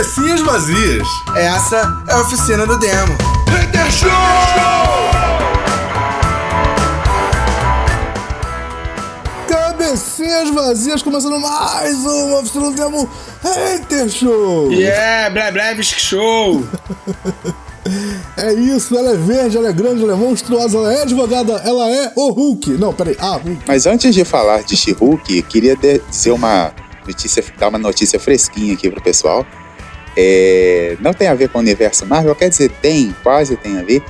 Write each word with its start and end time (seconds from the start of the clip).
Cabecinhas 0.00 0.40
vazias. 0.40 1.06
Essa 1.36 2.04
é 2.08 2.12
a 2.14 2.20
oficina 2.22 2.66
do 2.66 2.78
demo. 2.78 3.18
Hater 3.50 3.92
Show! 3.92 4.08
Cabecinhas 9.46 10.48
vazias, 10.54 11.02
começando 11.02 11.38
mais 11.38 11.98
uma 11.98 12.38
oficina 12.38 12.70
do 12.70 12.76
demo 12.76 13.10
Hater 13.42 14.08
Show. 14.08 14.72
Yeah, 14.72 15.28
breve, 15.28 15.52
breve 15.52 15.82
show. 15.84 16.64
É 18.36 18.52
isso, 18.54 18.96
ela 18.96 19.10
é 19.10 19.16
verde, 19.16 19.56
ela 19.56 19.68
é 19.68 19.72
grande, 19.72 20.02
ela 20.02 20.12
é 20.12 20.16
monstruosa, 20.16 20.78
ela 20.78 20.92
é 20.94 21.02
advogada, 21.02 21.54
ela 21.64 21.90
é 21.90 22.12
o 22.14 22.30
Hulk. 22.30 22.72
Não, 22.72 22.92
peraí, 22.92 23.16
ah, 23.18 23.36
Hulk. 23.36 23.64
Mas 23.66 23.86
antes 23.86 24.14
de 24.14 24.24
falar 24.24 24.62
de 24.62 24.76
She-Hulk, 24.76 25.42
queria 25.42 25.76
dizer 25.76 26.30
uma 26.30 26.72
notícia, 27.06 27.42
dar 27.58 27.68
uma 27.68 27.78
notícia 27.78 28.20
fresquinha 28.20 28.74
aqui 28.74 28.88
pro 28.90 29.02
pessoal. 29.02 29.44
É, 30.16 30.96
não 31.00 31.12
tem 31.12 31.28
a 31.28 31.34
ver 31.34 31.48
com 31.48 31.58
o 31.58 31.60
universo 31.60 32.04
Marvel, 32.06 32.34
quer 32.34 32.48
dizer, 32.50 32.70
tem, 32.82 33.14
quase 33.22 33.56
tem 33.56 33.78
a 33.78 33.82
ver. 33.82 34.02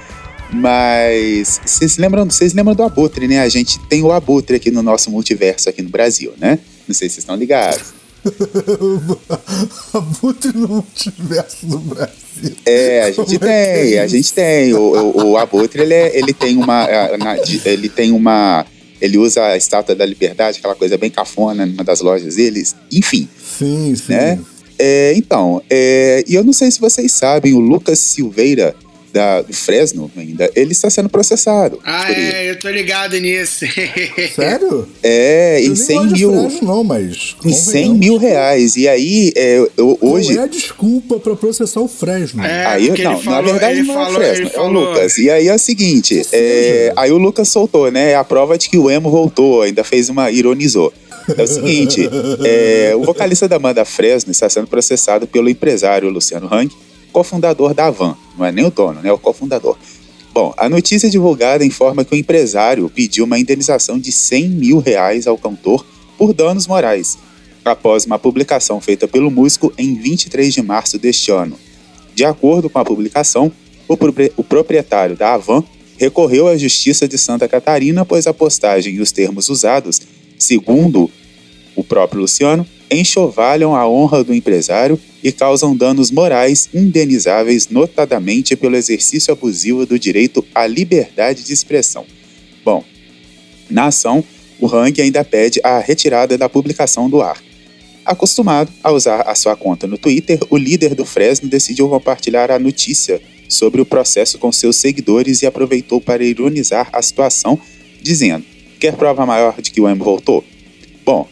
Mas 0.53 1.61
vocês 1.65 1.97
lembram, 1.97 2.25
vocês 2.25 2.53
lembram 2.55 2.75
do 2.75 2.83
Abutre, 2.83 3.29
né? 3.29 3.41
A 3.41 3.49
gente 3.49 3.79
tem 3.89 4.03
o 4.03 4.11
Abutre 4.11 4.57
aqui 4.57 4.71
no 4.71 4.83
nosso 4.83 5.11
multiverso 5.11 5.69
aqui 5.69 5.81
no 5.83 5.89
Brasil, 5.91 6.33
né? 6.39 6.59
Não 6.89 6.95
sei 6.95 7.09
se 7.09 7.15
vocês 7.15 7.19
estão 7.23 7.37
ligados. 7.37 7.95
Abutre 9.95 10.53
no 10.57 10.69
multiverso 10.69 11.67
do 11.67 11.79
Brasil. 11.79 12.17
É, 12.67 13.03
a 13.03 13.07
gente 13.13 13.39
Como 13.39 13.51
é 13.51 13.75
tem, 13.83 13.95
é 13.95 14.01
a 14.01 14.07
gente 14.07 14.33
tem. 14.33 14.75
O, 14.75 14.79
o, 14.81 15.31
o 15.33 15.37
Abutre, 15.39 15.83
ele, 15.83 15.95
é- 15.95 16.19
ele 16.19 16.33
tem 16.33 16.57
uma. 16.57 16.87
na- 17.19 17.37
ele 17.65 17.89
tem 17.89 18.11
uma. 18.13 18.67
Ele 19.01 19.17
usa 19.19 19.43
a 19.45 19.57
estátua 19.57 19.95
da 19.95 20.05
liberdade, 20.05 20.59
aquela 20.59 20.75
coisa 20.75 20.99
bem 20.99 21.11
cafona, 21.11 21.65
numa 21.65 21.83
das 21.85 22.01
lojas 22.01 22.37
deles. 22.37 22.77
Enfim, 22.93 23.29
Sim, 23.59 23.95
sim. 23.97 24.13
né? 24.13 24.39
É, 24.83 25.13
então, 25.15 25.63
é, 25.69 26.25
e 26.27 26.35
eu 26.35 26.43
não 26.43 26.55
sei 26.55 26.71
se 26.71 26.81
vocês 26.81 27.13
sabem, 27.13 27.53
o 27.53 27.61
Lucas 27.61 27.99
Silveira, 27.99 28.75
da, 29.13 29.43
do 29.43 29.53
Fresno 29.53 30.11
ainda, 30.17 30.51
ele 30.55 30.73
está 30.73 30.89
sendo 30.89 31.09
processado. 31.09 31.79
Ah, 31.85 32.13
é, 32.13 32.49
eu 32.51 32.59
tô 32.59 32.69
ligado 32.71 33.19
nisso. 33.19 33.65
Sério? 34.35 34.89
É, 35.03 35.59
Eu 35.61 35.65
em 35.65 35.67
nem 35.69 35.77
100 35.77 35.97
gosto 35.97 36.15
de 36.15 36.27
mil. 36.27 36.33
Fresno, 36.33 36.69
não, 36.69 36.85
mas. 36.85 37.37
Em 37.45 37.53
100 37.53 37.53
convenhamos. 37.53 37.99
mil 37.99 38.17
reais. 38.19 38.77
E 38.77 38.89
aí, 38.89 39.33
é, 39.37 39.67
eu, 39.77 39.99
hoje. 40.01 40.29
Qual 40.35 40.41
é 40.41 40.45
a 40.45 40.47
desculpa 40.47 41.19
pra 41.19 41.35
processar 41.35 41.81
o 41.81 41.89
Fresno? 41.89 42.45
É, 42.45 42.67
Aí, 42.67 42.89
não, 42.89 42.95
ele 42.95 43.23
falou, 43.23 43.25
na 43.25 43.41
verdade 43.43 43.79
ele 43.81 43.89
não 43.89 43.95
é 43.95 43.99
o 43.99 44.05
falou, 44.07 44.21
Fresno, 44.21 44.37
ele 44.37 44.45
é 44.45 44.49
o 44.49 44.55
falou. 44.63 44.73
Lucas. 44.85 45.19
E 45.19 45.31
aí 45.31 45.49
é 45.49 45.55
o 45.55 45.59
seguinte, 45.59 46.23
é, 46.33 46.93
aí 46.97 47.11
o 47.11 47.19
Lucas 47.19 47.49
soltou, 47.49 47.91
né? 47.91 48.15
A 48.15 48.23
prova 48.25 48.57
de 48.57 48.69
que 48.71 48.79
o 48.79 48.89
emo 48.91 49.11
voltou, 49.11 49.63
ainda 49.63 49.83
fez 49.83 50.09
uma, 50.09 50.31
ironizou. 50.31 50.93
É 51.37 51.43
o 51.43 51.47
seguinte, 51.47 52.09
é, 52.45 52.93
o 52.97 53.03
vocalista 53.03 53.49
da 53.49 53.59
banda 53.59 53.85
Fresno 53.85 54.33
está 54.33 54.49
sendo 54.49 54.67
processado 54.67 55.27
pelo 55.27 55.49
empresário 55.49 56.11
Luciano 56.11 56.49
Hang, 56.53 56.71
cofundador 57.13 57.75
da 57.75 57.91
Van. 57.91 58.17
Não 58.39 58.45
é 58.45 58.53
nem 58.53 58.65
o 58.65 58.71
dono, 58.71 59.01
né? 59.01 59.09
É 59.09 59.13
o 59.13 59.19
cofundador. 59.19 59.77
Bom, 60.33 60.55
a 60.57 60.69
notícia 60.69 61.11
divulgada 61.11 61.65
informa 61.65 62.05
que 62.05 62.15
o 62.15 62.19
empresário 62.19 62.89
pediu 62.89 63.25
uma 63.25 63.39
indenização 63.39 63.99
de 63.99 64.13
100 64.13 64.49
mil 64.49 64.79
reais 64.79 65.27
ao 65.27 65.37
cantor 65.37 65.85
por 66.17 66.33
danos 66.33 66.67
morais, 66.67 67.19
após 67.65 68.05
uma 68.05 68.19
publicação 68.19 68.81
feita 68.81 69.09
pelo 69.09 69.31
músico 69.31 69.73
em 69.77 69.95
23 69.95 70.55
de 70.55 70.63
março 70.63 70.99
deste 70.99 71.33
ano. 71.33 71.59
De 72.15 72.25
acordo 72.25 72.71
com 72.71 72.79
a 72.79 72.85
publicação, 72.85 73.51
o, 73.89 73.99
o 74.37 74.45
proprietário 74.45 75.17
da 75.17 75.35
Avan 75.35 75.65
recorreu 75.99 76.49
à 76.49 76.57
Justiça 76.57 77.09
de 77.09 77.19
Santa 77.19 77.49
Catarina, 77.49 78.05
pois 78.05 78.27
a 78.27 78.33
postagem 78.33 78.95
e 78.95 79.01
os 79.01 79.13
termos 79.13 79.49
usados, 79.49 80.01
segundo 80.41 81.11
o 81.77 81.85
próprio 81.85 82.23
Luciano, 82.23 82.67
enxovalham 82.91 83.77
a 83.77 83.89
honra 83.89 84.25
do 84.25 84.35
empresário 84.35 84.99
e 85.23 85.31
causam 85.31 85.77
danos 85.77 86.11
morais 86.11 86.69
indenizáveis, 86.75 87.69
notadamente 87.69 88.57
pelo 88.57 88.75
exercício 88.75 89.33
abusivo 89.33 89.87
do 89.87 89.99
direito 89.99 90.45
à 90.55 90.67
liberdade 90.67 91.45
de 91.45 91.53
expressão. 91.53 92.05
Bom, 92.65 92.83
na 93.69 93.87
ação, 93.87 94.25
o 94.59 94.67
Hang 94.67 95.01
ainda 95.01 95.25
pede 95.25 95.61
a 95.63 95.79
retirada 95.79 96.37
da 96.37 96.49
publicação 96.49 97.09
do 97.09 97.23
ar. 97.23 97.41
Acostumado 98.05 98.73
a 98.83 98.91
usar 98.91 99.23
a 99.23 99.35
sua 99.35 99.55
conta 99.55 99.87
no 99.87 99.97
Twitter, 99.97 100.41
o 100.49 100.57
líder 100.57 100.95
do 100.95 101.05
Fresno 101.05 101.49
decidiu 101.49 101.89
compartilhar 101.89 102.51
a 102.51 102.59
notícia 102.59 103.21
sobre 103.49 103.81
o 103.81 103.87
processo 103.87 104.39
com 104.39 104.51
seus 104.51 104.77
seguidores 104.77 105.43
e 105.43 105.47
aproveitou 105.47 106.01
para 106.01 106.25
ironizar 106.25 106.89
a 106.93 107.03
situação, 107.03 107.59
dizendo: 108.03 108.45
Quer 108.81 108.97
prova 108.97 109.25
maior 109.27 109.61
de 109.61 109.71
que 109.71 109.81
o 109.81 109.89
emo 109.89 110.03
voltou? 110.03 110.43
Bom, 111.05 111.29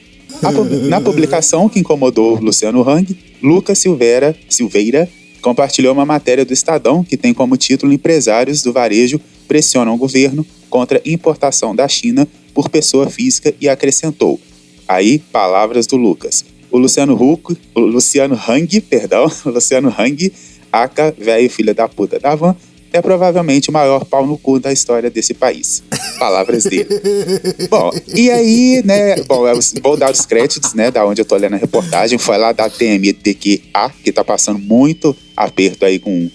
pub- 0.53 0.70
na 0.88 1.00
publicação 1.00 1.69
que 1.69 1.81
incomodou 1.81 2.38
Luciano 2.41 2.88
Hang, 2.88 3.19
Lucas 3.42 3.78
Silveira, 3.78 4.36
Silveira 4.48 5.09
compartilhou 5.41 5.92
uma 5.94 6.04
matéria 6.04 6.44
do 6.44 6.53
Estadão 6.53 7.03
que 7.03 7.16
tem 7.16 7.32
como 7.32 7.56
título 7.56 7.92
Empresários 7.92 8.60
do 8.62 8.72
Varejo 8.72 9.20
pressionam 9.47 9.94
o 9.94 9.97
governo 9.97 10.44
contra 10.69 11.00
importação 11.06 11.75
da 11.75 11.88
China 11.88 12.28
por 12.53 12.69
pessoa 12.69 13.09
física 13.09 13.54
e 13.60 13.69
acrescentou. 13.69 14.38
Aí, 14.86 15.19
palavras 15.32 15.86
do 15.86 15.97
Lucas. 15.97 16.44
O 16.70 16.76
Luciano 16.76 17.15
Huck, 17.15 17.56
o 17.75 17.80
Luciano 17.80 18.38
Hang, 18.48 18.80
perdão, 18.82 19.30
o 19.47 19.48
Luciano 19.50 19.94
Hang, 19.97 20.30
aca, 20.70 21.15
velho 21.16 21.48
filho 21.48 21.75
da 21.75 21.88
puta 21.88 22.19
da 22.19 22.34
van, 22.34 22.54
é 22.93 23.00
provavelmente 23.00 23.71
o 23.71 23.72
maior 23.72 24.04
pau 24.04 24.26
no 24.26 24.38
cu 24.38 24.59
da 24.59 24.72
história 24.72 25.10
desse 25.10 25.34
país. 25.34 25.82
Palavras 26.19 26.65
dele. 26.65 26.88
Bom, 27.69 27.91
e 28.15 28.31
aí, 28.31 28.82
né, 28.84 29.22
bom, 29.22 29.47
eu 29.47 29.59
vou 29.82 29.97
dar 29.97 30.10
os 30.10 30.25
créditos, 30.25 30.75
né, 30.75 30.91
da 30.91 31.04
onde 31.04 31.21
eu 31.21 31.25
tô 31.25 31.37
lendo 31.37 31.54
a 31.54 31.59
reportagem, 31.59 32.19
foi 32.19 32.38
lá 32.38 32.53
da 32.53 32.69
TMDQA, 32.69 33.93
que 34.03 34.12
tá 34.12 34.25
passando 34.25 34.59
muito 34.59 35.15
aperto 35.37 35.84
aí 35.84 35.98
com, 35.98 36.31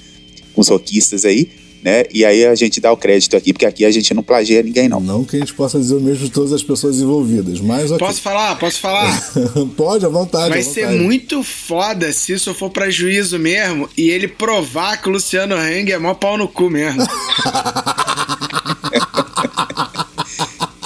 com 0.54 0.62
os 0.62 0.68
roquistas 0.68 1.26
aí, 1.26 1.50
né, 1.84 2.06
e 2.14 2.24
aí 2.24 2.46
a 2.46 2.56
gente 2.56 2.80
dá 2.80 2.92
o 2.92 2.98
crédito 2.98 3.36
aqui, 3.36 3.52
porque 3.54 3.66
aqui 3.66 3.86
a 3.86 3.92
gente 3.92 4.14
não 4.14 4.24
plagia 4.24 4.64
ninguém, 4.64 4.88
não. 4.88 5.00
Não 5.00 5.24
que 5.24 5.36
a 5.36 5.40
gente 5.40 5.54
possa 5.54 5.80
dizer 5.80 5.96
o 5.96 6.02
mesmo 6.02 6.26
de 6.26 6.32
todas 6.32 6.54
as 6.54 6.64
pessoas 6.64 6.98
envolvidas, 6.98 7.60
mas 7.60 7.92
ok. 7.92 8.06
Posso 8.06 8.22
falar? 8.22 8.56
Posso 8.56 8.80
falar? 8.80 9.32
Pode, 9.76 10.06
à 10.06 10.10
vontade. 10.10 10.50
Vai 10.50 10.60
à 10.60 10.64
ser 10.64 10.86
vontade. 10.86 11.04
muito 11.04 11.44
foda 11.44 12.12
se 12.14 12.34
isso 12.34 12.54
for 12.54 12.70
pra 12.70 12.90
juízo 12.90 13.38
mesmo 13.38 13.90
e 13.98 14.10
ele 14.10 14.28
provar 14.28 15.02
que 15.02 15.10
o 15.10 15.12
Luciano 15.12 15.56
Hang 15.56 15.92
é 15.92 15.98
mó 15.98 16.14
pau 16.14 16.38
no 16.38 16.48
cu 16.48 16.70
mesmo. 16.70 17.04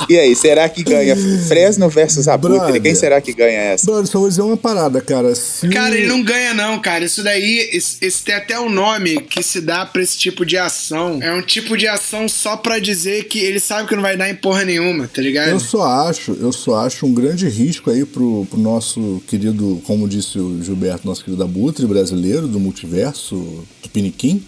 E 0.09 0.17
aí, 0.17 0.35
será 0.35 0.69
que 0.69 0.83
ganha 0.83 1.15
Fresno 1.47 1.89
versus 1.89 2.27
Abutre? 2.27 2.57
Brother. 2.57 2.81
Quem 2.81 2.95
será 2.95 3.19
que 3.19 3.33
ganha 3.33 3.59
essa? 3.59 3.85
Brother, 3.85 4.07
só 4.07 4.19
vou 4.19 4.29
dizer 4.29 4.41
uma 4.41 4.57
parada, 4.57 5.01
cara. 5.01 5.35
Se 5.35 5.67
Cara, 5.67 5.95
ele 5.95 6.07
não 6.07 6.23
ganha, 6.23 6.53
não, 6.53 6.79
cara. 6.79 7.03
Isso 7.03 7.23
daí, 7.23 7.69
esse, 7.73 7.97
esse 8.01 8.23
tem 8.23 8.35
até 8.35 8.59
um 8.59 8.69
nome 8.69 9.21
que 9.21 9.43
se 9.43 9.61
dá 9.61 9.85
pra 9.85 10.01
esse 10.01 10.17
tipo 10.17 10.45
de 10.45 10.57
ação. 10.57 11.19
É 11.21 11.33
um 11.33 11.41
tipo 11.41 11.75
de 11.77 11.87
ação 11.87 12.27
só 12.29 12.55
pra 12.55 12.79
dizer 12.79 13.25
que 13.25 13.39
ele 13.39 13.59
sabe 13.59 13.87
que 13.87 13.95
não 13.95 14.01
vai 14.01 14.15
dar 14.15 14.29
em 14.29 14.35
porra 14.35 14.63
nenhuma, 14.63 15.07
tá 15.07 15.21
ligado? 15.21 15.49
Eu 15.49 15.59
só 15.59 15.83
acho, 15.83 16.37
eu 16.39 16.51
só 16.53 16.85
acho 16.85 17.05
um 17.05 17.13
grande 17.13 17.47
risco 17.49 17.89
aí 17.89 18.05
pro, 18.05 18.47
pro 18.49 18.59
nosso 18.59 19.21
querido, 19.27 19.81
como 19.85 20.07
disse 20.07 20.39
o 20.39 20.63
Gilberto, 20.63 21.07
nosso 21.07 21.23
querido 21.23 21.43
Abutre 21.43 21.85
brasileiro 21.85 22.47
do 22.47 22.59
multiverso, 22.59 23.35
do 23.81 23.89
Piniquim, 23.89 24.43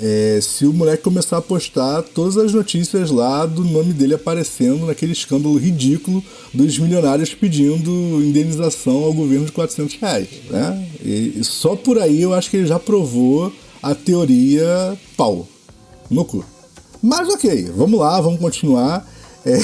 é, 0.00 0.38
se 0.40 0.66
o 0.66 0.72
moleque 0.72 1.02
começar 1.02 1.38
a 1.38 1.42
postar 1.42 2.02
todas 2.02 2.36
as 2.36 2.52
notícias 2.52 3.10
lá 3.10 3.44
do 3.46 3.64
nome 3.64 3.92
dele 3.92 4.14
aparecendo 4.14 4.86
naquele 4.86 5.12
escândalo 5.12 5.56
ridículo 5.56 6.22
dos 6.52 6.78
milionários 6.78 7.34
pedindo 7.34 7.90
indenização 8.22 9.04
ao 9.04 9.12
governo 9.12 9.46
de 9.46 9.52
400 9.52 9.96
reais, 9.96 10.28
né? 10.50 10.88
E, 11.04 11.34
e 11.36 11.44
só 11.44 11.76
por 11.76 11.98
aí 11.98 12.22
eu 12.22 12.32
acho 12.34 12.50
que 12.50 12.58
ele 12.58 12.66
já 12.66 12.78
provou 12.78 13.52
a 13.82 13.94
teoria 13.94 14.98
pau 15.16 15.46
no 16.10 16.24
cu. 16.24 16.44
Mas 17.02 17.28
ok, 17.28 17.70
vamos 17.76 17.98
lá, 17.98 18.20
vamos 18.20 18.40
continuar. 18.40 19.08
É, 19.44 19.58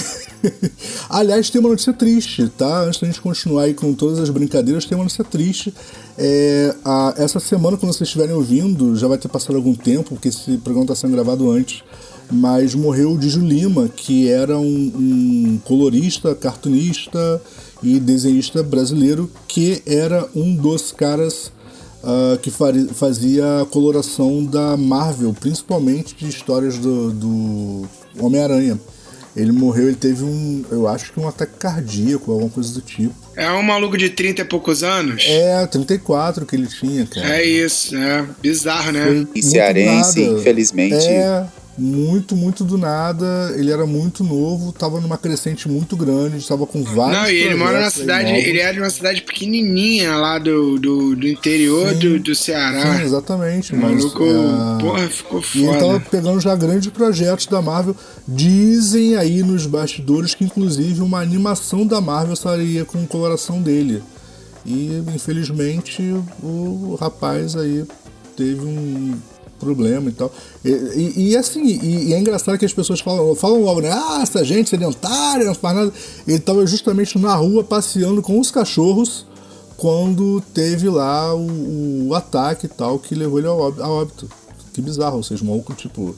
Aliás, 1.09 1.50
tem 1.50 1.60
uma 1.60 1.71
notícia 1.71 1.93
triste, 1.93 2.49
tá? 2.56 2.82
Antes 2.82 3.00
da 3.00 3.06
gente 3.06 3.21
continuar 3.21 3.62
aí 3.62 3.75
com 3.75 3.92
todas 3.95 4.19
as 4.19 4.30
brincadeiras, 4.30 4.84
tem 4.84 4.97
uma 4.97 5.04
notícia 5.04 5.24
triste. 5.24 5.72
É, 6.19 6.74
a- 6.84 7.15
essa 7.16 7.41
semana, 7.41 7.77
quando 7.77 7.92
vocês 7.92 8.09
estiverem 8.09 8.34
ouvindo, 8.34 8.97
já 8.97 9.09
vai 9.09 9.19
ter 9.19 9.28
passado 9.28 9.57
algum 9.57 9.74
tempo, 9.74 10.10
porque 10.10 10.28
esse 10.28 10.57
programa 10.59 10.84
está 10.84 10.95
sendo 10.95 11.13
gravado 11.13 11.51
antes. 11.51 11.83
Mas 12.30 12.74
morreu 12.74 13.13
o 13.13 13.19
Diju 13.19 13.41
Lima, 13.41 13.89
que 13.89 14.28
era 14.28 14.59
um, 14.59 14.65
um 14.65 15.60
colorista, 15.65 16.34
cartunista 16.34 17.41
e 17.83 18.01
desenhista 18.01 18.63
brasileiro, 18.63 19.30
que 19.47 19.83
era 19.84 20.27
um 20.34 20.57
dos 20.57 20.91
caras 20.91 21.53
ah, 22.03 22.39
que 22.41 22.51
fazia 22.51 23.60
a 23.60 23.66
coloração 23.66 24.42
da 24.45 24.74
Marvel, 24.77 25.34
principalmente 25.39 26.15
de 26.15 26.27
histórias 26.28 26.78
do, 26.78 27.10
do 27.13 27.83
Homem-Aranha. 28.19 28.80
Ele 29.36 29.51
morreu, 29.51 29.89
ele 29.89 29.97
teve 29.97 30.22
um, 30.22 30.65
eu 30.71 30.86
acho 30.86 31.13
que 31.13 31.19
um 31.19 31.27
ataque 31.27 31.54
cardíaco, 31.59 32.31
alguma 32.31 32.51
coisa 32.51 32.72
do 32.72 32.81
tipo. 32.81 33.15
É 33.36 33.51
um 33.51 33.63
maluco 33.65 33.98
de 33.98 34.10
30 34.10 34.42
e 34.42 34.45
poucos 34.45 34.84
anos? 34.84 35.25
É, 35.27 35.66
34 35.66 36.47
que 36.47 36.54
ele 36.54 36.69
tinha, 36.69 37.04
cara. 37.07 37.36
É 37.36 37.45
isso, 37.45 37.97
é 37.97 38.25
bizarro, 38.41 38.92
né? 38.92 39.04
Foi 39.04 39.28
E 39.34 39.42
cearense, 39.42 40.21
nada. 40.25 40.41
infelizmente. 40.41 40.95
É, 41.07 41.45
muito, 41.76 42.36
muito 42.36 42.65
do 42.65 42.78
nada. 42.78 43.53
Ele 43.56 43.71
era 43.71 43.86
muito 43.86 44.22
novo, 44.22 44.72
tava 44.72 45.00
numa 45.00 45.18
crescente 45.18 45.68
muito 45.68 45.97
grande, 45.97 46.38
estava 46.38 46.66
com 46.66 46.82
vários. 46.82 47.18
Não, 47.18 47.30
e 47.30 47.34
ele 47.34 47.54
mora 47.54 47.84
aí 47.84 47.91
cidade. 47.91 48.30
novos. 48.30 48.47
Ele 48.47 48.60
é 48.60 48.72
de 48.72 48.80
uma 48.80 48.91
cidade 48.91 49.22
pequenininha 49.22 50.16
lá 50.16 50.38
do, 50.38 50.78
do, 50.78 51.16
do 51.16 51.26
interior 51.26 51.91
Sim. 51.91 51.98
do, 51.98 52.18
do 52.21 52.34
Ceará. 52.34 52.97
Sim, 52.98 53.03
exatamente. 53.03 53.72
O 53.74 53.76
Mas, 53.76 53.97
maluco, 53.97 54.24
é, 54.24 54.80
porra, 54.80 55.09
ficou 55.09 55.42
E 55.54 55.59
ele 55.65 55.72
tava 55.78 55.92
foda. 55.92 56.06
pegando 56.10 56.41
já 56.41 56.54
grandes 56.54 56.91
projetos 56.91 57.47
da 57.47 57.60
Marvel. 57.60 57.97
Dizem 58.26 59.16
aí 59.16 59.42
nos 59.42 59.66
bastidores 59.66 60.34
que 60.34 60.44
inclusive 60.44 61.00
uma 61.03 61.21
animação 61.21 61.86
da 61.86 62.00
Marvel 62.00 62.36
sairia 62.36 62.84
com 62.84 63.06
coloração 63.06 63.60
dele. 63.60 64.03
E 64.65 65.03
infelizmente 65.15 66.03
o 66.42 66.97
rapaz 66.98 67.54
aí 67.54 67.84
teve 68.36 68.60
um 68.65 69.15
problema 69.65 70.09
e 70.09 70.13
tal. 70.13 70.33
E, 70.65 70.69
e- 70.71 71.28
e, 71.31 71.37
assim, 71.37 71.65
e, 71.65 72.09
e 72.11 72.13
é 72.15 72.19
engraçado 72.21 72.59
que 72.59 72.65
as 72.65 72.72
pessoas 72.72 73.01
falam, 73.01 73.34
falam 73.34 73.63
logo, 73.63 73.81
né? 73.81 73.91
Ah, 73.91 74.21
essa 74.22 74.45
gente 74.45 74.71
sedentária, 74.71 75.45
não 75.47 75.55
faz 75.55 75.75
nada. 75.77 75.93
Ele 76.28 76.39
tava 76.39 76.65
justamente 76.66 77.19
na 77.19 77.34
rua 77.34 77.65
passeando 77.65 78.22
com 78.22 78.39
os 78.39 78.51
cachorros 78.51 79.27
quando 79.77 80.41
teve 80.53 80.89
lá 80.89 81.34
o, 81.34 82.09
o 82.09 82.15
ataque 82.15 82.66
e 82.66 82.69
tal 82.69 82.99
que 82.99 83.15
levou 83.15 83.39
ele 83.39 83.49
ao 83.49 83.59
óbito. 83.59 84.28
Que 84.72 84.81
bizarro, 84.81 85.16
ou 85.16 85.22
seja, 85.22 85.45
maluco, 85.45 85.72
tipo. 85.75 86.15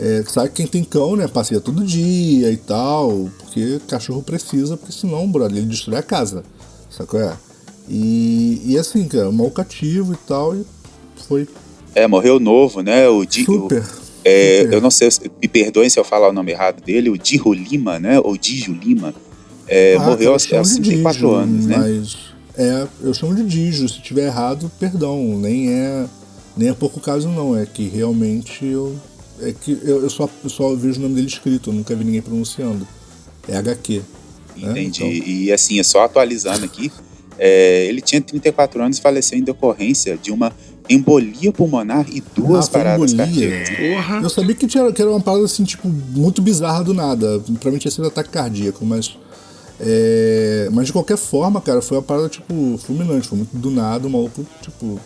É, 0.00 0.22
sabe 0.28 0.50
que 0.50 0.56
quem 0.56 0.66
tem 0.66 0.84
cão, 0.84 1.16
né? 1.16 1.26
Passeia 1.26 1.60
todo 1.60 1.84
dia 1.84 2.50
e 2.52 2.56
tal. 2.56 3.28
Porque 3.40 3.80
cachorro 3.88 4.22
precisa, 4.22 4.76
porque 4.76 4.92
senão, 4.92 5.28
brother, 5.30 5.56
ele 5.58 5.66
destrói 5.66 5.98
a 5.98 6.02
casa. 6.02 6.44
Qual 7.06 7.22
é? 7.22 7.36
E, 7.88 8.62
e 8.66 8.78
assim, 8.78 9.08
cara, 9.08 9.32
mal 9.32 9.50
cativo 9.50 10.12
e 10.12 10.16
tal, 10.26 10.54
e 10.54 10.64
foi 11.26 11.48
É, 11.94 12.06
morreu 12.06 12.38
novo, 12.38 12.82
né? 12.82 13.08
O 13.08 13.24
Di, 13.24 13.42
o- 13.42 13.44
super. 13.62 13.84
é, 14.24 14.60
super. 14.62 14.72
eu 14.74 14.80
não 14.80 14.90
sei, 14.90 15.10
se- 15.10 15.30
me 15.40 15.48
perdoem 15.48 15.88
se 15.88 15.98
eu 15.98 16.04
falar 16.04 16.28
o 16.28 16.32
nome 16.32 16.52
errado 16.52 16.82
dele, 16.82 17.10
o 17.10 17.18
Dijo 17.18 17.52
Lima, 17.52 17.98
né? 17.98 18.20
Ou 18.20 18.36
Dijo 18.36 18.72
Lima. 18.72 19.14
é, 19.66 19.96
Ah, 19.96 20.00
morreu 20.00 20.32
aos, 20.32 20.44
eu 20.44 20.48
chamo 20.50 20.60
aos 20.60 20.74
de 20.74 20.80
34 20.82 21.14
Dijo, 21.20 21.32
anos, 21.32 21.66
né? 21.66 21.76
Mas 21.76 22.16
é, 22.56 22.86
eu 23.02 23.12
chamo 23.14 23.34
de 23.34 23.44
Dijo. 23.44 23.88
Se 23.88 24.00
tiver 24.00 24.26
errado, 24.26 24.70
perdão. 24.78 25.18
Nem 25.38 25.70
é, 25.72 26.06
nem 26.56 26.68
é 26.70 26.74
pouco 26.74 27.00
caso, 27.00 27.28
não. 27.28 27.56
É 27.56 27.66
que 27.66 27.86
realmente 27.88 28.64
eu. 28.64 28.96
É 29.40 29.52
que 29.52 29.72
eu, 29.84 30.02
eu 30.02 30.10
só, 30.10 30.28
eu 30.42 30.50
só 30.50 30.74
vejo 30.74 30.98
o 30.98 31.02
nome 31.02 31.14
dele 31.14 31.28
escrito, 31.28 31.70
eu 31.70 31.74
nunca 31.74 31.94
vi 31.94 32.04
ninguém 32.04 32.22
pronunciando. 32.22 32.86
É 33.48 33.56
HQ. 33.56 34.02
né? 34.56 34.70
Entendi. 34.72 35.04
Então, 35.04 35.08
E 35.28 35.52
assim, 35.52 35.78
é 35.78 35.82
só 35.84 36.02
atualizando 36.02 36.64
aqui, 36.64 36.90
é, 37.38 37.86
ele 37.86 38.00
tinha 38.00 38.20
34 38.20 38.82
anos 38.82 38.98
e 38.98 39.00
faleceu 39.00 39.38
em 39.38 39.42
decorrência 39.42 40.18
de 40.20 40.32
uma 40.32 40.52
embolia 40.88 41.52
pulmonar 41.52 42.06
e 42.10 42.22
duas 42.34 42.66
Ah, 42.66 42.70
paradas 42.70 43.12
cardíacas. 43.14 43.70
Porra. 43.76 44.20
Eu 44.22 44.28
sabia 44.30 44.54
que, 44.54 44.66
tinha, 44.66 44.92
que 44.92 45.00
era 45.02 45.10
uma 45.10 45.20
parada 45.20 45.44
assim, 45.44 45.64
tipo, 45.64 45.88
muito 45.88 46.40
bizarra 46.42 46.82
do 46.84 46.94
nada. 46.94 47.40
Pra 47.60 47.70
mim 47.70 47.78
tinha 47.78 47.90
sido 47.90 48.06
ataque 48.06 48.30
cardíaco, 48.30 48.84
mas. 48.84 49.16
é, 49.80 50.68
mas 50.72 50.86
de 50.86 50.92
qualquer 50.92 51.16
forma, 51.16 51.60
cara, 51.60 51.80
foi 51.80 51.96
uma 51.98 52.02
parada, 52.02 52.28
tipo, 52.28 52.78
fulminante. 52.84 53.28
Foi 53.28 53.38
muito 53.38 53.56
do 53.56 53.70
nada, 53.70 54.06
o 54.06 54.10
maluco, 54.10 54.44
tipo. 54.62 54.98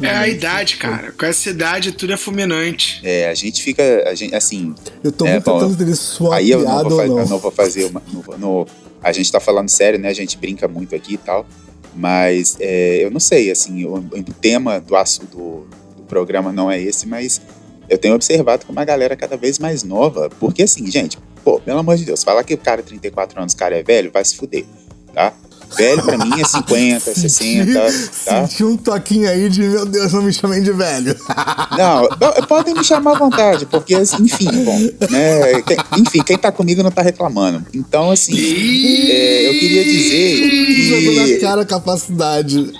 É 0.00 0.08
a 0.10 0.28
idade, 0.28 0.76
foi- 0.76 0.88
cara. 0.90 1.12
Com 1.12 1.26
essa 1.26 1.50
idade 1.50 1.92
tudo 1.92 2.12
é 2.12 2.16
fulminante. 2.16 3.00
É, 3.02 3.28
a 3.30 3.34
gente 3.34 3.62
fica, 3.62 3.82
a 4.08 4.14
gente, 4.14 4.34
assim, 4.34 4.74
Eu 5.02 5.10
tô 5.10 5.26
É, 5.26 5.32
muito 5.32 5.44
bom, 5.44 5.52
tentando 5.58 5.72
entender 5.74 5.98
uma 6.20 6.34
aí 6.36 6.50
eu 6.50 6.60
não, 6.62 6.66
vou, 6.82 6.90
fa- 6.90 6.96
ou 6.96 7.02
eu 7.02 7.08
não. 7.16 7.28
não 7.28 7.38
vou 7.38 7.50
fazer 7.50 7.84
uma. 7.86 8.02
não 8.12 8.20
vou- 8.20 8.38
não- 8.38 8.66
a 9.02 9.12
gente 9.12 9.32
tá 9.32 9.40
falando 9.40 9.68
sério, 9.70 9.98
né? 9.98 10.08
A 10.10 10.14
gente 10.14 10.36
brinca 10.36 10.68
muito 10.68 10.94
aqui 10.94 11.14
e 11.14 11.18
tal. 11.18 11.46
Mas 11.94 12.56
é, 12.60 13.04
eu 13.04 13.10
não 13.10 13.20
sei, 13.20 13.50
assim, 13.50 13.84
o, 13.84 13.96
o 13.96 14.22
tema 14.40 14.80
do, 14.80 14.94
do, 15.26 15.66
do 15.96 16.02
programa 16.08 16.52
não 16.52 16.70
é 16.70 16.80
esse, 16.80 17.06
mas 17.06 17.40
eu 17.88 17.98
tenho 17.98 18.14
observado 18.14 18.64
com 18.64 18.72
uma 18.72 18.84
galera 18.84 19.16
cada 19.16 19.36
vez 19.36 19.58
mais 19.58 19.82
nova. 19.82 20.30
Porque 20.38 20.62
assim, 20.62 20.88
gente, 20.90 21.18
pô, 21.44 21.60
pelo 21.60 21.80
amor 21.80 21.96
de 21.96 22.04
Deus, 22.04 22.22
falar 22.22 22.44
que 22.44 22.54
o 22.54 22.58
cara 22.58 22.82
34 22.82 23.40
anos, 23.40 23.52
o 23.52 23.56
cara 23.56 23.76
é 23.76 23.82
velho, 23.82 24.10
vai 24.10 24.24
se 24.24 24.36
fuder, 24.36 24.64
tá? 25.12 25.34
Velho 25.76 26.02
pra 26.02 26.18
mim 26.18 26.40
é 26.40 26.44
50, 26.44 27.14
60, 27.14 27.80
tá? 28.24 28.46
Senti 28.46 28.64
um 28.64 28.76
toquinho 28.76 29.28
aí 29.28 29.48
de, 29.48 29.60
meu 29.62 29.86
Deus, 29.86 30.12
não 30.12 30.22
me 30.22 30.32
chamem 30.32 30.62
de 30.62 30.72
velho. 30.72 31.16
Não, 31.78 32.08
podem 32.46 32.74
me 32.74 32.84
chamar 32.84 33.12
à 33.12 33.18
vontade, 33.18 33.64
porque, 33.66 33.94
assim, 33.94 34.24
enfim, 34.24 34.50
bom, 34.64 34.78
né? 35.08 35.62
enfim, 35.98 36.22
quem 36.22 36.36
tá 36.36 36.50
comigo 36.50 36.82
não 36.82 36.90
tá 36.90 37.00
reclamando. 37.00 37.64
Então, 37.72 38.10
assim, 38.10 38.34
é, 38.36 39.48
eu 39.48 39.58
queria 39.58 39.84
dizer 39.84 40.88
Jogou 40.88 41.14
na 41.14 41.24
que. 41.24 41.36
cara 41.38 41.62
a 41.62 41.64
capacidade. 41.64 42.72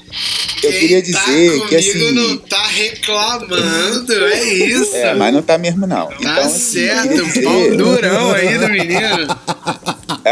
Eu 0.62 0.72
queria 0.72 0.98
tá 1.00 1.06
dizer 1.06 1.52
que, 1.52 1.60
comigo 1.60 1.76
assim. 1.76 2.12
não 2.12 2.36
tá 2.38 2.62
reclamando, 2.66 4.24
é 4.26 4.44
isso. 4.54 4.94
É, 4.96 5.14
mas 5.14 5.32
não 5.32 5.40
tá 5.42 5.56
mesmo, 5.56 5.86
não. 5.86 6.06
Tá 6.08 6.14
então, 6.18 6.38
assim, 6.44 6.58
certo, 6.86 7.22
um 7.22 7.42
pau 7.44 7.62
dizer- 7.62 7.76
durão 7.76 8.32
aí 8.32 8.58
do 8.58 8.68
menino. 8.68 9.26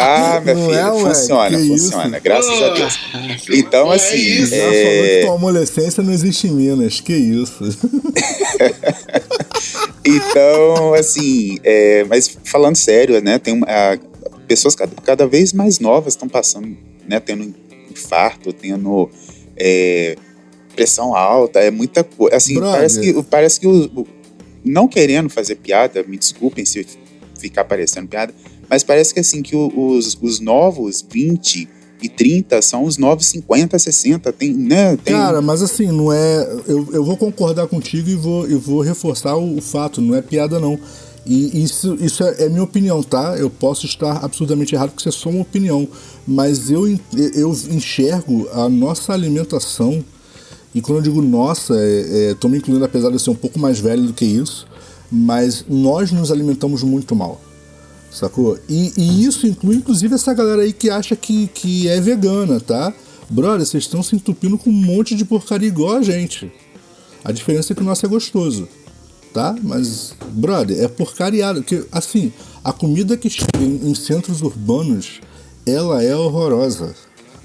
Ah, 0.00 0.41
minha 0.41 0.55
Não 0.55 0.67
filha, 0.69 0.79
é, 0.81 0.85
funciona, 0.91 1.59
funciona, 1.59 1.59
isso? 1.59 2.21
graças 2.23 2.62
a 2.62 2.69
Deus. 2.75 2.99
Então, 3.50 3.87
Pô, 3.87 3.93
é 3.93 3.97
assim. 3.97 4.47
Já 4.47 4.56
falou 4.56 4.73
que 4.73 5.11
é, 5.11 5.25
tua 5.27 5.35
adolescência 5.35 6.03
não 6.03 6.12
existe 6.12 6.47
em 6.47 6.50
Minas. 6.53 7.00
Que 7.00 7.15
isso? 7.15 7.59
Então, 10.05 10.95
assim, 10.95 11.59
é, 11.62 12.05
mas 12.05 12.37
falando 12.45 12.77
sério, 12.77 13.21
né? 13.23 13.39
Tem 13.39 13.53
uma, 13.55 13.67
a- 13.67 13.99
pessoas 14.47 14.75
cada, 14.75 14.95
cada 15.03 15.27
vez 15.27 15.53
mais 15.53 15.79
novas 15.79 16.15
estão 16.15 16.29
passando, 16.29 16.77
né? 17.06 17.21
Tendo 17.21 17.55
infarto, 17.91 18.53
tendo 18.53 19.11
é, 19.56 20.17
pressão 20.75 21.15
alta, 21.15 21.59
é 21.61 21.71
muita 21.71 22.03
coisa. 22.03 22.37
Assim, 22.37 22.55
Brother. 22.55 22.73
parece 22.77 23.00
que, 23.00 23.23
parece 23.25 23.61
que 23.61 23.67
o, 23.67 23.85
o- 23.95 24.06
não 24.65 24.89
querendo 24.89 25.29
fazer 25.29 25.56
piada, 25.56 26.03
me 26.06 26.17
desculpem 26.17 26.65
se 26.65 26.87
ficar 27.38 27.64
parecendo 27.64 28.08
piada, 28.08 28.35
mas 28.69 28.82
parece 28.82 29.14
que 29.14 29.20
assim 29.20 29.43
que 29.43 29.56
os, 29.56 30.19
os 30.20 30.40
novos 30.40 31.05
20 31.08 31.69
e 32.02 32.08
30 32.08 32.62
são 32.62 32.85
os 32.85 32.96
novos 32.96 33.26
50, 33.26 33.79
60, 33.79 34.32
tem, 34.32 34.55
né? 34.55 34.96
Tem, 34.96 35.14
Cara, 35.14 35.43
mas 35.43 35.62
assim, 35.62 35.88
não 35.88 36.12
é. 36.12 36.43
Eu, 36.67 36.88
eu 36.93 37.05
vou 37.05 37.17
concordar 37.17 37.67
contigo 37.67 38.08
e 38.08 38.14
vou, 38.14 38.46
eu 38.46 38.61
vou 38.61 38.81
reforçar 38.81 39.37
o, 39.37 39.56
o 39.56 39.61
fato, 39.61 40.00
não 40.00 40.14
é 40.14 40.23
piada, 40.23 40.61
não. 40.61 40.79
E 41.26 41.62
isso, 41.62 41.96
isso 42.00 42.25
é, 42.25 42.44
é 42.44 42.49
minha 42.49 42.62
opinião, 42.62 43.02
tá? 43.02 43.37
Eu 43.37 43.50
posso 43.50 43.85
estar 43.85 44.25
absurdamente 44.25 44.75
errado, 44.75 44.90
porque 44.90 45.06
isso 45.06 45.19
é 45.19 45.20
só 45.20 45.29
uma 45.29 45.43
opinião. 45.43 45.87
Mas 46.26 46.70
eu, 46.70 46.88
eu 47.35 47.52
enxergo 47.70 48.49
a 48.52 48.69
nossa 48.69 49.12
alimentação, 49.12 50.02
e 50.75 50.81
quando 50.81 50.99
eu 50.99 51.02
digo 51.02 51.20
nossa, 51.20 51.75
é, 51.76 52.31
é, 52.31 52.35
tô 52.35 52.49
me 52.49 52.58
incluindo 52.58 52.85
apesar 52.85 53.08
de 53.08 53.17
eu 53.17 53.19
ser 53.19 53.31
um 53.31 53.35
pouco 53.35 53.58
mais 53.58 53.79
velho 53.79 54.05
do 54.05 54.12
que 54.12 54.25
isso, 54.25 54.67
mas 55.10 55.64
nós 55.69 56.12
nos 56.12 56.31
alimentamos 56.31 56.82
muito 56.82 57.14
mal. 57.14 57.40
Sacou? 58.10 58.58
E, 58.69 58.93
e 58.96 59.25
isso 59.25 59.46
inclui 59.46 59.76
inclusive 59.76 60.14
essa 60.14 60.32
galera 60.32 60.62
aí 60.62 60.72
que 60.72 60.88
acha 60.88 61.14
que, 61.14 61.49
que 61.49 61.88
é 61.88 62.00
vegana, 62.00 62.58
tá? 62.58 62.93
Brother, 63.28 63.66
vocês 63.66 63.84
estão 63.84 64.02
se 64.02 64.16
entupindo 64.16 64.56
com 64.56 64.71
um 64.71 64.73
monte 64.73 65.14
de 65.14 65.25
porcaria 65.25 65.68
igual 65.68 65.97
a 65.97 66.02
gente. 66.02 66.50
A 67.23 67.33
diferença 67.33 67.73
é 67.73 67.76
que 67.76 67.83
o 67.83 67.85
nosso 67.85 68.06
é 68.06 68.09
gostoso, 68.09 68.66
tá? 69.35 69.54
Mas, 69.62 70.14
brother, 70.30 70.83
é 70.83 70.88
porcariado. 70.88 71.61
Porque, 71.61 71.85
assim, 71.92 72.33
a 72.64 72.73
comida 72.73 73.16
que 73.16 73.28
chega 73.28 73.59
em, 73.61 73.90
em 73.90 73.94
centros 73.94 74.40
urbanos, 74.40 75.21
ela 75.66 76.02
é 76.02 76.16
horrorosa. 76.16 76.94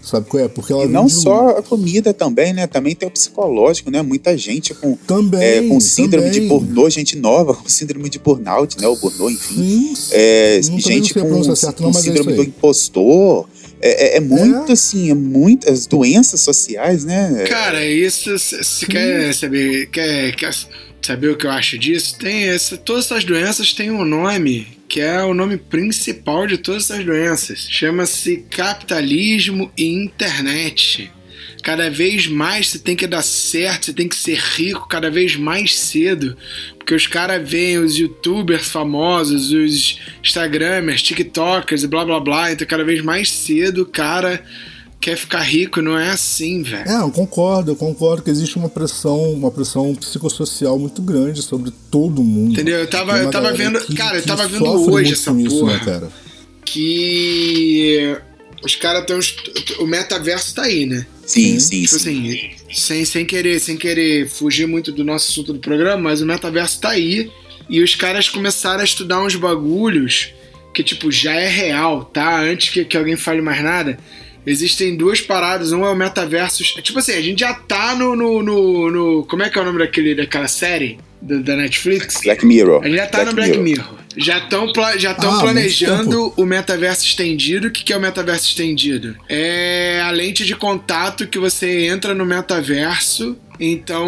Sabe 0.04 0.28
qual 0.28 0.44
é? 0.44 0.48
Porque 0.50 0.74
ela 0.74 0.84
E 0.84 0.88
não 0.90 1.06
de 1.06 1.14
um- 1.14 1.22
só 1.22 1.50
a 1.58 1.64
comida 1.64 2.14
também, 2.14 2.52
né? 2.54 2.68
Também 2.68 2.94
tem 2.94 3.08
o 3.08 3.12
psicológico, 3.12 3.90
né? 3.90 4.02
Muita 4.02 4.38
gente 4.38 4.74
com, 4.74 4.96
Também, 5.08 5.42
é, 5.42 5.68
com 5.68 5.80
síndrome 5.80 6.30
de 6.30 6.42
também. 6.42 6.50
burnout, 6.50 6.94
gente 6.94 7.16
nova 7.18 7.54
com 7.54 7.70
síndrome 7.70 8.10
de 8.10 8.20
burnout, 8.20 8.78
né? 8.82 8.88
O 8.88 8.96
burnout, 8.98 9.34
enfim. 9.34 9.96
Sim, 9.96 10.12
É, 10.12 10.60
gente 10.62 11.12
a 11.18 11.22
com, 11.22 11.28
pronúncia 11.28 11.56
certa, 11.56 11.78
com 11.78 11.90
não, 11.90 11.98
é 11.98 12.02
síndrome 12.02 12.32
isso 12.34 12.44
do 12.44 12.44
impostor. 12.44 13.48
É, 13.82 14.16
é- 14.16 14.18
é 14.18 14.20
muito 14.20 14.70
É. 14.70 14.74
assim, 14.74 15.10
é 15.10 15.14
muitas 15.14 15.86
doenças 15.88 16.42
sociais, 16.42 17.04
né? 17.06 17.46
Cara, 17.48 17.86
isso, 17.86 18.38
se 18.40 18.64
se 18.64 18.86
quer 18.86 19.34
saber, 19.34 19.90
quer, 19.90 20.36
quer 20.36 20.54
saber 21.02 21.30
o 21.32 21.38
que 21.38 21.46
eu 21.46 21.52
acho 21.52 21.78
disso? 21.78 22.18
Tem 22.18 22.50
essa, 22.50 22.78
todas 22.78 23.06
essas 23.06 23.24
doenças 23.26 23.74
têm 23.74 23.92
um 23.92 24.06
nome 24.06 24.68
que 24.94 25.02
é 25.02 25.24
o 25.24 25.34
nome 25.34 25.58
principal 25.58 26.46
de 26.46 26.56
todas 26.56 26.84
essas 26.84 27.04
doenças. 27.04 27.68
Chama-se 27.68 28.46
capitalismo 28.48 29.72
e 29.76 29.86
internet. 29.86 31.12
Cada 31.64 31.90
vez 31.90 32.28
mais 32.28 32.70
você 32.70 32.78
tem 32.78 32.96
que 32.96 33.08
dar 33.08 33.24
certo, 33.24 33.86
você 33.86 33.94
tem 33.94 34.08
que 34.08 34.16
ser 34.16 34.38
rico 34.38 34.88
cada 34.88 35.10
vez 35.10 35.36
mais 35.36 35.80
cedo. 35.80 36.38
Porque 36.78 36.94
os 36.94 37.08
caras 37.08 37.50
veem 37.50 37.80
os 37.80 37.98
youtubers 37.98 38.68
famosos, 38.68 39.52
os 39.52 40.00
instagramers, 40.24 41.02
tiktokers 41.02 41.82
e 41.82 41.88
blá 41.88 42.06
blá 42.06 42.20
blá. 42.20 42.52
Então 42.52 42.68
cada 42.68 42.84
vez 42.84 43.02
mais 43.02 43.32
cedo 43.32 43.82
o 43.82 43.88
cara 43.88 44.46
quer 45.04 45.18
ficar 45.18 45.42
rico. 45.42 45.82
Não 45.82 45.98
é 45.98 46.10
assim, 46.10 46.64
velho. 46.64 46.90
É, 46.90 47.02
eu 47.02 47.12
concordo, 47.12 47.72
eu 47.72 47.76
concordo 47.76 48.24
que 48.24 48.30
existe 48.30 48.56
uma 48.58 48.70
pressão, 48.70 49.34
uma 49.34 49.52
pressão 49.52 49.94
psicossocial 49.96 50.80
muito 50.80 51.02
grande 51.02 51.42
sobre 51.42 51.72
todo 51.92 52.24
mundo. 52.24 52.54
Entendeu? 52.54 52.80
Eu 52.80 52.88
tava- 52.90 53.18
eu 53.18 53.30
tava 53.30 53.52
vendo- 53.54 53.80
cara, 53.96 54.18
eu 54.18 54.24
tava 54.24 54.48
vendo 54.48 54.66
hoje 54.92 55.14
essa 55.14 55.32
com 55.32 55.40
isso, 55.40 55.60
porra. 55.60 55.74
né, 55.74 55.80
cara? 55.86 56.10
que 56.66 58.18
os 58.64 58.76
caras 58.76 59.02
estão. 59.02 59.20
O 59.84 59.88
metaverso 59.88 60.56
tá 60.56 60.64
aí, 60.64 60.86
né? 60.86 61.06
Sim, 61.26 61.60
Sim. 61.60 61.60
sim, 61.60 61.82
Tipo 61.84 62.00
sim. 62.00 62.30
assim, 62.30 62.52
sem, 62.74 63.06
sem, 63.06 63.26
querer, 63.26 63.60
sem 63.60 63.78
querer 63.78 64.28
fugir 64.30 64.68
muito 64.68 64.92
do 64.92 65.04
nosso 65.04 65.32
assunto 65.32 65.54
do 65.54 65.60
programa, 65.60 66.02
mas 66.02 66.22
o 66.22 66.26
metaverso 66.26 66.80
tá 66.82 66.90
aí. 66.90 67.30
E 67.70 67.82
os 67.82 67.96
caras 67.96 68.28
começaram 68.28 68.82
a 68.82 68.84
estudar 68.84 69.22
uns 69.24 69.36
bagulhos 69.36 70.30
que, 70.74 70.84
tipo, 70.84 71.12
já 71.12 71.34
é 71.34 71.48
real, 71.48 72.04
tá? 72.06 72.42
Antes 72.42 72.70
que, 72.72 72.84
que 72.84 72.98
alguém 72.98 73.16
fale 73.16 73.42
mais 73.42 73.64
nada. 73.64 73.98
Existem 74.46 74.96
duas 74.96 75.22
paradas. 75.22 75.72
Um 75.72 75.86
é 75.86 75.90
o 75.90 75.96
metaverso. 75.96 76.64
Tipo 76.82 77.00
assim, 77.00 77.14
a 77.14 77.22
gente 77.22 77.40
já 77.40 77.54
tá 77.54 77.96
no. 77.96 78.16
no, 78.16 78.44
no, 78.44 78.92
no 78.92 79.26
como 79.26 79.44
é 79.44 79.50
que 79.50 79.58
é 79.58 79.62
o 79.62 79.66
nome 79.66 79.80
daquele, 79.80 80.16
daquela 80.16 80.48
série? 80.48 81.00
Da, 81.22 81.38
da 81.38 81.56
Netflix? 81.56 82.22
Black 82.22 82.46
Mirror. 82.46 82.84
A 82.84 82.88
gente 82.88 82.98
já 82.98 83.08
tá 83.08 83.24
no 83.24 83.34
Black 83.34 83.58
Mirror. 83.58 84.04
Já 84.16 84.38
estão 84.38 84.72
já 84.98 85.12
Ah, 85.12 85.40
planejando 85.40 86.34
o 86.38 86.46
metaverso 86.46 87.06
estendido. 87.06 87.68
O 87.68 87.72
que, 87.72 87.84
que 87.84 87.94
é 87.94 87.98
o 87.98 88.02
metaverso 88.02 88.48
estendido? 88.48 89.16
É 89.28 90.02
a 90.04 90.12
lente 90.12 90.46
de 90.46 90.56
contato 90.56 91.26
que 91.28 91.40
você 91.40 91.86
entra 91.88 92.14
no 92.14 92.26
metaverso. 92.26 93.38
Então, 93.60 94.08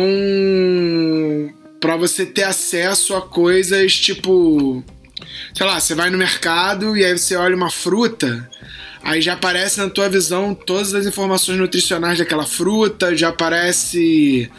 para 1.79 1.95
você 1.95 2.25
ter 2.25 2.43
acesso 2.43 3.15
a 3.15 3.21
coisas 3.21 3.95
tipo, 3.95 4.83
sei 5.53 5.65
lá, 5.65 5.79
você 5.79 5.95
vai 5.95 6.09
no 6.09 6.17
mercado 6.17 6.95
e 6.97 7.03
aí 7.03 7.17
você 7.17 7.35
olha 7.35 7.55
uma 7.55 7.69
fruta, 7.71 8.49
aí 9.05 9.21
já 9.21 9.33
aparece 9.33 9.77
na 9.77 9.87
tua 9.87 10.09
visão 10.09 10.55
todas 10.55 10.93
as 10.95 11.05
informações 11.05 11.59
nutricionais 11.59 12.17
daquela 12.17 12.45
fruta, 12.45 13.15
já 13.15 13.29
aparece, 13.29 14.49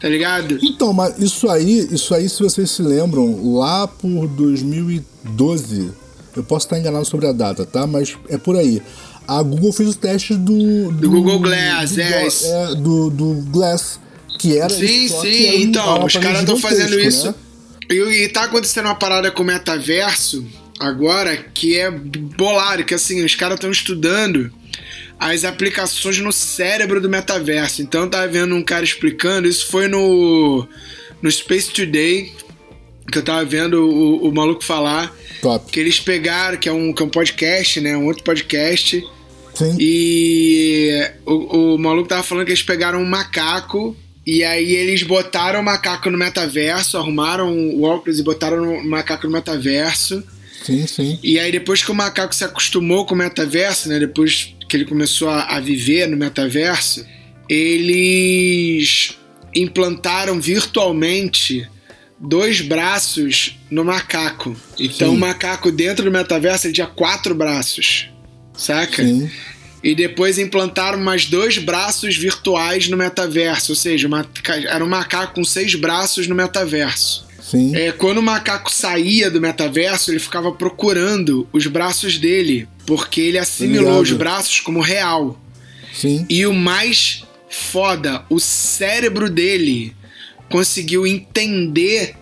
tá 0.00 0.08
ligado? 0.08 0.56
Então, 0.62 0.92
mas 0.92 1.18
isso 1.18 1.50
aí, 1.50 1.88
isso 1.90 2.14
aí, 2.14 2.28
se 2.28 2.40
vocês 2.40 2.70
se 2.70 2.80
lembram, 2.80 3.56
lá 3.58 3.88
por 3.88 4.28
2012, 4.28 5.90
eu 6.36 6.44
posso 6.44 6.66
estar 6.66 6.78
enganado 6.78 7.04
sobre 7.04 7.26
a 7.26 7.32
data, 7.32 7.66
tá? 7.66 7.86
Mas 7.88 8.16
é 8.28 8.38
por 8.38 8.56
aí. 8.56 8.80
A 9.26 9.42
Google 9.42 9.72
fez 9.72 9.88
os 9.88 9.96
testes 9.96 10.36
do. 10.38 10.92
Do, 10.92 11.10
Google 11.10 11.40
Glass, 11.40 11.90
do, 11.90 12.00
é. 12.00 12.26
é, 12.26 12.74
do, 12.76 13.10
do 13.10 13.34
Glass, 13.50 14.00
que 14.38 14.56
era. 14.56 14.70
Sim, 14.70 15.08
só 15.08 15.20
que 15.20 15.34
sim, 15.34 15.46
era 15.46 15.56
então, 15.56 16.04
os 16.04 16.16
caras 16.16 16.40
estão 16.40 16.56
fazendo 16.56 16.98
isso. 16.98 17.26
né? 17.26 17.34
E, 17.90 18.24
e 18.24 18.28
tá 18.28 18.44
acontecendo 18.44 18.86
uma 18.86 18.94
parada 18.94 19.30
com 19.30 19.42
o 19.42 19.46
metaverso 19.46 20.46
agora 20.78 21.36
que 21.36 21.76
é 21.76 21.90
bolado, 21.90 22.84
que 22.84 22.94
assim, 22.94 23.24
os 23.24 23.34
caras 23.34 23.56
estão 23.56 23.70
estudando 23.70 24.52
as 25.18 25.44
aplicações 25.44 26.18
no 26.18 26.32
cérebro 26.32 27.00
do 27.00 27.08
metaverso. 27.08 27.82
Então 27.82 28.02
eu 28.02 28.10
tava 28.10 28.28
vendo 28.28 28.54
um 28.54 28.62
cara 28.62 28.84
explicando, 28.84 29.48
isso 29.48 29.66
foi 29.66 29.88
no, 29.88 30.66
no 31.20 31.30
Space 31.30 31.70
Today, 31.70 32.32
que 33.10 33.18
eu 33.18 33.24
tava 33.24 33.44
vendo 33.44 33.88
o, 33.88 34.28
o 34.28 34.34
maluco 34.34 34.62
falar, 34.62 35.14
Top. 35.42 35.70
que 35.70 35.80
eles 35.80 35.98
pegaram, 35.98 36.56
que 36.58 36.68
é 36.68 36.72
um, 36.72 36.92
que 36.92 37.02
é 37.02 37.06
um 37.06 37.10
podcast, 37.10 37.80
né? 37.80 37.96
Um 37.96 38.06
outro 38.06 38.22
podcast. 38.22 39.04
Sim. 39.54 39.76
E 39.80 41.10
o, 41.26 41.74
o 41.74 41.78
maluco 41.78 42.08
tava 42.08 42.22
falando 42.22 42.44
que 42.44 42.52
eles 42.52 42.62
pegaram 42.62 43.00
um 43.00 43.06
macaco 43.06 43.96
e 44.24 44.44
aí 44.44 44.76
eles 44.76 45.02
botaram 45.02 45.60
o 45.60 45.64
macaco 45.64 46.10
no 46.10 46.18
metaverso, 46.18 46.96
arrumaram 46.96 47.50
o 47.50 47.82
óculos 47.82 48.20
e 48.20 48.22
botaram 48.22 48.62
o 48.62 48.86
macaco 48.86 49.26
no 49.26 49.32
metaverso. 49.32 50.22
Sim, 50.62 50.86
sim. 50.86 51.18
E 51.22 51.38
aí 51.38 51.50
depois 51.52 51.82
que 51.82 51.90
o 51.90 51.94
macaco 51.94 52.34
se 52.34 52.44
acostumou 52.44 53.06
com 53.06 53.14
o 53.14 53.18
metaverso, 53.18 53.88
né, 53.88 53.98
depois 53.98 54.54
que 54.68 54.76
ele 54.76 54.84
começou 54.84 55.28
a, 55.28 55.56
a 55.56 55.60
viver 55.60 56.06
no 56.08 56.16
metaverso, 56.16 57.04
eles 57.48 59.16
implantaram 59.54 60.40
virtualmente 60.40 61.66
dois 62.18 62.60
braços 62.60 63.58
no 63.70 63.84
macaco. 63.84 64.56
Então 64.78 65.10
Sim. 65.10 65.16
o 65.16 65.18
macaco 65.18 65.70
dentro 65.70 66.04
do 66.04 66.10
metaverso 66.10 66.66
ele 66.66 66.74
tinha 66.74 66.86
quatro 66.86 67.34
braços. 67.34 68.08
Saca? 68.54 69.04
Sim. 69.04 69.30
E 69.82 69.94
depois 69.94 70.38
implantaram 70.38 70.98
mais 70.98 71.26
dois 71.26 71.56
braços 71.58 72.16
virtuais 72.16 72.88
no 72.88 72.96
metaverso, 72.96 73.70
ou 73.72 73.76
seja, 73.76 74.08
uma- 74.08 74.28
era 74.66 74.84
um 74.84 74.88
macaco 74.88 75.34
com 75.34 75.44
seis 75.44 75.74
braços 75.76 76.26
no 76.26 76.34
metaverso. 76.34 77.27
Sim. 77.48 77.74
É, 77.74 77.92
quando 77.92 78.18
o 78.18 78.22
macaco 78.22 78.70
saía 78.70 79.30
do 79.30 79.40
metaverso, 79.40 80.10
ele 80.10 80.20
ficava 80.20 80.52
procurando 80.52 81.48
os 81.50 81.66
braços 81.66 82.18
dele, 82.18 82.68
porque 82.84 83.22
ele 83.22 83.38
assimilou 83.38 83.94
Obrigado. 83.94 84.02
os 84.02 84.12
braços 84.12 84.60
como 84.60 84.80
real. 84.80 85.40
Sim. 85.94 86.26
E 86.28 86.44
o 86.46 86.52
mais 86.52 87.24
foda, 87.48 88.22
o 88.28 88.38
cérebro 88.38 89.30
dele 89.30 89.96
conseguiu 90.50 91.06
entender 91.06 92.14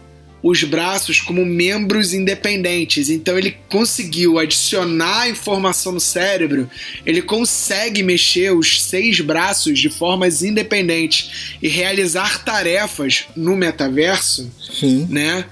os 0.49 0.63
braços 0.63 1.21
como 1.21 1.45
membros 1.45 2.13
independentes. 2.15 3.09
Então 3.11 3.37
ele 3.37 3.57
conseguiu 3.69 4.39
adicionar 4.39 5.29
informação 5.29 5.91
no 5.93 6.01
cérebro, 6.01 6.71
ele 7.05 7.21
consegue 7.21 8.01
mexer 8.03 8.53
os 8.55 8.83
seis 8.85 9.21
braços 9.21 9.79
de 9.79 9.91
formas 9.91 10.45
independentes 10.45 11.57
e 11.61 11.67
realizar 11.69 12.45
tarefas 12.45 13.25
no 13.37 13.57
metaverso, 13.57 14.49
Sim. 14.79 15.07
né? 15.11 15.47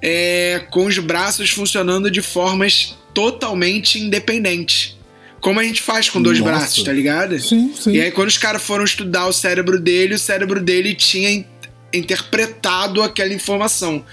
É, 0.00 0.62
com 0.70 0.86
os 0.86 0.98
braços 0.98 1.50
funcionando 1.50 2.08
de 2.10 2.22
formas 2.22 2.94
totalmente 3.12 3.98
independentes. 3.98 4.94
Como 5.40 5.58
a 5.58 5.64
gente 5.64 5.80
faz 5.80 6.08
com 6.08 6.20
dois 6.22 6.38
Nossa. 6.38 6.50
braços, 6.52 6.82
tá 6.84 6.92
ligado? 6.92 7.38
Sim, 7.40 7.72
sim. 7.78 7.92
E 7.92 8.00
aí, 8.00 8.10
quando 8.10 8.28
os 8.28 8.38
caras 8.38 8.62
foram 8.62 8.84
estudar 8.84 9.26
o 9.26 9.32
cérebro 9.32 9.78
dele, 9.80 10.14
o 10.14 10.18
cérebro 10.18 10.60
dele 10.60 10.94
tinha 10.94 11.30
in- 11.30 11.44
interpretado 11.92 13.02
aquela 13.02 13.32
informação. 13.32 14.04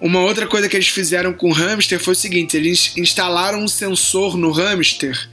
Uma 0.00 0.20
outra 0.20 0.46
coisa 0.46 0.68
que 0.68 0.76
eles 0.76 0.88
fizeram 0.88 1.32
com 1.32 1.48
o 1.48 1.52
hamster 1.52 1.98
foi 1.98 2.12
o 2.12 2.16
seguinte: 2.16 2.56
eles 2.56 2.92
instalaram 2.96 3.62
um 3.62 3.68
sensor 3.68 4.36
no 4.36 4.50
hamster 4.50 5.28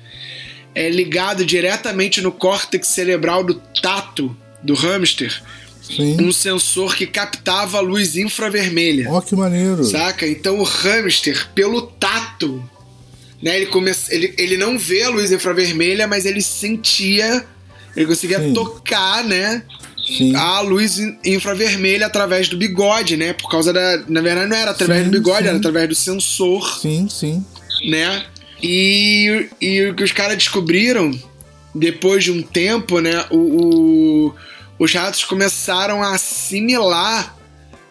é, 0.75 0.89
ligado 0.89 1.45
diretamente 1.45 2.21
no 2.21 2.31
córtex 2.31 2.87
cerebral 2.87 3.43
do 3.43 3.55
tato 3.81 4.35
do 4.61 4.73
hamster, 4.73 5.41
Sim. 5.81 6.17
um 6.21 6.31
sensor 6.31 6.95
que 6.95 7.05
captava 7.05 7.77
a 7.77 7.81
luz 7.81 8.15
infravermelha. 8.15 9.11
Ó, 9.11 9.21
que 9.21 9.35
maneiro. 9.35 9.83
Saca? 9.83 10.25
Então 10.25 10.59
o 10.59 10.63
hamster, 10.63 11.49
pelo 11.53 11.81
tato, 11.83 12.63
né? 13.41 13.57
Ele, 13.57 13.65
come... 13.67 13.91
ele, 14.09 14.33
ele 14.37 14.57
não 14.57 14.79
vê 14.79 15.03
a 15.03 15.09
luz 15.09 15.31
infravermelha, 15.31 16.07
mas 16.07 16.25
ele 16.25 16.41
sentia, 16.41 17.45
ele 17.95 18.05
conseguia 18.05 18.39
Sim. 18.39 18.53
tocar, 18.53 19.23
né? 19.23 19.63
Sim. 20.05 20.35
A 20.35 20.59
luz 20.61 20.99
in- 20.99 21.17
infravermelha 21.25 22.05
através 22.07 22.49
do 22.49 22.57
bigode, 22.57 23.15
né? 23.15 23.33
Por 23.33 23.49
causa 23.49 23.71
da. 23.71 24.03
Na 24.07 24.21
verdade, 24.21 24.49
não 24.49 24.57
era 24.57 24.71
através 24.71 25.05
Sim, 25.05 25.09
do 25.09 25.11
bigode, 25.17 25.43
sim. 25.43 25.47
era 25.49 25.57
através 25.57 25.87
do 25.89 25.95
sensor, 25.95 26.79
Sim, 26.79 27.07
sim. 27.09 27.45
né? 27.89 28.25
E, 28.61 29.47
e 29.61 29.81
o 29.89 29.95
que 29.95 30.03
os 30.03 30.11
caras 30.11 30.37
descobriram, 30.37 31.17
depois 31.73 32.23
de 32.23 32.31
um 32.31 32.41
tempo, 32.41 32.99
né? 32.99 33.25
O, 33.29 33.37
o- 33.37 34.35
os 34.79 34.93
ratos 34.93 35.23
começaram 35.23 36.03
a 36.03 36.13
assimilar 36.15 37.35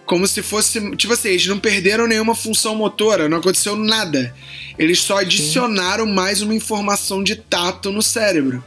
como 0.05 0.27
se 0.27 0.43
fosse. 0.43 0.95
Tipo 0.97 1.13
assim, 1.15 1.29
eles 1.31 1.47
não 1.47 1.59
perderam 1.59 2.07
nenhuma 2.07 2.35
função 2.35 2.75
motora, 2.75 3.29
não 3.29 3.39
aconteceu 3.39 3.75
nada. 3.77 4.35
Eles 4.79 5.01
só 5.01 5.19
adicionaram 5.19 6.07
mais 6.07 6.43
uma 6.43 6.55
informação 6.55 7.23
de 7.23 7.37
tato 7.37 7.91
no 7.91 8.03
cérebro. 8.03 8.63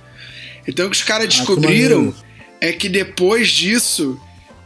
Então 0.67 0.87
o 0.87 0.89
que 0.89 0.95
os 0.95 1.03
caras 1.03 1.25
Ah, 1.25 1.27
descobriram 1.29 1.97
maneiro. 2.05 2.15
É 2.61 2.71
que 2.71 2.89
depois 2.89 3.49
disso. 3.49 4.19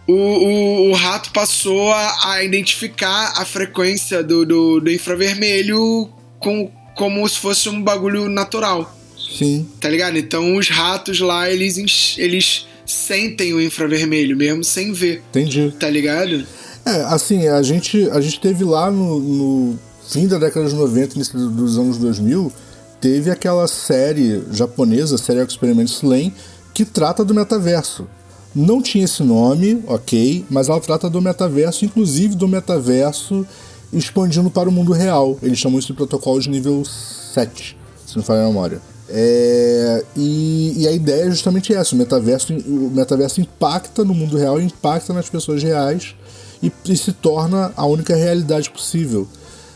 O, 0.08 0.13
o, 0.13 0.89
o 0.89 0.93
rato 0.93 1.31
passou 1.31 1.91
a, 1.91 2.31
a 2.31 2.43
identificar 2.43 3.34
a 3.38 3.46
frequência 3.46 4.24
do, 4.24 4.43
do, 4.43 4.79
do 4.79 4.91
infravermelho 4.91 6.10
com, 6.39 6.72
como 6.96 7.29
se 7.29 7.38
fosse 7.38 7.69
um 7.69 7.79
bagulho 7.79 8.27
natural, 8.27 8.91
Sim. 9.15 9.67
tá 9.79 9.88
ligado? 9.88 10.17
Então 10.17 10.55
os 10.55 10.67
ratos 10.67 11.19
lá, 11.19 11.48
eles, 11.48 12.15
eles 12.17 12.65
sentem 12.86 13.53
o 13.53 13.62
infravermelho 13.62 14.36
mesmo 14.36 14.63
sem 14.63 14.91
ver, 14.91 15.22
Entendi. 15.29 15.72
tá 15.79 15.89
ligado? 15.89 16.43
É, 16.86 17.03
assim, 17.03 17.48
a 17.48 17.62
gente, 17.62 18.10
a 18.10 18.19
gente 18.19 18.39
teve 18.39 18.63
lá 18.63 18.89
no, 18.89 19.19
no 19.19 19.79
fim 20.10 20.27
da 20.27 20.39
década 20.39 20.67
de 20.67 20.74
90, 20.75 21.15
início 21.15 21.38
dos 21.50 21.77
anos 21.77 21.98
2000, 21.98 22.51
teve 23.00 23.29
aquela 23.29 23.67
série 23.67 24.41
japonesa, 24.51 25.15
a 25.15 25.17
série 25.17 25.41
Experiment 25.41 25.86
Slane, 25.88 26.34
que 26.79 26.86
trata 26.86 27.25
do 27.25 27.33
metaverso. 27.33 28.07
Não 28.55 28.81
tinha 28.81 29.03
esse 29.03 29.21
nome, 29.21 29.83
ok, 29.86 30.45
mas 30.50 30.69
ela 30.69 30.79
trata 30.79 31.09
do 31.09 31.21
metaverso, 31.21 31.83
inclusive 31.83 32.36
do 32.36 32.48
metaverso 32.48 33.45
expandindo 33.91 34.50
para 34.50 34.69
o 34.69 34.71
mundo 34.71 34.93
real. 34.93 35.38
Eles 35.43 35.59
chamam 35.59 35.77
isso 35.77 35.89
de 35.89 35.93
protocolo 35.93 36.39
de 36.39 36.50
nível 36.50 36.81
7, 36.86 37.77
se 38.07 38.15
não 38.15 38.24
falha 38.24 38.43
a 38.43 38.48
memória. 38.48 38.81
É, 39.09 40.05
e, 40.15 40.75
e 40.77 40.88
a 40.88 40.93
ideia 40.93 41.24
é 41.24 41.29
justamente 41.29 41.74
essa: 41.74 41.93
o 41.93 41.98
metaverso, 41.98 42.53
o 42.53 42.89
metaverso 42.93 43.41
impacta 43.41 44.05
no 44.05 44.13
mundo 44.13 44.38
real, 44.38 44.62
impacta 44.62 45.12
nas 45.12 45.29
pessoas 45.29 45.62
reais 45.62 46.15
e, 46.63 46.71
e 46.86 46.95
se 46.95 47.12
torna 47.12 47.74
a 47.75 47.86
única 47.86 48.15
realidade 48.15 48.69
possível. 48.69 49.27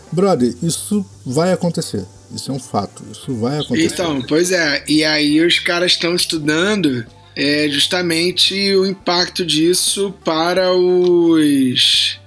Brother, 0.10 0.56
isso 0.64 1.06
vai 1.26 1.52
acontecer. 1.52 2.06
Isso 2.34 2.52
é 2.52 2.54
um 2.54 2.60
fato. 2.60 3.04
Isso 3.12 3.36
vai 3.36 3.60
acontecer. 3.60 3.86
Então, 3.86 4.22
pois 4.28 4.52
é, 4.52 4.84
e 4.88 5.04
aí 5.04 5.40
os 5.46 5.60
caras 5.60 5.92
estão 5.92 6.16
estudando 6.16 7.06
é, 7.36 7.68
justamente 7.70 8.76
o 8.76 8.86
impacto 8.86 9.46
disso 9.46 10.14
para 10.24 10.74
os 10.74 12.20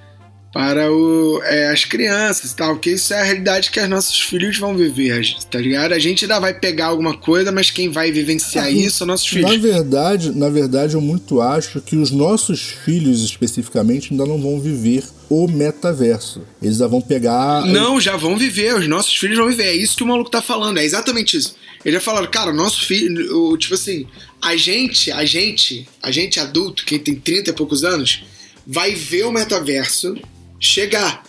para 0.56 0.90
o, 0.90 1.42
é, 1.44 1.68
as 1.68 1.84
crianças 1.84 2.52
e 2.52 2.56
tal, 2.56 2.74
porque 2.74 2.92
isso 2.92 3.12
é 3.12 3.20
a 3.20 3.24
realidade 3.24 3.70
que 3.70 3.78
os 3.78 3.88
nossos 3.88 4.18
filhos 4.18 4.56
vão 4.56 4.74
viver, 4.74 5.22
tá 5.50 5.58
ligado? 5.58 5.92
A 5.92 5.98
gente 5.98 6.24
ainda 6.24 6.40
vai 6.40 6.54
pegar 6.58 6.86
alguma 6.86 7.14
coisa, 7.14 7.52
mas 7.52 7.70
quem 7.70 7.90
vai 7.90 8.10
vivenciar 8.10 8.72
isso 8.72 8.98
são 8.98 9.06
nossos 9.06 9.28
filhos. 9.28 9.50
Na 9.50 9.58
verdade, 9.58 10.32
na 10.34 10.48
verdade, 10.48 10.94
eu 10.94 11.00
muito 11.02 11.42
acho 11.42 11.80
que 11.82 11.94
os 11.94 12.10
nossos 12.10 12.62
filhos 12.84 13.22
especificamente 13.22 14.12
ainda 14.12 14.24
não 14.24 14.40
vão 14.40 14.58
viver 14.58 15.04
o 15.28 15.46
metaverso. 15.46 16.42
Eles 16.62 16.78
já 16.78 16.86
vão 16.86 17.02
pegar. 17.02 17.66
Não, 17.66 18.00
já 18.00 18.16
vão 18.16 18.38
viver, 18.38 18.76
os 18.76 18.88
nossos 18.88 19.14
filhos 19.14 19.36
vão 19.36 19.48
viver. 19.48 19.64
É 19.64 19.74
isso 19.74 19.94
que 19.94 20.04
o 20.04 20.06
maluco 20.06 20.30
tá 20.30 20.40
falando, 20.40 20.78
é 20.78 20.84
exatamente 20.84 21.36
isso. 21.36 21.54
Ele 21.84 21.96
já 21.96 22.00
falaram, 22.00 22.30
cara, 22.30 22.50
nosso 22.50 22.86
filho, 22.86 23.56
tipo 23.58 23.74
assim, 23.74 24.06
a 24.42 24.56
gente, 24.56 25.12
a 25.12 25.24
gente, 25.24 25.86
a 26.02 26.10
gente 26.10 26.40
adulto, 26.40 26.84
quem 26.86 26.98
tem 26.98 27.14
30 27.14 27.50
e 27.50 27.52
poucos 27.52 27.84
anos, 27.84 28.24
vai 28.66 28.94
ver 28.94 29.24
o 29.26 29.32
metaverso 29.32 30.16
chegar 30.60 31.24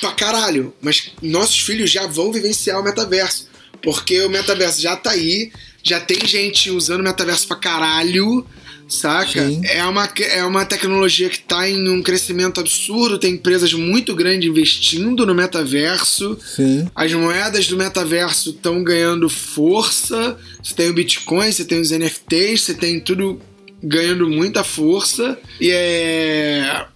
pra 0.00 0.12
caralho. 0.12 0.72
Mas 0.80 1.12
nossos 1.22 1.60
filhos 1.60 1.90
já 1.90 2.06
vão 2.06 2.32
vivenciar 2.32 2.80
o 2.80 2.84
metaverso. 2.84 3.48
Porque 3.82 4.20
o 4.22 4.30
metaverso 4.30 4.80
já 4.80 4.96
tá 4.96 5.10
aí, 5.10 5.50
já 5.82 6.00
tem 6.00 6.26
gente 6.26 6.70
usando 6.70 7.00
o 7.00 7.04
metaverso 7.04 7.46
pra 7.46 7.56
caralho, 7.56 8.46
saca? 8.88 9.40
É 9.64 9.82
uma, 9.84 10.08
é 10.18 10.44
uma 10.44 10.66
tecnologia 10.66 11.28
que 11.28 11.40
tá 11.40 11.68
em 11.68 11.88
um 11.88 12.02
crescimento 12.02 12.60
absurdo, 12.60 13.18
tem 13.18 13.34
empresas 13.34 13.72
muito 13.72 14.14
grandes 14.14 14.50
investindo 14.50 15.24
no 15.24 15.34
metaverso. 15.34 16.36
Sim. 16.44 16.88
As 16.94 17.12
moedas 17.12 17.66
do 17.68 17.76
metaverso 17.76 18.50
estão 18.50 18.82
ganhando 18.82 19.28
força. 19.28 20.36
Você 20.62 20.74
tem 20.74 20.90
o 20.90 20.94
Bitcoin, 20.94 21.52
você 21.52 21.64
tem 21.64 21.80
os 21.80 21.90
NFTs, 21.90 22.62
você 22.62 22.74
tem 22.74 23.00
tudo 23.00 23.40
ganhando 23.82 24.28
muita 24.28 24.64
força. 24.64 25.38
E 25.60 25.70
é. 25.70 26.86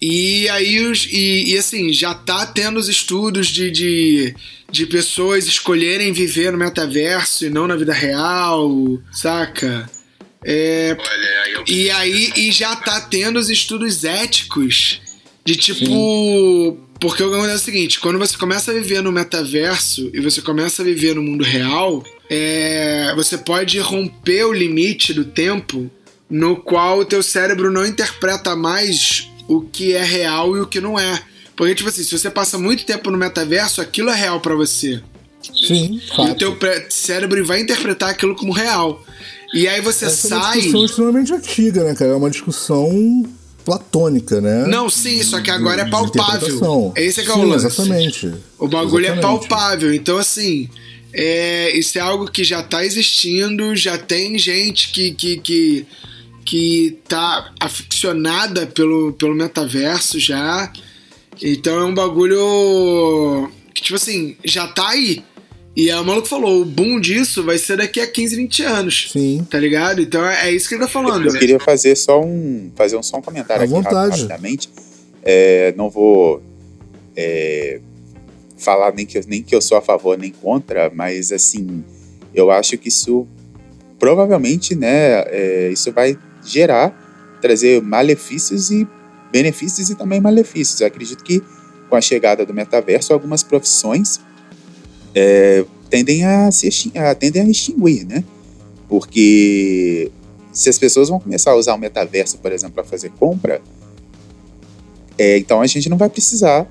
E 0.00 0.48
aí, 0.50 0.84
os, 0.86 1.06
e, 1.06 1.52
e, 1.52 1.58
assim, 1.58 1.92
já 1.92 2.14
tá 2.14 2.44
tendo 2.46 2.78
os 2.78 2.88
estudos 2.88 3.46
de, 3.46 3.70
de, 3.70 4.34
de, 4.70 4.86
pessoas 4.86 5.46
escolherem 5.46 6.12
viver 6.12 6.52
no 6.52 6.58
metaverso 6.58 7.46
e 7.46 7.50
não 7.50 7.66
na 7.66 7.74
vida 7.74 7.94
real, 7.94 8.70
saca? 9.10 9.88
É, 10.44 10.94
Olha, 10.98 11.64
e 11.66 11.90
aí, 11.90 12.32
e 12.36 12.52
já 12.52 12.76
tá 12.76 13.00
tendo 13.00 13.38
os 13.38 13.48
estudos 13.48 14.04
éticos 14.04 15.00
de 15.44 15.56
tipo. 15.56 15.86
Sim. 15.86 16.80
Porque 17.00 17.22
o 17.22 17.28
que 17.28 17.34
acontece 17.34 17.52
é 17.52 17.56
o 17.56 17.58
seguinte: 17.74 18.00
quando 18.00 18.18
você 18.18 18.36
começa 18.36 18.70
a 18.70 18.74
viver 18.74 19.02
no 19.02 19.10
metaverso 19.10 20.10
e 20.12 20.20
você 20.20 20.42
começa 20.42 20.82
a 20.82 20.84
viver 20.84 21.14
no 21.14 21.22
mundo 21.22 21.44
real, 21.44 22.04
é, 22.28 23.12
você 23.16 23.38
pode 23.38 23.78
romper 23.78 24.44
o 24.44 24.52
limite 24.52 25.12
do 25.12 25.24
tempo 25.24 25.90
no 26.34 26.56
qual 26.56 26.98
o 26.98 27.04
teu 27.04 27.22
cérebro 27.22 27.70
não 27.70 27.86
interpreta 27.86 28.56
mais 28.56 29.30
o 29.46 29.60
que 29.60 29.92
é 29.92 30.02
real 30.02 30.56
e 30.56 30.60
o 30.60 30.66
que 30.66 30.80
não 30.80 30.98
é. 30.98 31.22
Porque, 31.54 31.76
tipo 31.76 31.88
assim, 31.88 32.02
se 32.02 32.10
você 32.10 32.28
passa 32.28 32.58
muito 32.58 32.84
tempo 32.84 33.08
no 33.08 33.16
metaverso, 33.16 33.80
aquilo 33.80 34.10
é 34.10 34.16
real 34.16 34.40
para 34.40 34.56
você. 34.56 35.00
Sim, 35.40 36.00
E 36.18 36.30
o 36.30 36.34
teu 36.34 36.58
cérebro 36.90 37.46
vai 37.46 37.60
interpretar 37.60 38.10
aquilo 38.10 38.34
como 38.34 38.52
real. 38.52 39.00
E 39.52 39.68
aí 39.68 39.80
você 39.80 40.06
Essa 40.06 40.28
sai. 40.28 40.38
É 40.38 40.42
uma 40.42 40.52
discussão 40.54 40.84
extremamente 40.84 41.32
antiga, 41.32 41.84
né, 41.84 41.94
cara? 41.94 42.10
É 42.10 42.16
uma 42.16 42.30
discussão 42.30 43.24
platônica, 43.64 44.40
né? 44.40 44.66
Não, 44.66 44.90
sim, 44.90 45.22
só 45.22 45.40
que 45.40 45.52
agora 45.52 45.82
é 45.82 45.88
palpável. 45.88 46.92
Esse 46.96 47.20
é 47.20 47.24
que 47.24 47.30
é 47.30 47.32
o 47.32 47.36
sim, 47.36 47.44
lance. 47.44 47.66
Exatamente. 47.66 48.34
O 48.58 48.66
bagulho 48.66 49.04
exatamente. 49.04 49.24
é 49.24 49.48
palpável. 49.48 49.94
Então, 49.94 50.18
assim, 50.18 50.68
é, 51.12 51.78
isso 51.78 51.96
é 51.96 52.00
algo 52.00 52.28
que 52.28 52.42
já 52.42 52.60
tá 52.60 52.84
existindo, 52.84 53.76
já 53.76 53.96
tem 53.96 54.36
gente 54.36 54.90
que, 54.90 55.12
que, 55.12 55.36
que, 55.36 55.86
que 56.44 56.98
tá 57.08 57.52
aficionada 57.60 58.66
pelo, 58.66 59.12
pelo 59.12 59.34
metaverso 59.34 60.18
já. 60.18 60.72
Então 61.42 61.80
é 61.80 61.84
um 61.84 61.94
bagulho 61.94 63.50
que, 63.74 63.82
tipo 63.82 63.96
assim, 63.96 64.36
já 64.44 64.66
tá 64.68 64.90
aí. 64.90 65.24
E 65.76 65.90
o 65.92 66.04
maluco 66.04 66.28
falou, 66.28 66.60
o 66.60 66.64
boom 66.64 67.00
disso 67.00 67.42
vai 67.42 67.58
ser 67.58 67.76
daqui 67.76 68.00
a 68.00 68.06
15, 68.06 68.36
20 68.36 68.62
anos. 68.62 69.08
Sim. 69.10 69.44
Tá 69.50 69.58
ligado? 69.58 70.00
Então 70.00 70.24
é, 70.24 70.48
é 70.48 70.52
isso 70.52 70.68
que 70.68 70.76
ele 70.76 70.84
tá 70.84 70.88
falando. 70.88 71.26
Eu 71.26 71.38
queria 71.38 71.58
fazer 71.58 71.96
só 71.96 72.22
um, 72.22 72.70
fazer 72.76 72.96
um, 72.96 73.02
só 73.02 73.16
um 73.16 73.22
comentário 73.22 73.62
À 73.62 73.64
aqui 73.64 73.74
vontade. 73.74 74.20
rapidamente. 74.20 74.70
É, 75.24 75.74
não 75.76 75.90
vou 75.90 76.40
é, 77.16 77.80
falar 78.56 78.92
nem 78.94 79.04
que, 79.04 79.18
eu, 79.18 79.24
nem 79.26 79.42
que 79.42 79.54
eu 79.54 79.60
sou 79.60 79.76
a 79.76 79.82
favor 79.82 80.16
nem 80.16 80.30
contra, 80.30 80.92
mas 80.94 81.32
assim, 81.32 81.82
eu 82.32 82.50
acho 82.50 82.78
que 82.78 82.88
isso 82.88 83.26
provavelmente, 83.98 84.74
né, 84.74 85.22
é, 85.28 85.70
isso 85.72 85.90
vai 85.92 86.18
gerar, 86.44 87.38
trazer 87.40 87.82
malefícios 87.82 88.70
e 88.70 88.86
benefícios 89.30 89.90
e 89.90 89.94
também 89.94 90.20
malefícios. 90.20 90.80
Eu 90.80 90.86
acredito 90.86 91.22
que 91.24 91.42
com 91.88 91.96
a 91.96 92.00
chegada 92.00 92.44
do 92.46 92.54
metaverso, 92.54 93.12
algumas 93.12 93.42
profissões 93.42 94.20
é, 95.14 95.64
tendem, 95.90 96.24
a 96.24 96.50
se, 96.50 96.92
a, 96.96 97.14
tendem 97.14 97.42
a 97.42 97.48
extinguir, 97.48 98.04
né? 98.04 98.24
Porque 98.88 100.10
se 100.52 100.68
as 100.68 100.78
pessoas 100.78 101.08
vão 101.08 101.20
começar 101.20 101.52
a 101.52 101.56
usar 101.56 101.74
o 101.74 101.78
metaverso, 101.78 102.38
por 102.38 102.52
exemplo, 102.52 102.74
para 102.74 102.84
fazer 102.84 103.10
compra, 103.10 103.60
é, 105.18 105.38
então 105.38 105.60
a 105.60 105.66
gente 105.66 105.88
não 105.88 105.96
vai 105.96 106.08
precisar, 106.08 106.66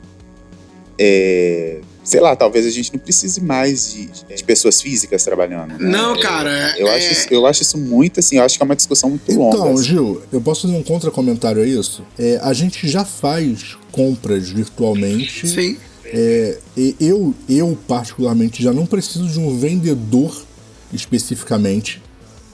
é, 0.97 1.79
sei 2.03 2.19
lá, 2.19 2.35
talvez 2.35 2.65
a 2.65 2.69
gente 2.69 2.91
não 2.93 2.99
precise 2.99 3.39
mais 3.41 3.93
de, 3.93 4.09
de 4.35 4.43
pessoas 4.43 4.81
físicas 4.81 5.23
trabalhando. 5.23 5.69
né? 5.69 5.77
Não, 5.79 6.19
cara, 6.19 6.75
Eu, 6.77 6.87
é- 6.87 6.95
acho 6.97 7.11
isso, 7.11 7.27
eu 7.31 7.45
acho 7.45 7.61
isso 7.61 7.77
muito, 7.77 8.19
assim, 8.19 8.37
eu 8.37 8.43
acho 8.43 8.57
que 8.57 8.63
é 8.63 8.65
uma 8.65 8.75
discussão 8.75 9.09
muito 9.09 9.31
longa. 9.33 9.57
Então. 9.57 9.77
Gil, 9.81 10.21
eu 10.31 10.41
posso 10.41 10.63
fazer 10.67 10.75
um 10.75 10.83
contra-comentário 10.83 11.61
a 11.61 11.65
isso? 11.65 12.03
É, 12.19 12.39
a 12.43 12.51
gente 12.53 12.87
já 12.87 13.05
faz 13.05 13.77
compras 13.91 14.49
virtualmente. 14.49 15.47
Sim. 15.47 15.77
É, 16.05 16.57
e 16.77 16.95
eu, 16.99 17.33
eu, 17.49 17.77
particularmente, 17.87 18.61
já 18.61 18.71
não 18.73 18.85
preciso 18.85 19.27
de 19.27 19.39
um 19.39 19.57
vendedor 19.57 20.43
especificamente, 20.91 22.01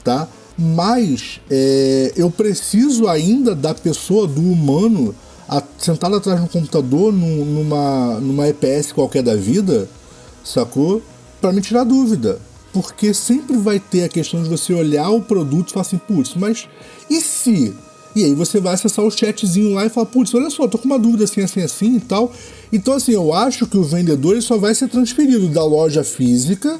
tá? 0.04 0.28
Mas 0.56 1.40
é, 1.50 2.12
eu 2.16 2.30
preciso 2.30 3.08
ainda 3.08 3.54
da 3.54 3.74
pessoa, 3.74 4.26
do 4.26 4.40
humano, 4.42 5.14
sentado 5.78 6.14
atrás 6.16 6.40
no 6.40 6.48
computador, 6.48 7.12
num- 7.12 7.44
numa, 7.44 8.20
numa 8.20 8.48
EPS 8.48 8.92
qualquer 8.92 9.22
da 9.22 9.34
vida, 9.34 9.88
sacou? 10.44 11.02
Pra 11.40 11.52
me 11.52 11.60
tirar 11.60 11.84
dúvida. 11.84 12.38
Porque 12.72 13.12
sempre 13.12 13.56
vai 13.56 13.80
ter 13.80 14.04
a 14.04 14.08
questão 14.08 14.42
de 14.42 14.48
você 14.48 14.72
olhar 14.72 15.10
o 15.10 15.20
produto 15.20 15.70
e 15.70 15.72
falar 15.72 15.80
assim, 15.82 15.98
putz, 15.98 16.34
mas 16.36 16.68
e 17.08 17.20
se? 17.20 17.74
E 18.14 18.24
aí 18.24 18.34
você 18.34 18.60
vai 18.60 18.74
acessar 18.74 19.04
o 19.04 19.10
chatzinho 19.10 19.74
lá 19.74 19.86
e 19.86 19.88
falar, 19.88 20.06
putz, 20.06 20.32
olha 20.34 20.50
só, 20.50 20.68
tô 20.68 20.78
com 20.78 20.84
uma 20.86 20.98
dúvida 20.98 21.24
assim, 21.24 21.40
assim, 21.40 21.62
assim 21.62 21.96
e 21.96 22.00
tal. 22.00 22.32
Então, 22.72 22.94
assim, 22.94 23.12
eu 23.12 23.32
acho 23.34 23.66
que 23.66 23.76
o 23.76 23.82
vendedor 23.82 24.32
ele 24.32 24.42
só 24.42 24.56
vai 24.56 24.72
ser 24.74 24.88
transferido 24.88 25.48
da 25.48 25.64
loja 25.64 26.04
física 26.04 26.78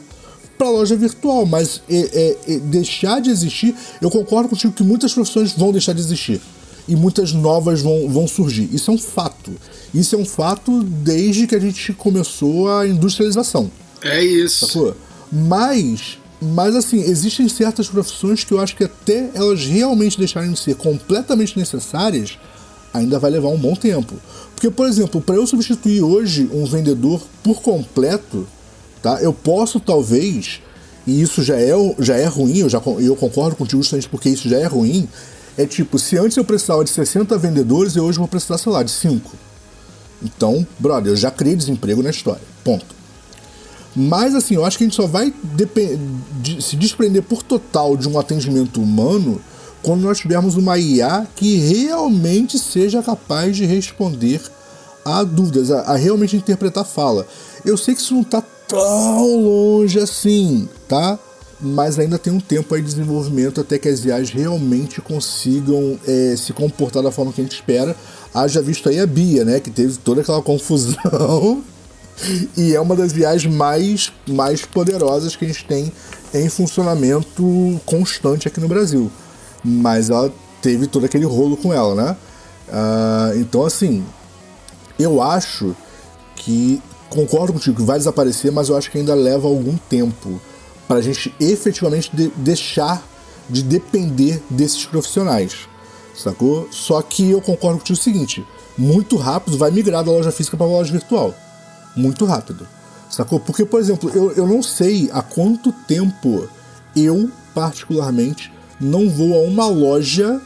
para 0.56 0.68
a 0.68 0.70
loja 0.70 0.94
virtual, 0.94 1.44
mas 1.46 1.83
é, 1.88 1.96
é, 1.96 2.54
é, 2.54 2.59
deixar 2.59 3.20
de 3.20 3.30
existir, 3.30 3.74
eu 4.00 4.11
concordo 4.11 4.48
contigo 4.50 4.72
que 4.72 4.83
muitas 4.85 5.12
profissões 5.12 5.52
vão 5.52 5.72
deixar 5.72 5.92
de 5.92 6.00
existir 6.00 6.40
e 6.90 6.96
muitas 6.96 7.33
novas 7.33 7.81
vão, 7.81 8.09
vão 8.09 8.26
surgir. 8.26 8.68
Isso 8.72 8.90
é 8.90 8.94
um 8.94 8.98
fato. 8.98 9.53
Isso 9.94 10.16
é 10.16 10.18
um 10.18 10.24
fato 10.24 10.83
desde 10.83 11.46
que 11.46 11.55
a 11.55 11.61
gente 11.61 11.92
começou 11.92 12.68
a 12.68 12.85
industrialização. 12.85 13.70
É 14.03 14.22
isso. 14.22 14.66
Sacou? 14.66 14.96
Mas, 15.31 16.18
mas 16.42 16.74
assim, 16.74 17.00
existem 17.00 17.48
certas 17.48 17.87
profissões 17.87 18.42
que 18.42 18.53
eu 18.53 18.61
acho 18.61 18.74
que 18.74 18.83
até 18.83 19.31
elas 19.35 19.64
realmente 19.64 20.18
deixarem 20.18 20.50
de 20.50 20.59
ser 20.59 20.74
completamente 20.74 21.57
necessárias, 21.57 22.37
ainda 22.92 23.20
vai 23.20 23.31
levar 23.31 23.50
um 23.50 23.59
bom 23.59 23.76
tempo. 23.76 24.16
Porque, 24.53 24.68
por 24.68 24.88
exemplo, 24.88 25.20
para 25.20 25.37
eu 25.37 25.46
substituir 25.46 26.03
hoje 26.03 26.50
um 26.53 26.64
vendedor 26.64 27.22
por 27.44 27.62
completo, 27.62 28.48
tá? 29.00 29.22
Eu 29.22 29.33
posso 29.33 29.79
talvez, 29.79 30.61
e 31.07 31.22
isso 31.22 31.40
já 31.44 31.55
é, 31.57 31.72
já 32.00 32.16
é 32.16 32.26
ruim, 32.26 32.59
eu, 32.59 32.68
já, 32.68 32.83
eu 32.98 33.14
concordo 33.14 33.55
contigo 33.55 33.81
justamente 33.81 34.09
porque 34.09 34.29
isso 34.29 34.48
já 34.48 34.59
é 34.59 34.66
ruim, 34.66 35.09
é 35.62 35.66
tipo, 35.66 35.99
se 35.99 36.16
antes 36.18 36.37
eu 36.37 36.44
precisava 36.44 36.83
de 36.85 36.90
60 36.90 37.37
vendedores, 37.38 37.96
eu 37.96 38.05
hoje 38.05 38.18
vou 38.18 38.29
precisar, 38.29 38.59
sei 38.59 38.73
lá, 38.73 38.83
de 38.83 38.90
5. 38.90 39.31
Então, 40.23 40.66
brother, 40.79 41.12
eu 41.12 41.16
já 41.16 41.31
criei 41.31 41.57
desemprego 41.57 42.03
na 42.03 42.11
história. 42.11 42.42
Ponto. 42.62 42.94
Mas 43.96 44.35
assim, 44.35 44.55
eu 44.55 44.64
acho 44.64 44.79
que 44.79 44.85
a 44.85 44.87
gente 44.87 44.96
só 44.96 45.07
vai 45.07 45.33
de- 46.42 46.62
se 46.62 46.77
desprender 46.77 47.23
por 47.23 47.42
total 47.42 47.96
de 47.96 48.09
um 48.09 48.18
atendimento 48.18 48.81
humano 48.81 49.40
quando 49.83 50.03
nós 50.03 50.18
tivermos 50.18 50.57
uma 50.57 50.79
IA 50.79 51.27
que 51.35 51.57
realmente 51.57 52.59
seja 52.59 53.03
capaz 53.03 53.57
de 53.57 53.64
responder 53.64 54.40
a 55.05 55.25
dúvidas, 55.25 55.70
a, 55.70 55.81
a 55.81 55.96
realmente 55.96 56.37
interpretar 56.37 56.85
fala. 56.85 57.27
Eu 57.64 57.77
sei 57.77 57.94
que 57.94 58.01
isso 58.01 58.14
não 58.14 58.20
está 58.23 58.42
tão 58.68 59.37
longe 59.42 59.99
assim, 59.99 60.68
tá? 60.87 61.18
Mas 61.62 61.99
ainda 61.99 62.18
tem 62.18 62.33
um 62.33 62.40
tempo 62.40 62.75
aí 62.75 62.81
de 62.81 62.88
desenvolvimento 62.88 63.61
até 63.61 63.79
que 63.79 63.88
as 63.88 64.05
IAs 64.05 64.31
realmente 64.31 65.01
consigam 65.01 65.99
eh, 66.07 66.35
se 66.37 66.53
comportar 66.55 67.03
da 67.03 67.11
forma 67.11 67.33
que 67.33 67.40
a 67.40 67.44
gente 67.44 67.55
espera. 67.55 67.94
Haja 68.33 68.62
visto 68.62 68.88
aí 68.88 68.99
a 68.99 69.07
Bia, 69.07 69.44
né? 69.44 69.61
Que 69.61 69.70
teve 69.70 69.99
toda 69.99 70.23
aquela 70.23 70.40
confusão 70.42 71.62
e 72.57 72.75
é 72.75 72.81
uma 72.81 72.94
das 72.94 73.12
viagens 73.12 73.53
mais, 73.53 74.12
mais 74.29 74.64
poderosas 74.64 75.35
que 75.35 75.44
a 75.44 75.49
gente 75.49 75.64
tem 75.64 75.92
em 76.35 76.49
funcionamento 76.49 77.81
constante 77.87 78.46
aqui 78.46 78.61
no 78.61 78.68
Brasil. 78.68 79.11
Mas 79.64 80.11
ela 80.11 80.33
teve 80.61 80.87
todo 80.87 81.07
aquele 81.07 81.25
rolo 81.25 81.57
com 81.57 81.73
ela, 81.73 81.94
né? 81.94 82.16
Ah, 82.68 83.33
então, 83.37 83.64
assim, 83.64 84.05
Eu 84.99 85.23
acho 85.23 85.75
que 86.37 86.81
concordo 87.09 87.55
contigo 87.55 87.77
que 87.77 87.83
vai 87.83 87.96
desaparecer, 87.96 88.53
mas 88.53 88.68
eu 88.68 88.77
acho 88.77 88.90
que 88.90 88.99
ainda 88.99 89.14
leva 89.14 89.49
algum 89.49 89.77
tempo 89.88 90.38
para 90.90 90.98
a 90.98 91.03
gente 91.03 91.33
efetivamente 91.38 92.11
de 92.12 92.33
deixar 92.35 93.00
de 93.48 93.62
depender 93.62 94.42
desses 94.50 94.85
profissionais, 94.85 95.68
sacou? 96.16 96.66
Só 96.72 97.00
que 97.00 97.31
eu 97.31 97.40
concordo 97.40 97.79
contigo 97.79 97.96
o 97.96 98.03
seguinte: 98.03 98.44
muito 98.76 99.16
rápido 99.16 99.57
vai 99.57 99.70
migrar 99.70 100.03
da 100.03 100.11
loja 100.11 100.33
física 100.33 100.57
para 100.57 100.66
a 100.66 100.68
loja 100.68 100.90
virtual. 100.90 101.33
Muito 101.94 102.24
rápido, 102.24 102.66
sacou? 103.09 103.38
Porque, 103.38 103.64
por 103.64 103.79
exemplo, 103.79 104.11
eu, 104.12 104.33
eu 104.33 104.48
não 104.48 104.64
sei 104.64 105.09
há 105.12 105.22
quanto 105.22 105.70
tempo 105.87 106.48
eu, 106.96 107.31
particularmente, 107.55 108.53
não 108.81 109.09
vou 109.09 109.37
a 109.37 109.46
uma 109.46 109.68
loja 109.68 110.40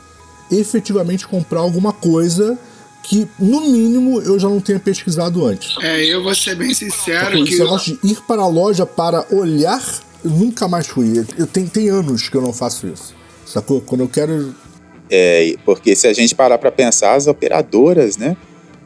efetivamente 0.50 1.26
comprar 1.26 1.60
alguma 1.60 1.90
coisa 1.90 2.58
que, 3.02 3.26
no 3.38 3.62
mínimo, 3.62 4.20
eu 4.20 4.38
já 4.38 4.50
não 4.50 4.60
tenha 4.60 4.78
pesquisado 4.78 5.46
antes. 5.46 5.74
É, 5.80 6.04
eu 6.04 6.22
vou 6.22 6.34
ser 6.34 6.54
bem 6.54 6.74
sincero 6.74 7.38
Esse 7.38 7.52
que. 7.52 7.58
negócio 7.58 7.98
de 8.02 8.12
ir 8.12 8.20
para 8.26 8.42
a 8.42 8.46
loja 8.46 8.84
para 8.84 9.26
olhar, 9.34 9.82
eu 10.24 10.30
nunca 10.30 10.66
mais 10.66 10.86
fui. 10.86 11.24
Eu 11.38 11.46
tenho, 11.46 11.68
tem 11.68 11.88
anos 11.88 12.28
que 12.28 12.36
eu 12.36 12.40
não 12.42 12.52
faço 12.52 12.86
isso. 12.86 13.14
Sacou? 13.46 13.80
Quando 13.80 14.00
eu 14.02 14.08
quero. 14.08 14.54
É, 15.10 15.54
porque 15.64 15.94
se 15.94 16.06
a 16.06 16.12
gente 16.14 16.34
parar 16.34 16.56
para 16.58 16.72
pensar, 16.72 17.14
as 17.14 17.26
operadoras, 17.26 18.16
né, 18.16 18.36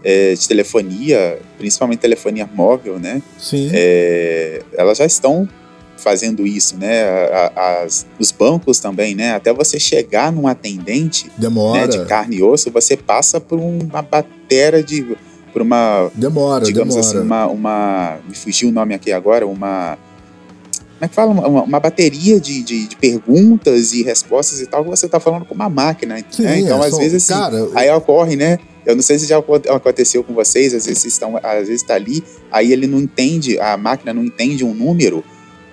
é, 0.02 0.34
de 0.34 0.48
telefonia, 0.48 1.38
principalmente 1.56 2.00
telefonia 2.00 2.48
móvel, 2.52 2.98
né, 2.98 3.22
Sim. 3.38 3.70
é, 3.72 4.62
elas 4.76 4.98
já 4.98 5.06
estão 5.06 5.48
fazendo 5.96 6.46
isso, 6.46 6.76
né, 6.76 7.02
a- 7.04 7.52
a- 7.54 7.82
as, 7.82 8.04
os 8.18 8.30
bancos 8.32 8.78
também, 8.80 9.14
né, 9.14 9.34
até 9.34 9.52
você 9.52 9.78
chegar 9.80 10.30
num 10.32 10.46
atendente, 10.48 11.30
demora. 11.36 11.82
né, 11.82 11.86
de 11.86 12.04
carne 12.06 12.36
e 12.36 12.42
osso, 12.42 12.70
você 12.70 12.96
passa 12.96 13.40
por 13.40 13.58
uma 13.58 14.02
batera 14.02 14.82
de, 14.82 15.16
por 15.52 15.62
uma, 15.62 16.10
Demora, 16.14 16.64
digamos 16.64 16.94
demora. 16.96 17.16
assim, 17.16 17.24
uma, 17.26 17.46
uma, 17.46 18.18
me 18.28 18.34
fugiu 18.34 18.68
o 18.68 18.72
nome 18.72 18.92
aqui 18.94 19.10
agora, 19.12 19.46
uma, 19.46 19.96
como 20.98 21.04
é 21.04 21.08
que 21.08 21.14
fala? 21.14 21.30
Uma, 21.30 21.62
uma 21.62 21.80
bateria 21.80 22.40
de, 22.40 22.62
de, 22.62 22.88
de 22.88 22.96
perguntas 22.96 23.92
e 23.92 24.02
respostas 24.02 24.60
e 24.60 24.66
tal, 24.66 24.82
que 24.84 24.90
você 24.90 25.06
está 25.06 25.20
falando 25.20 25.44
com 25.44 25.54
uma 25.54 25.68
máquina, 25.68 26.18
Sim, 26.30 26.42
né? 26.42 26.58
Então, 26.60 26.82
é, 26.82 26.86
às 26.86 26.90
são- 26.90 26.98
vezes, 26.98 27.22
assim, 27.30 27.40
cara, 27.40 27.68
aí 27.74 27.90
ocorre, 27.90 28.34
né? 28.36 28.58
Eu 28.84 28.96
não 28.96 29.02
sei 29.02 29.18
se 29.18 29.26
já 29.26 29.38
acon- 29.38 29.60
aconteceu 29.68 30.24
com 30.24 30.32
vocês, 30.34 30.74
às 30.74 30.86
vezes 30.86 31.04
estão, 31.04 31.36
às 31.36 31.68
vezes 31.68 31.82
está 31.82 31.94
ali, 31.94 32.24
aí 32.50 32.72
ele 32.72 32.86
não 32.86 32.98
entende, 32.98 33.58
a 33.60 33.76
máquina 33.76 34.12
não 34.14 34.24
entende 34.24 34.64
um 34.64 34.74
número, 34.74 35.22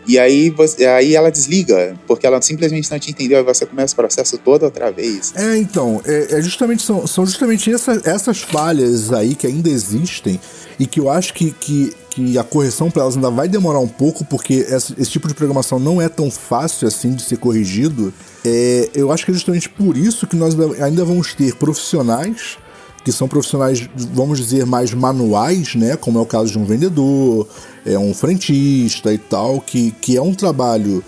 e 0.08 0.20
aí, 0.20 0.52
você, 0.52 0.86
aí 0.86 1.16
ela 1.16 1.32
desliga, 1.32 1.96
porque 2.06 2.28
ela 2.28 2.40
simplesmente 2.40 2.92
não 2.92 3.00
te 3.00 3.10
entendeu, 3.10 3.40
aí 3.40 3.44
você 3.44 3.66
começa 3.66 3.94
o 3.94 3.96
processo 3.96 4.38
todo 4.38 4.62
outra 4.64 4.92
vez. 4.92 5.34
É, 5.36 5.58
então, 5.58 6.00
é, 6.06 6.38
é 6.38 6.42
justamente, 6.44 6.84
são, 6.84 7.08
são 7.08 7.26
justamente 7.26 7.74
essa- 7.74 8.00
essas 8.06 8.40
falhas 8.42 9.12
aí 9.12 9.34
que 9.34 9.48
ainda 9.48 9.68
existem 9.70 10.40
e 10.78 10.86
que 10.86 11.00
eu 11.00 11.10
acho 11.10 11.34
que, 11.34 11.50
que, 11.52 11.92
que 12.16 12.38
a 12.38 12.44
correção 12.46 12.90
para 12.90 13.02
elas 13.02 13.16
ainda 13.18 13.30
vai 13.30 13.46
demorar 13.50 13.80
um 13.80 13.88
pouco, 13.90 14.24
porque 14.24 14.54
esse, 14.54 14.94
esse 14.98 15.12
tipo 15.12 15.28
de 15.28 15.34
programação 15.34 15.78
não 15.78 16.02
é 16.02 16.08
tão 16.08 16.32
fácil 16.32 16.88
assim 16.88 17.14
de 17.14 17.22
ser 17.22 17.36
corrigido. 17.38 18.14
É, 18.46 18.90
eu 18.96 19.12
acho 19.12 19.26
que 19.26 19.32
é 19.32 19.34
justamente 19.34 19.68
por 19.68 19.98
isso 19.98 20.26
que 20.26 20.36
nós 20.38 20.56
ainda- 20.82 21.04
vamos 21.04 21.34
ter 21.34 21.54
profissionais 21.56 22.58
que 23.04 23.12
são 23.12 23.28
profissionais, 23.28 23.88
vamos 24.14 24.40
dizer, 24.40 24.66
mais 24.66 24.92
manuais, 24.92 25.76
né? 25.76 25.96
Como 25.96 26.18
é 26.18 26.22
o 26.22 26.26
caso 26.26 26.52
de 26.54 26.58
um 26.58 26.66
vendedor, 26.66 27.48
é 27.86 28.00
um 28.00 28.16
frentista 28.16 29.14
e 29.14 29.18
tal, 29.20 29.62
que, 29.62 29.92
que 30.02 30.18
é 30.18 30.22
um 30.22 30.34
trabalho 30.34 31.04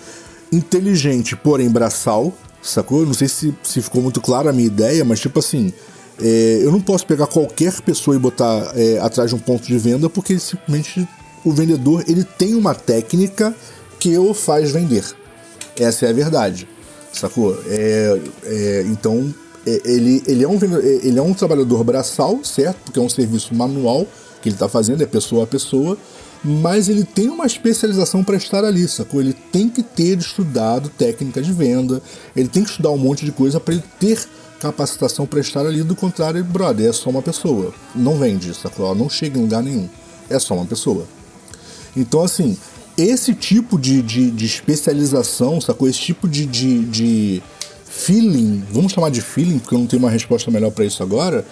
inteligente, 0.52 1.34
porém 1.34 1.68
braçal, 1.68 2.32
sacou? 2.62 3.04
Não 3.04 3.14
sei 3.14 3.26
se, 3.28 3.52
se 3.64 3.82
ficou 3.82 4.00
muito 4.00 4.20
clara 4.20 4.50
a 4.50 4.52
minha 4.52 4.66
ideia, 4.68 5.04
mas 5.04 5.18
tipo 5.18 5.40
assim, 5.40 5.72
é, 6.20 6.60
eu 6.62 6.72
não 6.72 6.80
posso 6.80 7.06
pegar 7.06 7.26
qualquer 7.26 7.80
pessoa 7.80 8.16
e 8.16 8.18
botar 8.18 8.72
é, 8.74 8.98
atrás 8.98 9.30
de 9.30 9.36
um 9.36 9.38
ponto 9.38 9.66
de 9.66 9.78
venda, 9.78 10.10
porque 10.10 10.38
simplesmente 10.38 11.08
o 11.44 11.52
vendedor 11.52 12.04
ele 12.08 12.24
tem 12.24 12.54
uma 12.54 12.74
técnica 12.74 13.54
que 13.98 14.16
o 14.18 14.34
faz 14.34 14.70
vender. 14.70 15.04
Essa 15.78 16.06
é 16.06 16.10
a 16.10 16.12
verdade, 16.12 16.68
sacou? 17.12 17.56
É, 17.66 18.20
é, 18.44 18.84
então, 18.86 19.32
é, 19.66 19.80
ele, 19.84 20.22
ele, 20.26 20.44
é 20.44 20.48
um, 20.48 20.56
é, 20.56 21.06
ele 21.06 21.18
é 21.18 21.22
um 21.22 21.34
trabalhador 21.34 21.84
braçal, 21.84 22.44
certo? 22.44 22.78
Porque 22.84 22.98
é 22.98 23.02
um 23.02 23.08
serviço 23.08 23.54
manual 23.54 24.06
que 24.42 24.48
ele 24.48 24.56
está 24.56 24.68
fazendo, 24.68 25.02
é 25.02 25.06
pessoa 25.06 25.44
a 25.44 25.46
pessoa, 25.46 25.96
mas 26.44 26.88
ele 26.88 27.04
tem 27.04 27.28
uma 27.28 27.46
especialização 27.46 28.22
para 28.22 28.36
estar 28.36 28.64
ali, 28.64 28.86
sacou? 28.88 29.20
Ele 29.20 29.32
tem 29.32 29.68
que 29.68 29.82
ter 29.82 30.18
estudado 30.18 30.88
técnica 30.88 31.42
de 31.42 31.52
venda, 31.52 32.00
ele 32.34 32.48
tem 32.48 32.62
que 32.62 32.70
estudar 32.70 32.90
um 32.90 32.98
monte 32.98 33.24
de 33.24 33.32
coisa 33.32 33.58
para 33.58 33.74
ele 33.74 33.84
ter 33.98 34.26
capacitação 34.60 35.26
para 35.26 35.40
estar 35.40 35.66
ali, 35.66 35.82
do 35.82 35.94
contrário, 35.96 36.42
brother, 36.44 36.88
é 36.88 36.92
só 36.92 37.10
uma 37.10 37.22
pessoa. 37.22 37.72
Não 37.94 38.18
vende, 38.18 38.52
sacou? 38.54 38.86
Ela 38.86 38.94
não 38.94 39.08
chega 39.08 39.38
em 39.38 39.42
lugar 39.42 39.62
nenhum. 39.62 39.88
É 40.28 40.38
só 40.38 40.54
uma 40.54 40.66
pessoa. 40.66 41.06
Então, 41.96 42.22
assim, 42.22 42.56
esse 42.96 43.34
tipo 43.34 43.78
de, 43.78 44.02
de, 44.02 44.30
de 44.30 44.46
especialização, 44.46 45.60
sacou? 45.60 45.88
Esse 45.88 46.00
tipo 46.00 46.28
de, 46.28 46.44
de, 46.46 46.80
de 46.84 47.42
feeling, 47.84 48.62
vamos 48.70 48.92
chamar 48.92 49.10
de 49.10 49.20
feeling, 49.20 49.58
porque 49.58 49.74
eu 49.74 49.78
não 49.78 49.86
tenho 49.86 50.02
uma 50.02 50.10
resposta 50.10 50.50
melhor 50.50 50.70
para 50.70 50.84
isso 50.84 51.02
agora, 51.02 51.44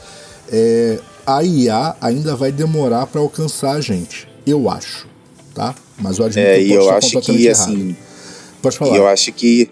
é, 0.51 0.99
a 1.27 1.43
IA 1.43 1.97
ainda 2.01 2.37
vai 2.37 2.53
demorar 2.53 3.07
para 3.07 3.21
alcançar 3.21 3.73
a 3.73 3.81
gente. 3.81 4.29
Eu 4.47 4.69
acho, 4.71 5.09
tá? 5.55 5.75
Mas 5.99 6.19
eu 6.19 6.25
admito 6.27 6.49
É, 6.49 6.59
que 6.59 6.71
eu 6.73 6.83
eu 6.83 6.91
acho 6.91 7.21
que, 7.21 7.47
errado. 7.47 7.63
assim, 7.63 7.97
Pode 8.63 8.79
falar. 8.79 8.95
E 8.95 8.97
eu 8.97 9.07
acho 9.09 9.33
que, 9.33 9.71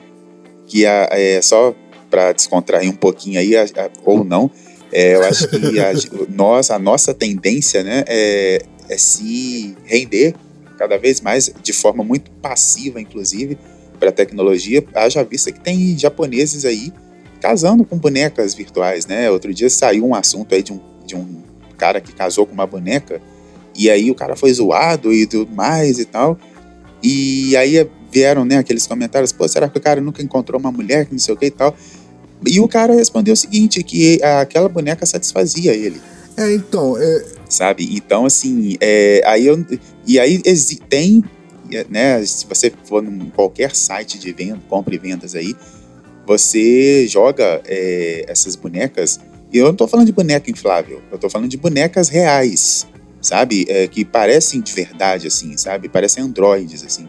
que 0.67 0.87
a, 0.87 1.09
é, 1.11 1.41
só 1.43 1.75
para 2.15 2.31
descontrair 2.31 2.89
um 2.89 2.95
pouquinho 2.95 3.41
aí, 3.41 3.57
a- 3.57 3.65
a- 3.65 3.91
ou 4.05 4.23
não, 4.23 4.49
é, 4.93 5.17
eu 5.17 5.25
acho 5.25 5.49
que 5.49 5.81
a, 5.81 5.91
nós, 6.33 6.71
a 6.71 6.79
nossa 6.79 7.13
tendência 7.13 7.83
né, 7.83 8.05
é, 8.07 8.63
é 8.89 8.97
se 8.97 9.77
render 9.85 10.33
cada 10.79 10.97
vez 10.97 11.21
mais 11.21 11.53
de 11.61 11.73
forma 11.73 12.05
muito 12.05 12.31
passiva, 12.41 13.01
inclusive, 13.01 13.59
para 13.99 14.11
a 14.11 14.13
tecnologia. 14.13 14.85
Haja 14.95 15.25
vista 15.25 15.51
que 15.51 15.59
tem 15.59 15.99
japoneses 15.99 16.65
aí 16.65 16.93
casando 17.41 17.85
com 17.85 17.99
bonecas 17.99 18.55
virtuais, 18.55 19.07
né? 19.07 19.29
Outro 19.29 19.53
dia 19.53 19.69
saiu 19.69 20.07
um 20.07 20.15
assunto 20.15 20.55
aí 20.55 20.63
de 20.63 20.73
um, 20.73 20.81
de 21.05 21.17
um 21.17 21.43
cara 21.77 22.01
que 22.01 22.13
casou 22.13 22.47
com 22.47 22.55
uma 22.55 22.67
boneca 22.67 23.21
e 23.75 23.91
aí 23.91 24.09
o 24.09 24.15
cara 24.15 24.37
foi 24.37 24.53
zoado 24.53 25.13
e 25.13 25.27
tudo 25.27 25.53
mais 25.53 25.99
e 25.99 26.05
tal. 26.05 26.39
E 27.03 27.57
aí 27.57 27.85
vieram, 28.13 28.45
né, 28.45 28.59
aqueles 28.59 28.87
comentários, 28.87 29.33
pô, 29.33 29.49
será 29.49 29.69
que 29.69 29.77
o 29.77 29.81
cara 29.81 30.01
nunca 30.01 30.23
encontrou 30.23 30.61
uma 30.61 30.71
mulher 30.71 31.07
que 31.07 31.13
não 31.13 31.19
sei 31.19 31.35
o 31.35 31.37
que 31.37 31.47
e 31.47 31.51
tal? 31.51 31.75
E 32.47 32.61
o 32.61 32.69
cara 32.69 32.95
respondeu 32.95 33.35
o 33.35 33.37
seguinte, 33.37 33.83
que 33.83 34.23
aquela 34.23 34.69
boneca 34.69 35.07
satisfazia 35.07 35.73
ele, 35.73 36.01
É, 36.37 36.53
então, 36.53 36.97
é, 36.99 37.25
sabe? 37.49 37.89
Então, 37.97 38.27
assim, 38.27 38.77
é, 38.81 39.23
aí 39.25 39.47
eu, 39.47 39.65
e 40.07 40.19
aí 40.19 40.43
tem, 40.89 41.23
né, 41.89 42.25
se 42.25 42.47
você 42.47 42.73
for 42.85 43.05
em 43.05 43.31
qualquer 43.31 43.75
site 43.75 44.19
de 44.19 44.33
venda, 44.33 44.61
compra 44.69 44.95
e 44.95 44.99
vendas 44.99 45.35
aí, 45.35 45.55
você 46.27 47.07
joga 47.07 47.63
é, 47.67 48.25
essas 48.29 48.57
bonecas, 48.57 49.21
e 49.53 49.59
eu 49.59 49.67
não 49.67 49.75
tô 49.75 49.87
falando 49.87 50.07
de 50.07 50.13
boneca 50.13 50.51
inflável, 50.51 51.01
eu 51.13 51.19
tô 51.19 51.31
falando 51.31 51.49
de 51.49 51.57
bonecas 51.57 52.09
reais, 52.09 52.87
sabe? 53.21 53.65
É, 53.69 53.87
que 53.87 54.05
parecem 54.05 54.61
de 54.61 54.73
verdade, 54.73 55.29
assim, 55.29 55.57
sabe? 55.57 55.89
Parecem 55.89 56.25
androides, 56.25 56.85
assim. 56.85 57.09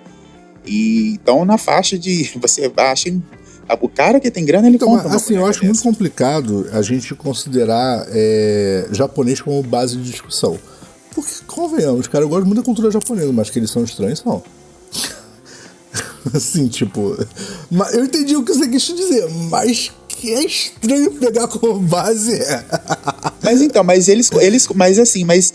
E 0.65 1.13
então 1.13 1.45
na 1.45 1.57
faixa 1.57 1.97
de 1.97 2.31
você 2.39 2.71
acha 2.77 3.09
o 3.81 3.89
cara 3.89 4.19
que 4.19 4.29
tem 4.29 4.45
grana 4.45 4.67
ele 4.67 4.75
Então, 4.75 4.87
compra 4.87 5.15
assim, 5.15 5.35
eu 5.35 5.45
acho 5.45 5.65
muito 5.65 5.81
complicado 5.81 6.67
a 6.71 6.81
gente 6.81 7.13
considerar 7.15 8.05
é, 8.09 8.87
japonês 8.91 9.41
como 9.41 9.61
base 9.63 9.97
de 9.97 10.11
discussão. 10.11 10.57
Porque, 11.13 11.31
convenhamos, 11.47 12.07
cara, 12.07 12.23
eu 12.23 12.29
gosto 12.29 12.45
muito 12.45 12.59
da 12.59 12.63
cultura 12.63 12.91
japonesa, 12.91 13.31
mas 13.31 13.49
que 13.49 13.57
eles 13.57 13.71
são 13.71 13.83
estranhos, 13.83 14.19
são. 14.19 14.43
assim, 16.33 16.67
tipo. 16.67 17.17
Mas 17.71 17.93
eu 17.93 18.05
entendi 18.05 18.35
o 18.35 18.43
que 18.43 18.53
você 18.53 18.67
quis 18.67 18.83
dizer, 18.83 19.29
mas 19.49 19.91
que 20.07 20.33
é 20.33 20.45
estranho 20.45 21.11
pegar 21.11 21.47
como 21.47 21.79
base 21.79 22.33
é. 22.33 22.65
Mas 23.43 23.61
então, 23.61 23.83
mas 23.83 24.07
eles, 24.07 24.31
eles 24.31 24.67
mas 24.73 24.97
assim, 24.97 25.23
mas 25.23 25.53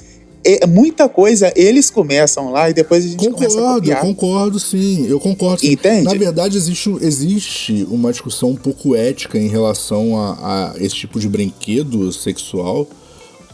é, 0.60 0.66
muita 0.66 1.08
coisa 1.08 1.52
eles 1.54 1.90
começam 1.90 2.50
lá 2.50 2.70
e 2.70 2.74
depois 2.74 3.04
a 3.04 3.08
gente 3.08 3.28
começa 3.30 3.58
a 3.58 3.60
Concordo, 3.60 3.80
copiar. 3.80 4.00
concordo 4.00 4.60
sim, 4.60 5.06
eu 5.06 5.20
concordo. 5.20 5.60
Sim. 5.60 5.72
Entende? 5.72 6.04
Na 6.04 6.14
verdade, 6.14 6.56
existe, 6.56 6.90
existe 7.00 7.86
uma 7.90 8.10
discussão 8.10 8.50
um 8.50 8.56
pouco 8.56 8.94
ética 8.94 9.38
em 9.38 9.48
relação 9.48 10.16
a, 10.18 10.72
a 10.72 10.82
esse 10.82 10.94
tipo 10.94 11.18
de 11.20 11.28
brinquedo 11.28 12.12
sexual, 12.12 12.86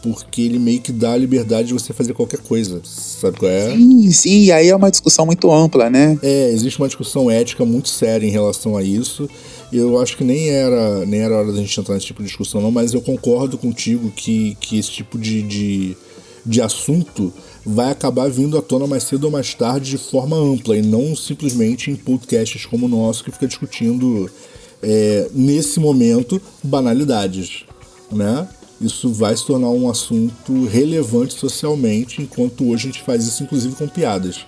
porque 0.01 0.41
ele 0.41 0.59
meio 0.59 0.79
que 0.79 0.91
dá 0.91 1.13
a 1.13 1.17
liberdade 1.17 1.69
de 1.69 1.73
você 1.73 1.91
fazer 1.91 2.13
qualquer 2.13 2.39
coisa, 2.39 2.81
sabe 2.83 3.37
qual 3.39 3.51
é? 3.51 3.71
Sim, 3.71 4.11
sim, 4.11 4.43
e 4.43 4.51
aí 4.51 4.69
é 4.69 4.75
uma 4.75 4.91
discussão 4.91 5.25
muito 5.25 5.51
ampla, 5.51 5.89
né? 5.89 6.17
É, 6.21 6.51
existe 6.51 6.79
uma 6.79 6.87
discussão 6.87 7.29
ética 7.29 7.65
muito 7.65 7.89
séria 7.89 8.25
em 8.25 8.31
relação 8.31 8.77
a 8.77 8.83
isso. 8.83 9.29
Eu 9.73 9.99
acho 9.99 10.15
que 10.15 10.23
nem 10.23 10.49
era, 10.49 11.05
nem 11.05 11.19
era 11.21 11.35
hora 11.35 11.51
da 11.51 11.59
gente 11.59 11.77
entrar 11.77 11.95
nesse 11.95 12.05
tipo 12.05 12.21
de 12.21 12.27
discussão, 12.27 12.61
não, 12.61 12.71
mas 12.71 12.93
eu 12.93 13.01
concordo 13.01 13.57
contigo 13.57 14.11
que, 14.15 14.55
que 14.61 14.77
esse 14.79 14.91
tipo 14.91 15.17
de, 15.17 15.41
de, 15.41 15.97
de 16.47 16.61
assunto 16.61 17.31
vai 17.65 17.91
acabar 17.91 18.29
vindo 18.29 18.57
à 18.57 18.61
tona 18.61 18.87
mais 18.87 19.03
cedo 19.03 19.25
ou 19.25 19.31
mais 19.31 19.53
tarde 19.53 19.91
de 19.91 19.97
forma 19.97 20.37
ampla 20.37 20.77
e 20.77 20.81
não 20.81 21.15
simplesmente 21.15 21.91
em 21.91 21.95
podcasts 21.95 22.65
como 22.65 22.85
o 22.85 22.89
nosso 22.89 23.23
que 23.23 23.31
fica 23.31 23.47
discutindo 23.47 24.31
é, 24.81 25.29
nesse 25.33 25.79
momento 25.79 26.41
banalidades, 26.63 27.65
né? 28.11 28.47
isso 28.79 29.11
vai 29.11 29.35
se 29.35 29.45
tornar 29.45 29.69
um 29.69 29.89
assunto 29.89 30.65
relevante 30.65 31.33
socialmente, 31.33 32.21
enquanto 32.21 32.69
hoje 32.69 32.87
a 32.87 32.91
gente 32.91 33.03
faz 33.03 33.25
isso 33.25 33.43
inclusive 33.43 33.75
com 33.75 33.87
piadas. 33.87 34.45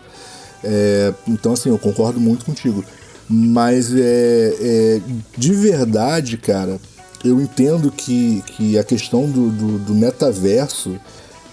É, 0.63 1.13
então, 1.27 1.53
assim, 1.53 1.69
eu 1.69 1.79
concordo 1.79 2.19
muito 2.19 2.45
contigo. 2.45 2.83
Mas 3.27 3.93
é, 3.93 4.55
é, 4.59 5.01
de 5.37 5.53
verdade, 5.53 6.37
cara, 6.37 6.79
eu 7.23 7.39
entendo 7.41 7.91
que, 7.91 8.43
que 8.47 8.77
a 8.77 8.83
questão 8.83 9.29
do, 9.29 9.49
do, 9.49 9.79
do 9.79 9.95
metaverso, 9.95 10.99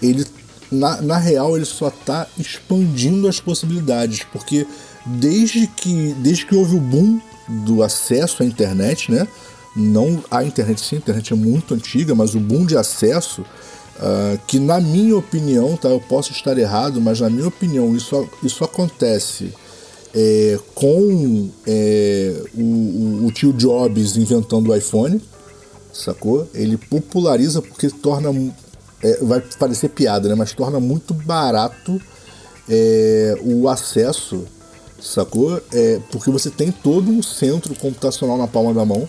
ele 0.01 0.25
na, 0.71 1.01
na 1.01 1.17
real 1.17 1.55
ele 1.55 1.65
só 1.65 1.87
está 1.87 2.27
expandindo 2.37 3.27
as 3.27 3.39
possibilidades, 3.39 4.23
porque 4.31 4.65
desde 5.05 5.67
que, 5.67 6.13
desde 6.19 6.45
que 6.45 6.55
houve 6.55 6.75
o 6.75 6.81
boom 6.81 7.19
do 7.47 7.81
acesso 7.81 8.43
à 8.43 8.45
internet, 8.45 9.11
né? 9.11 9.27
Não 9.75 10.23
a 10.29 10.43
internet, 10.43 10.81
sim, 10.81 10.95
a 10.95 10.99
internet 10.99 11.33
é 11.33 11.35
muito 11.35 11.73
antiga, 11.73 12.15
mas 12.15 12.35
o 12.35 12.39
boom 12.39 12.65
de 12.65 12.75
acesso, 12.75 13.41
uh, 13.41 14.39
que 14.47 14.59
na 14.59 14.81
minha 14.81 15.15
opinião, 15.15 15.77
tá? 15.77 15.87
Eu 15.87 15.99
posso 15.99 16.31
estar 16.31 16.57
errado, 16.57 16.99
mas 16.99 17.21
na 17.21 17.29
minha 17.29 17.47
opinião 17.47 17.95
isso, 17.95 18.27
isso 18.43 18.63
acontece 18.63 19.53
é, 20.13 20.59
com 20.73 21.49
é, 21.67 22.41
o, 22.55 23.27
o, 23.27 23.31
tio 23.31 23.53
Jobs 23.53 24.17
inventando 24.17 24.69
o 24.69 24.75
iPhone, 24.75 25.21
sacou? 25.93 26.47
Ele 26.53 26.77
populariza 26.77 27.61
porque 27.61 27.89
torna. 27.89 28.29
É, 29.01 29.17
vai 29.23 29.41
parecer 29.59 29.89
piada, 29.89 30.27
né? 30.27 30.35
Mas 30.35 30.53
torna 30.53 30.79
muito 30.79 31.13
barato 31.13 32.01
é, 32.69 33.37
o 33.41 33.69
acesso, 33.69 34.45
sacou? 34.99 35.61
É, 35.71 35.99
porque 36.11 36.29
você 36.31 36.49
tem 36.49 36.71
todo 36.71 37.09
um 37.09 37.21
centro 37.21 37.75
computacional 37.75 38.37
na 38.37 38.47
palma 38.47 38.73
da 38.73 38.85
mão. 38.85 39.07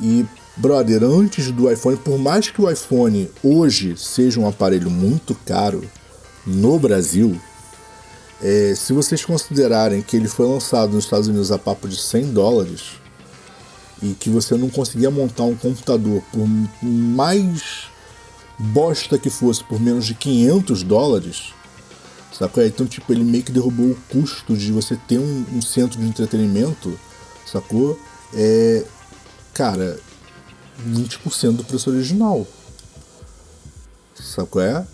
E, 0.00 0.26
brother, 0.56 1.02
antes 1.04 1.50
do 1.50 1.70
iPhone, 1.70 1.96
por 1.96 2.18
mais 2.18 2.50
que 2.50 2.60
o 2.60 2.70
iPhone 2.70 3.30
hoje 3.42 3.96
seja 3.96 4.40
um 4.40 4.48
aparelho 4.48 4.90
muito 4.90 5.34
caro 5.46 5.82
no 6.44 6.78
Brasil, 6.78 7.40
é, 8.42 8.74
se 8.76 8.92
vocês 8.92 9.24
considerarem 9.24 10.02
que 10.02 10.16
ele 10.16 10.28
foi 10.28 10.46
lançado 10.46 10.92
nos 10.92 11.04
Estados 11.04 11.28
Unidos 11.28 11.50
a 11.52 11.58
papo 11.58 11.88
de 11.88 11.96
100 11.96 12.32
dólares 12.32 12.82
e 14.02 14.12
que 14.12 14.28
você 14.28 14.56
não 14.56 14.68
conseguia 14.68 15.10
montar 15.10 15.44
um 15.44 15.54
computador 15.54 16.22
por 16.32 16.46
mais 16.82 17.88
bosta 18.58 19.18
que 19.18 19.30
fosse 19.30 19.62
por 19.64 19.80
menos 19.80 20.06
de 20.06 20.14
500 20.14 20.82
dólares, 20.82 21.52
sacou? 22.36 22.64
Então, 22.64 22.86
tipo, 22.86 23.12
ele 23.12 23.24
meio 23.24 23.42
que 23.42 23.52
derrubou 23.52 23.90
o 23.90 23.98
custo 24.08 24.56
de 24.56 24.72
você 24.72 24.96
ter 25.08 25.18
um, 25.18 25.44
um 25.52 25.62
centro 25.62 25.98
de 25.98 26.06
entretenimento, 26.06 26.98
sacou? 27.46 27.98
É, 28.32 28.84
cara, 29.52 29.98
20% 30.88 31.56
do 31.56 31.64
preço 31.64 31.90
original. 31.90 32.46
Sacou? 34.14 34.62
É? 34.62 34.86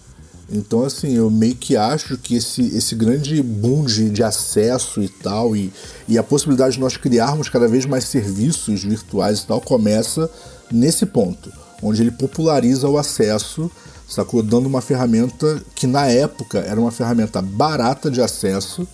Então, 0.53 0.83
assim, 0.83 1.15
eu 1.15 1.31
meio 1.31 1.55
que 1.55 1.77
acho 1.77 2.19
que 2.19 2.35
esse, 2.35 2.63
esse 2.77 2.97
grande 2.97 3.41
boom 3.41 3.85
de, 3.85 4.11
de 4.11 4.23
acesso 4.23 5.01
e 5.01 5.09
tal, 5.09 5.55
e, 5.55 5.73
e 6.09 6.19
a 6.19 6.25
possibilidade 6.25 6.75
de 6.75 6.81
nós 6.81 6.97
criarmos 6.97 7.49
cada 7.49 7.69
vez 7.69 7.87
mais 7.87 8.05
serviços 8.05 8.83
virtuais 8.83 9.41
e 9.41 9.47
tal, 9.47 9.61
começa 9.61 10.29
nesse 10.71 11.07
ponto, 11.07 11.53
onde 11.83 12.03
ele 12.03 12.11
populariza 12.11 12.89
o 12.89 12.99
acesso, 12.99 13.71
sacou? 14.09 14.43
Dando 14.43 14.67
uma 14.67 14.81
ferramenta 14.81 15.63
que 15.75 15.87
na 15.87 16.07
época 16.07 16.59
era 16.59 16.81
uma 16.81 16.91
ferramenta 16.91 17.41
barata 17.41 18.11
de 18.11 18.21
acesso, 18.21 18.87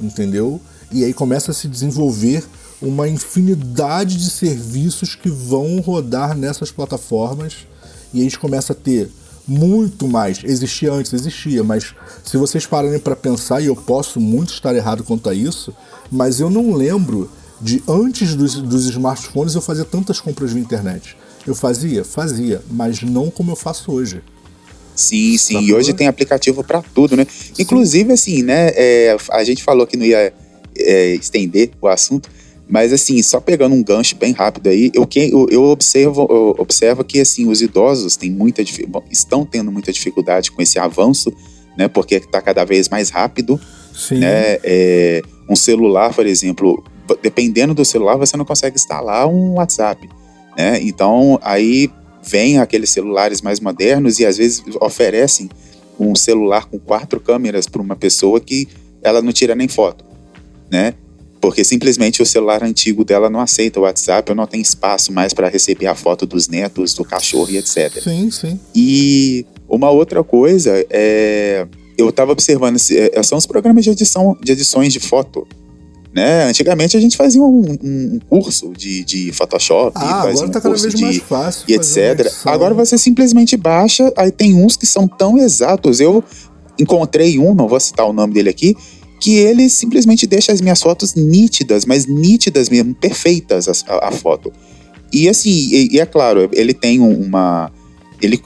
entendeu? 0.00 0.60
E 0.90 1.04
aí 1.04 1.12
começa 1.12 1.50
a 1.50 1.54
se 1.54 1.68
desenvolver 1.68 2.44
uma 2.80 3.08
infinidade 3.08 4.16
de 4.16 4.30
serviços 4.30 5.14
que 5.14 5.28
vão 5.28 5.80
rodar 5.80 6.36
nessas 6.36 6.70
plataformas, 6.70 7.66
e 8.12 8.20
a 8.20 8.22
gente 8.22 8.38
começa 8.38 8.72
a 8.72 8.76
ter 8.76 9.10
muito 9.46 10.06
mais. 10.06 10.40
Existia 10.44 10.92
antes, 10.92 11.12
existia, 11.12 11.64
mas 11.64 11.94
se 12.24 12.36
vocês 12.36 12.66
pararem 12.66 12.98
para 12.98 13.16
pensar, 13.16 13.60
e 13.60 13.66
eu 13.66 13.76
posso 13.76 14.20
muito 14.20 14.52
estar 14.52 14.74
errado 14.74 15.02
quanto 15.02 15.28
a 15.28 15.34
isso, 15.34 15.74
mas 16.10 16.38
eu 16.40 16.48
não 16.48 16.74
lembro 16.74 17.30
de 17.60 17.82
antes 17.88 18.34
dos, 18.34 18.54
dos 18.54 18.84
smartphones 18.86 19.54
eu 19.54 19.60
fazer 19.60 19.84
tantas 19.84 20.20
compras 20.20 20.52
via 20.52 20.62
internet. 20.62 21.16
Eu 21.46 21.54
fazia? 21.54 22.04
Fazia, 22.04 22.62
mas 22.70 23.02
não 23.02 23.30
como 23.30 23.52
eu 23.52 23.56
faço 23.56 23.92
hoje. 23.92 24.22
Sim, 24.94 25.38
sim. 25.38 25.60
E 25.60 25.72
hoje 25.72 25.92
tem 25.92 26.08
aplicativo 26.08 26.64
para 26.64 26.82
tudo, 26.82 27.16
né? 27.16 27.24
Sim. 27.30 27.62
Inclusive, 27.62 28.12
assim, 28.12 28.42
né? 28.42 28.72
É, 28.74 29.16
a 29.30 29.44
gente 29.44 29.62
falou 29.62 29.86
que 29.86 29.96
não 29.96 30.04
ia 30.04 30.32
é, 30.76 31.14
estender 31.14 31.70
o 31.80 31.86
assunto, 31.86 32.28
mas 32.68 32.92
assim, 32.92 33.22
só 33.22 33.40
pegando 33.40 33.74
um 33.74 33.82
gancho 33.82 34.16
bem 34.16 34.32
rápido 34.32 34.68
aí, 34.68 34.90
eu, 34.92 35.08
eu, 35.14 35.46
eu 35.50 35.64
observo, 35.64 36.26
eu 36.28 36.56
observo 36.58 37.04
que 37.04 37.20
assim, 37.20 37.48
os 37.48 37.62
idosos 37.62 38.16
têm 38.16 38.30
muita, 38.30 38.62
estão 39.10 39.46
tendo 39.46 39.70
muita 39.70 39.92
dificuldade 39.92 40.50
com 40.50 40.60
esse 40.60 40.78
avanço, 40.78 41.32
né? 41.76 41.86
Porque 41.86 42.16
está 42.16 42.42
cada 42.42 42.64
vez 42.64 42.88
mais 42.88 43.08
rápido. 43.08 43.58
Sim. 43.94 44.18
Né? 44.18 44.58
É, 44.64 45.22
um 45.48 45.56
celular, 45.56 46.12
por 46.12 46.26
exemplo, 46.26 46.84
dependendo 47.22 47.72
do 47.72 47.84
celular, 47.84 48.16
você 48.16 48.36
não 48.36 48.44
consegue 48.44 48.76
instalar 48.76 49.26
um 49.28 49.54
WhatsApp. 49.54 50.08
Né? 50.58 50.80
Então, 50.82 51.38
aí 51.40 51.88
vem 52.22 52.58
aqueles 52.58 52.90
celulares 52.90 53.40
mais 53.40 53.60
modernos 53.60 54.18
e 54.18 54.26
às 54.26 54.36
vezes 54.36 54.60
oferecem 54.80 55.48
um 55.98 56.16
celular 56.16 56.66
com 56.66 56.78
quatro 56.78 57.20
câmeras 57.20 57.68
para 57.68 57.80
uma 57.80 57.94
pessoa 57.94 58.40
que 58.40 58.66
ela 59.00 59.22
não 59.22 59.32
tira 59.32 59.54
nem 59.54 59.68
foto, 59.68 60.04
né? 60.68 60.94
porque 61.40 61.64
simplesmente 61.64 62.20
o 62.20 62.26
celular 62.26 62.62
antigo 62.62 63.04
dela 63.04 63.30
não 63.30 63.40
aceita 63.40 63.80
o 63.80 63.84
WhatsApp, 63.84 64.30
ou 64.30 64.36
não 64.36 64.46
tem 64.46 64.60
espaço 64.60 65.12
mais 65.12 65.32
para 65.32 65.48
receber 65.48 65.86
a 65.86 65.94
foto 65.94 66.26
dos 66.26 66.48
netos, 66.48 66.94
do 66.94 67.04
cachorro 67.04 67.50
e 67.50 67.56
etc. 67.56 68.02
Sim, 68.02 68.30
sim. 68.30 68.60
E 68.74 69.46
uma 69.68 69.90
outra 69.90 70.22
coisa 70.22 70.84
é. 70.90 71.66
Eu 71.96 72.10
estava 72.10 72.30
observando, 72.30 72.76
é, 72.92 73.22
são 73.24 73.36
os 73.36 73.46
programas 73.46 73.82
de 73.82 73.90
edição 73.90 74.36
de 74.40 74.52
edições 74.52 74.92
de 74.92 75.00
foto. 75.00 75.46
Né? 76.12 76.44
Antigamente 76.44 76.96
a 76.96 77.00
gente 77.00 77.16
fazia 77.16 77.42
um, 77.42 77.78
um 77.82 78.18
curso 78.28 78.72
de, 78.72 79.04
de 79.04 79.32
Photoshop, 79.32 79.92
ah, 79.94 80.22
fazia 80.22 80.30
agora 80.30 80.46
um 80.46 80.50
tá 80.50 80.60
curso 80.60 80.88
de 80.88 81.22
e 81.68 81.74
etc. 81.74 82.32
Agora 82.46 82.74
você 82.74 82.96
simplesmente 82.96 83.56
baixa, 83.56 84.12
aí 84.16 84.30
tem 84.30 84.54
uns 84.54 84.76
que 84.76 84.86
são 84.86 85.06
tão 85.06 85.36
exatos. 85.36 86.00
Eu 86.00 86.24
encontrei 86.78 87.38
um, 87.38 87.54
não 87.54 87.68
vou 87.68 87.78
citar 87.78 88.06
o 88.06 88.12
nome 88.12 88.32
dele 88.32 88.48
aqui, 88.48 88.74
que 89.20 89.36
ele 89.36 89.68
simplesmente 89.68 90.26
deixa 90.26 90.52
as 90.52 90.60
minhas 90.60 90.80
fotos 90.80 91.14
nítidas, 91.14 91.84
mas 91.84 92.06
nítidas 92.06 92.68
mesmo, 92.68 92.94
perfeitas 92.94 93.68
a, 93.68 94.08
a 94.08 94.12
foto. 94.12 94.52
E 95.12 95.28
assim, 95.28 95.50
e, 95.50 95.96
e, 95.96 96.00
é 96.00 96.06
claro, 96.06 96.48
ele 96.52 96.72
tem 96.72 97.00
uma. 97.00 97.70
Ele, 98.20 98.40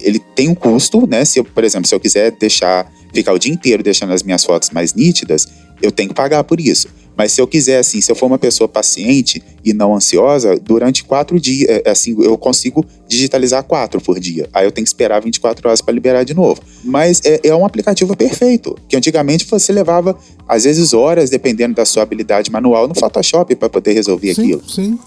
ele 0.00 0.18
tem 0.18 0.48
um 0.48 0.54
custo, 0.54 1.06
né? 1.06 1.24
Se 1.24 1.38
eu, 1.38 1.44
por 1.44 1.64
exemplo, 1.64 1.88
se 1.88 1.94
eu 1.94 2.00
quiser 2.00 2.32
deixar, 2.32 2.90
ficar 3.12 3.32
o 3.32 3.38
dia 3.38 3.52
inteiro 3.52 3.82
deixando 3.82 4.12
as 4.12 4.22
minhas 4.22 4.44
fotos 4.44 4.70
mais 4.70 4.94
nítidas, 4.94 5.46
eu 5.80 5.90
tenho 5.90 6.08
que 6.08 6.14
pagar 6.14 6.44
por 6.44 6.60
isso. 6.60 6.88
Mas 7.18 7.32
se 7.32 7.40
eu 7.40 7.48
quiser, 7.48 7.80
assim, 7.80 8.00
se 8.00 8.12
eu 8.12 8.14
for 8.14 8.26
uma 8.26 8.38
pessoa 8.38 8.68
paciente 8.68 9.42
e 9.64 9.72
não 9.72 9.92
ansiosa, 9.92 10.56
durante 10.56 11.02
quatro 11.02 11.40
dias, 11.40 11.68
é, 11.68 11.90
assim, 11.90 12.16
eu 12.22 12.38
consigo 12.38 12.86
digitalizar 13.08 13.64
quatro 13.64 14.00
por 14.00 14.20
dia. 14.20 14.48
Aí 14.54 14.64
eu 14.64 14.70
tenho 14.70 14.84
que 14.84 14.88
esperar 14.88 15.20
24 15.20 15.66
horas 15.66 15.80
para 15.80 15.92
liberar 15.92 16.22
de 16.22 16.32
novo. 16.32 16.62
Mas 16.84 17.20
é, 17.24 17.40
é 17.42 17.54
um 17.54 17.66
aplicativo 17.66 18.16
perfeito, 18.16 18.78
que 18.88 18.96
antigamente 18.96 19.44
você 19.44 19.72
levava, 19.72 20.16
às 20.46 20.62
vezes, 20.62 20.94
horas, 20.94 21.28
dependendo 21.28 21.74
da 21.74 21.84
sua 21.84 22.04
habilidade 22.04 22.52
manual, 22.52 22.86
no 22.86 22.94
Photoshop 22.94 23.52
para 23.56 23.68
poder 23.68 23.94
resolver 23.94 24.34
sim, 24.34 24.42
aquilo. 24.42 24.70
Sim. 24.70 24.98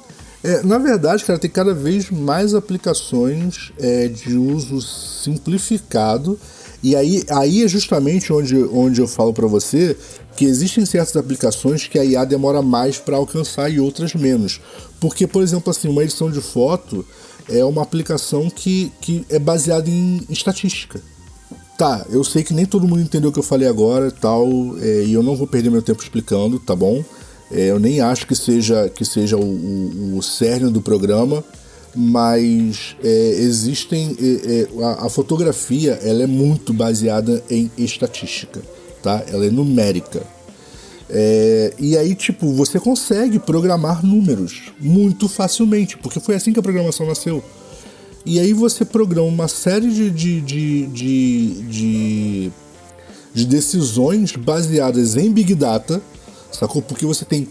É, 0.44 0.64
na 0.64 0.78
verdade, 0.78 1.24
cara, 1.24 1.40
tem 1.40 1.50
cada 1.50 1.74
vez 1.74 2.10
mais 2.10 2.54
aplicações 2.54 3.72
é, 3.80 4.10
de 4.10 4.36
uso 4.36 4.82
simplificado. 4.82 6.38
E 6.84 6.96
aí, 6.96 7.24
aí 7.30 7.64
é 7.64 7.68
justamente 7.68 8.34
onde, 8.34 8.58
onde 8.58 9.00
eu 9.00 9.08
falo 9.08 9.32
para 9.32 9.46
você 9.48 9.96
que 10.36 10.46
existem 10.46 10.86
certas 10.86 11.16
aplicações 11.16 11.88
que 11.88 12.00
a 12.00 12.06
IA 12.06 12.26
demora 12.26 12.62
mais 12.62 12.98
para 12.98 13.18
alcançar 13.18 13.70
e 13.70 13.80
outras 13.80 14.14
menos. 14.14 14.62
Porque, 15.00 15.28
por 15.28 15.44
exemplo, 15.44 15.70
assim, 15.70 15.88
uma 15.88 16.04
edição 16.04 16.32
de 16.32 16.42
foto 16.42 17.06
é 17.50 17.64
uma 17.66 17.82
aplicação 17.82 18.50
que, 18.50 18.92
que 19.02 19.26
é 19.30 19.38
baseada 19.38 19.90
em 19.90 20.26
estatística. 20.30 21.02
Tá, 21.78 22.06
eu 22.10 22.24
sei 22.24 22.44
que 22.44 22.54
nem 22.54 22.66
todo 22.66 22.88
mundo 22.88 23.02
entendeu 23.02 23.30
o 23.30 23.34
que 23.34 23.40
eu 23.40 23.44
falei 23.44 23.68
agora 23.68 24.08
e 24.08 24.12
tal, 24.12 24.48
é, 24.80 25.04
e 25.04 25.14
eu 25.14 25.24
não 25.24 25.36
vou 25.36 25.48
perder 25.48 25.72
meu 25.72 25.82
tempo 25.82 26.02
explicando, 26.02 26.60
tá 26.60 26.76
bom? 26.76 27.04
É, 27.50 27.72
eu 27.72 27.80
nem 27.80 28.00
acho 28.00 28.28
que 28.28 28.36
seja, 28.36 28.88
que 28.90 29.04
seja 29.04 29.36
o, 29.36 29.44
o, 29.44 30.18
o 30.18 30.22
cerne 30.22 30.72
do 30.72 30.82
programa, 30.82 31.44
mas 31.96 32.96
é, 33.04 33.32
existem. 33.40 34.16
É, 34.20 34.68
é, 34.80 34.84
a, 34.84 35.08
a 35.08 35.10
fotografia 35.10 35.94
ela 36.04 36.24
é 36.24 36.28
muito 36.28 36.72
baseada 36.72 37.44
em 37.50 37.70
estatística 37.78 38.62
tá? 39.02 39.24
Ela 39.28 39.46
é 39.46 39.50
numérica. 39.50 40.24
É, 41.10 41.74
e 41.78 41.98
aí, 41.98 42.16
tipo, 42.16 42.54
você 42.54 42.80
consegue 42.80 43.38
programar 43.38 44.06
números 44.06 44.72
muito 44.80 45.28
facilmente, 45.28 45.98
porque 45.98 46.20
foi 46.22 46.36
assim 46.36 46.54
que 46.54 46.60
a 46.60 46.64
programação 46.64 47.06
nasceu. 47.06 47.44
E 48.26 48.40
aí 48.40 48.54
você 48.54 48.86
programa 48.86 49.28
uma 49.28 49.48
série 49.48 49.90
de, 49.90 50.10
de, 50.10 50.42
de, 50.42 50.86
de, 50.88 51.62
de, 51.64 52.52
de 53.34 53.46
decisões 53.46 54.36
baseadas 54.36 55.18
em 55.18 55.32
Big 55.32 55.56
Data, 55.56 56.02
sacou? 56.52 56.82
Porque 56.82 57.06
você 57.06 57.26
tem. 57.26 57.48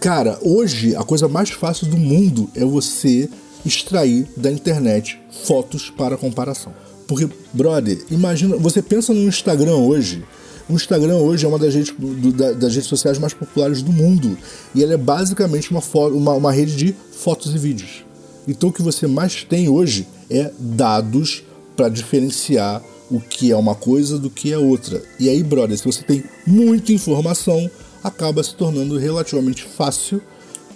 Cara, 0.00 0.38
hoje 0.42 0.96
a 0.96 1.04
coisa 1.04 1.28
mais 1.28 1.50
fácil 1.50 1.86
do 1.86 1.96
mundo 1.96 2.50
é 2.54 2.64
você 2.64 3.28
extrair 3.64 4.26
da 4.36 4.50
internet 4.50 5.18
fotos 5.44 5.88
para 5.88 6.16
comparação. 6.16 6.74
Porque, 7.06 7.28
brother, 7.52 8.04
imagina, 8.10 8.56
você 8.56 8.82
pensa 8.82 9.14
no 9.14 9.28
Instagram 9.28 9.76
hoje. 9.76 10.24
O 10.68 10.74
Instagram 10.74 11.16
hoje 11.16 11.44
é 11.44 11.48
uma 11.48 11.58
das 11.58 11.74
redes, 11.74 11.92
do, 11.96 12.32
da, 12.32 12.52
das 12.52 12.74
redes 12.74 12.88
sociais 12.88 13.18
mais 13.18 13.34
populares 13.34 13.82
do 13.82 13.92
mundo. 13.92 14.36
E 14.74 14.82
ela 14.82 14.94
é 14.94 14.96
basicamente 14.96 15.70
uma, 15.70 15.82
uma, 16.08 16.32
uma 16.34 16.52
rede 16.52 16.76
de 16.76 16.94
fotos 17.12 17.54
e 17.54 17.58
vídeos. 17.58 18.04
Então 18.46 18.68
o 18.68 18.72
que 18.72 18.82
você 18.82 19.06
mais 19.06 19.44
tem 19.44 19.68
hoje 19.68 20.06
é 20.30 20.50
dados 20.58 21.42
para 21.76 21.88
diferenciar 21.88 22.82
o 23.10 23.20
que 23.20 23.50
é 23.50 23.56
uma 23.56 23.74
coisa 23.74 24.18
do 24.18 24.30
que 24.30 24.52
é 24.52 24.58
outra. 24.58 25.02
E 25.18 25.28
aí, 25.28 25.42
brother, 25.42 25.76
se 25.76 25.84
você 25.84 26.02
tem 26.02 26.24
muita 26.46 26.92
informação, 26.92 27.70
acaba 28.02 28.42
se 28.42 28.54
tornando 28.54 28.96
relativamente 28.96 29.62
fácil, 29.62 30.22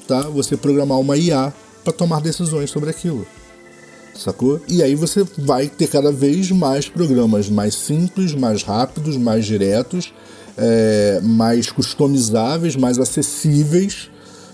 tá? 0.07 0.23
Você 0.23 0.57
programar 0.57 1.01
uma 1.01 1.17
IA 1.17 1.53
para 1.83 1.93
tomar 1.93 2.21
decisões 2.21 2.71
sobre 2.71 2.91
aquilo. 2.91 3.27
Sacou? 4.17 4.61
E 4.67 4.83
aí 4.83 4.95
você 4.95 5.25
vai 5.37 5.69
ter 5.69 5.89
cada 5.89 6.11
vez 6.11 6.51
mais 6.51 6.89
programas 6.89 7.49
mais 7.49 7.75
simples, 7.75 8.35
mais 8.35 8.63
rápidos, 8.63 9.17
mais 9.17 9.45
diretos, 9.45 10.13
é, 10.57 11.21
mais 11.23 11.71
customizáveis, 11.71 12.77
mais 12.77 12.99
acessíveis, 12.99 14.11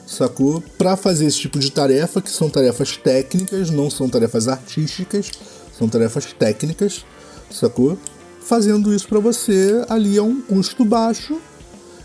sacou? 0.06 0.62
Para 0.76 0.96
fazer 0.96 1.26
esse 1.26 1.38
tipo 1.38 1.58
de 1.58 1.70
tarefa, 1.70 2.20
que 2.20 2.30
são 2.30 2.50
tarefas 2.50 2.96
técnicas, 2.96 3.70
não 3.70 3.88
são 3.88 4.08
tarefas 4.08 4.48
artísticas, 4.48 5.30
são 5.78 5.88
tarefas 5.88 6.26
técnicas, 6.32 7.04
sacou? 7.50 7.96
Fazendo 8.40 8.92
isso 8.92 9.08
para 9.08 9.20
você 9.20 9.84
ali 9.88 10.18
a 10.18 10.22
um 10.22 10.40
custo 10.40 10.84
baixo, 10.84 11.38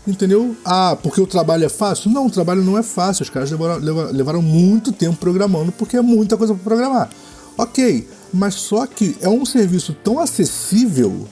entendeu? 0.06 0.56
Ah, 0.64 0.96
porque 1.02 1.20
o 1.20 1.26
trabalho 1.26 1.64
é 1.64 1.68
fácil? 1.68 2.10
Não, 2.10 2.26
o 2.26 2.30
trabalho 2.30 2.62
não 2.62 2.78
é 2.78 2.82
fácil. 2.82 3.24
Os 3.24 3.30
caras 3.30 3.50
levaram, 3.50 3.78
levaram 4.12 4.40
muito 4.40 4.92
tempo 4.92 5.16
programando 5.16 5.72
porque 5.72 5.96
é 5.96 6.00
muita 6.00 6.36
coisa 6.36 6.54
para 6.54 6.62
programar. 6.62 7.10
Ok, 7.58 8.06
mas 8.32 8.54
só 8.54 8.86
que 8.86 9.16
é 9.20 9.28
um 9.28 9.44
serviço 9.44 9.92
tão 9.92 10.20
acessível 10.20 11.28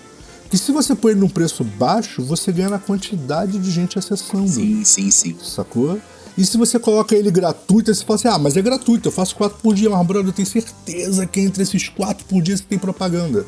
que 0.50 0.58
se 0.58 0.72
você 0.72 0.94
põe 0.94 1.12
ele 1.12 1.20
num 1.20 1.28
preço 1.28 1.62
baixo, 1.62 2.22
você 2.22 2.52
ganha 2.52 2.68
na 2.68 2.78
quantidade 2.78 3.58
de 3.58 3.70
gente 3.70 3.98
acessando. 3.98 4.48
Sim, 4.48 4.84
sim, 4.84 5.10
sim. 5.10 5.36
Sacou? 5.40 6.00
E 6.36 6.44
se 6.44 6.56
você 6.56 6.78
coloca 6.78 7.14
ele 7.14 7.30
gratuito, 7.30 7.94
você 7.94 8.04
fala 8.04 8.18
assim: 8.18 8.28
ah, 8.28 8.38
mas 8.38 8.56
é 8.56 8.62
gratuito, 8.62 9.08
eu 9.08 9.12
faço 9.12 9.36
quatro 9.36 9.58
por 9.62 9.74
dia, 9.74 9.88
mas 9.88 10.06
brother, 10.06 10.28
eu 10.28 10.32
tenho 10.32 10.46
certeza 10.46 11.26
que 11.26 11.40
entre 11.40 11.62
esses 11.62 11.88
quatro 11.88 12.24
por 12.26 12.42
dia 12.42 12.56
você 12.56 12.64
tem 12.64 12.78
propaganda 12.78 13.46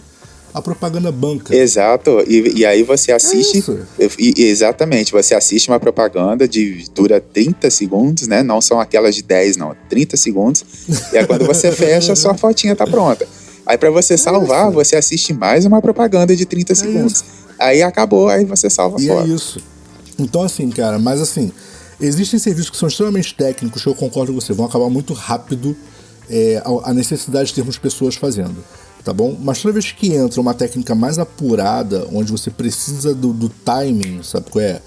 a 0.53 0.63
propaganda 0.63 1.13
banca. 1.13 1.55
Exato, 1.55 2.23
e, 2.27 2.59
e 2.61 2.67
aí 2.67 2.83
você 2.83 3.13
assiste. 3.13 3.63
É 3.99 4.09
e, 4.19 4.45
exatamente, 4.45 5.13
você 5.13 5.35
assiste 5.35 5.69
uma 5.69 5.79
propaganda 5.79 6.49
de 6.49 6.87
dura 6.95 7.21
30 7.21 7.71
segundos, 7.71 8.27
né? 8.27 8.43
Não 8.43 8.61
são 8.61 8.81
aquelas 8.81 9.15
de 9.15 9.23
10, 9.23 9.57
não, 9.57 9.75
30 9.89 10.17
segundos. 10.17 10.65
E 11.13 11.19
aí 11.19 11.27
quando 11.27 11.47
você 11.47 11.71
fecha, 11.71 12.15
sua 12.17 12.35
fotinha 12.39 12.75
tá 12.75 12.87
pronta. 12.87 13.27
Aí 13.67 13.77
para 13.77 13.91
você 13.91 14.15
é 14.15 14.17
salvar, 14.17 14.71
você 14.71 14.97
assiste 14.97 15.35
mais 15.35 15.67
uma 15.67 15.83
propaganda 15.83 16.35
de 16.35 16.47
30 16.47 16.73
é 16.73 16.77
segundos. 16.77 17.13
Isso. 17.13 17.25
Aí 17.59 17.83
acabou, 17.83 18.29
aí 18.29 18.45
você 18.45 18.71
salva 18.71 19.01
e 19.01 19.07
fora. 19.07 19.27
é 19.27 19.29
isso. 19.29 19.61
Então 20.19 20.43
assim, 20.43 20.71
cara, 20.71 20.99
mas 20.99 21.21
assim, 21.21 21.53
existem 22.01 22.39
serviços 22.39 22.71
que 22.71 22.77
são 22.77 22.89
extremamente 22.89 23.35
técnicos, 23.35 23.83
que 23.83 23.89
eu 23.89 23.95
concordo 23.95 24.33
com 24.33 24.41
você, 24.41 24.53
vão 24.53 24.67
acabar 24.67 24.89
muito 24.89 25.13
rápido 25.13 25.77
é, 26.31 26.63
a 26.85 26.95
necessidade 26.95 27.49
de 27.49 27.55
termos 27.55 27.79
pessoas 27.79 28.15
fazendo 28.15 28.57
tá 29.05 29.13
bom? 29.13 29.37
Mas 29.41 29.61
toda 29.61 29.73
vez 29.73 29.93
que 29.93 30.13
entra 30.13 30.41
uma 30.41 30.55
técnica 30.55 30.95
mais 30.95 31.19
apurada, 31.19 32.07
onde 32.13 32.31
você 32.31 32.51
precisa 32.51 33.15
do, 33.15 33.33
do 33.33 33.49
timing, 33.49 34.23
sabe 34.23 34.51
qual 34.51 34.63
é? 34.63 34.81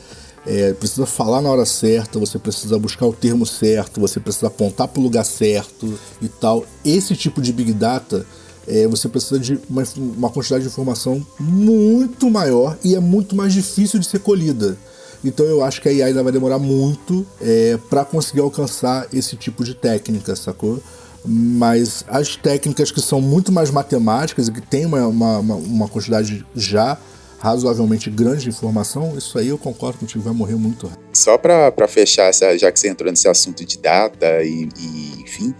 é? 0.45 0.73
Precisa 0.73 1.05
falar 1.05 1.41
na 1.41 1.49
hora 1.49 1.65
certa, 1.65 2.19
você 2.19 2.37
precisa 2.37 2.77
buscar 2.77 3.05
o 3.05 3.13
termo 3.13 3.45
certo, 3.45 3.99
você 3.99 4.19
precisa 4.19 4.47
apontar 4.47 4.87
para 4.87 4.99
o 4.99 5.03
lugar 5.03 5.23
certo 5.23 5.97
e 6.21 6.27
tal. 6.27 6.65
Esse 6.83 7.15
tipo 7.15 7.41
de 7.41 7.51
Big 7.51 7.73
Data, 7.73 8.25
é, 8.67 8.87
você 8.87 9.09
precisa 9.09 9.39
de 9.39 9.59
uma, 9.69 9.83
uma 9.95 10.29
quantidade 10.29 10.63
de 10.63 10.69
informação 10.69 11.25
muito 11.39 12.29
maior 12.29 12.77
e 12.83 12.95
é 12.95 12.99
muito 12.99 13.35
mais 13.35 13.53
difícil 13.53 13.99
de 13.99 14.05
ser 14.05 14.19
colhida. 14.19 14.77
Então 15.23 15.45
eu 15.45 15.63
acho 15.63 15.81
que 15.81 15.89
a 15.89 15.91
IA 15.91 16.07
ainda 16.07 16.23
vai 16.23 16.31
demorar 16.31 16.57
muito 16.57 17.25
é, 17.39 17.77
para 17.89 18.03
conseguir 18.03 18.41
alcançar 18.41 19.07
esse 19.13 19.35
tipo 19.35 19.63
de 19.63 19.75
técnica, 19.75 20.35
sacou? 20.35 20.81
Mas 21.25 22.03
as 22.07 22.35
técnicas 22.35 22.91
que 22.91 23.01
são 23.01 23.21
muito 23.21 23.51
mais 23.51 23.69
matemáticas 23.69 24.47
e 24.47 24.51
que 24.51 24.61
tem 24.61 24.85
uma, 24.85 25.05
uma, 25.07 25.39
uma 25.39 25.87
quantidade 25.87 26.45
já 26.55 26.97
razoavelmente 27.39 28.09
grande 28.09 28.43
de 28.43 28.49
informação, 28.49 29.17
isso 29.17 29.37
aí 29.37 29.47
eu 29.47 29.57
concordo 29.57 29.97
contigo, 29.97 30.23
vai 30.23 30.33
morrer 30.33 30.55
muito 30.55 30.85
rápido. 30.85 31.03
Só 31.11 31.39
para 31.39 31.87
fechar, 31.87 32.31
já 32.33 32.71
que 32.71 32.79
você 32.79 32.87
entrou 32.87 33.09
nesse 33.09 33.27
assunto 33.27 33.65
de 33.65 33.79
data 33.79 34.43
e, 34.43 34.69
e 34.79 35.21
enfim, 35.21 35.53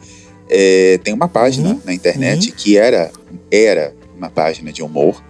é, 0.48 1.00
tem 1.04 1.12
uma 1.12 1.28
página 1.28 1.70
uhum, 1.70 1.82
na 1.84 1.94
internet 1.94 2.50
uhum. 2.50 2.56
que 2.56 2.78
era, 2.78 3.12
era 3.50 3.96
uma 4.16 4.30
página 4.30 4.72
de 4.72 4.84
humor, 4.84 5.24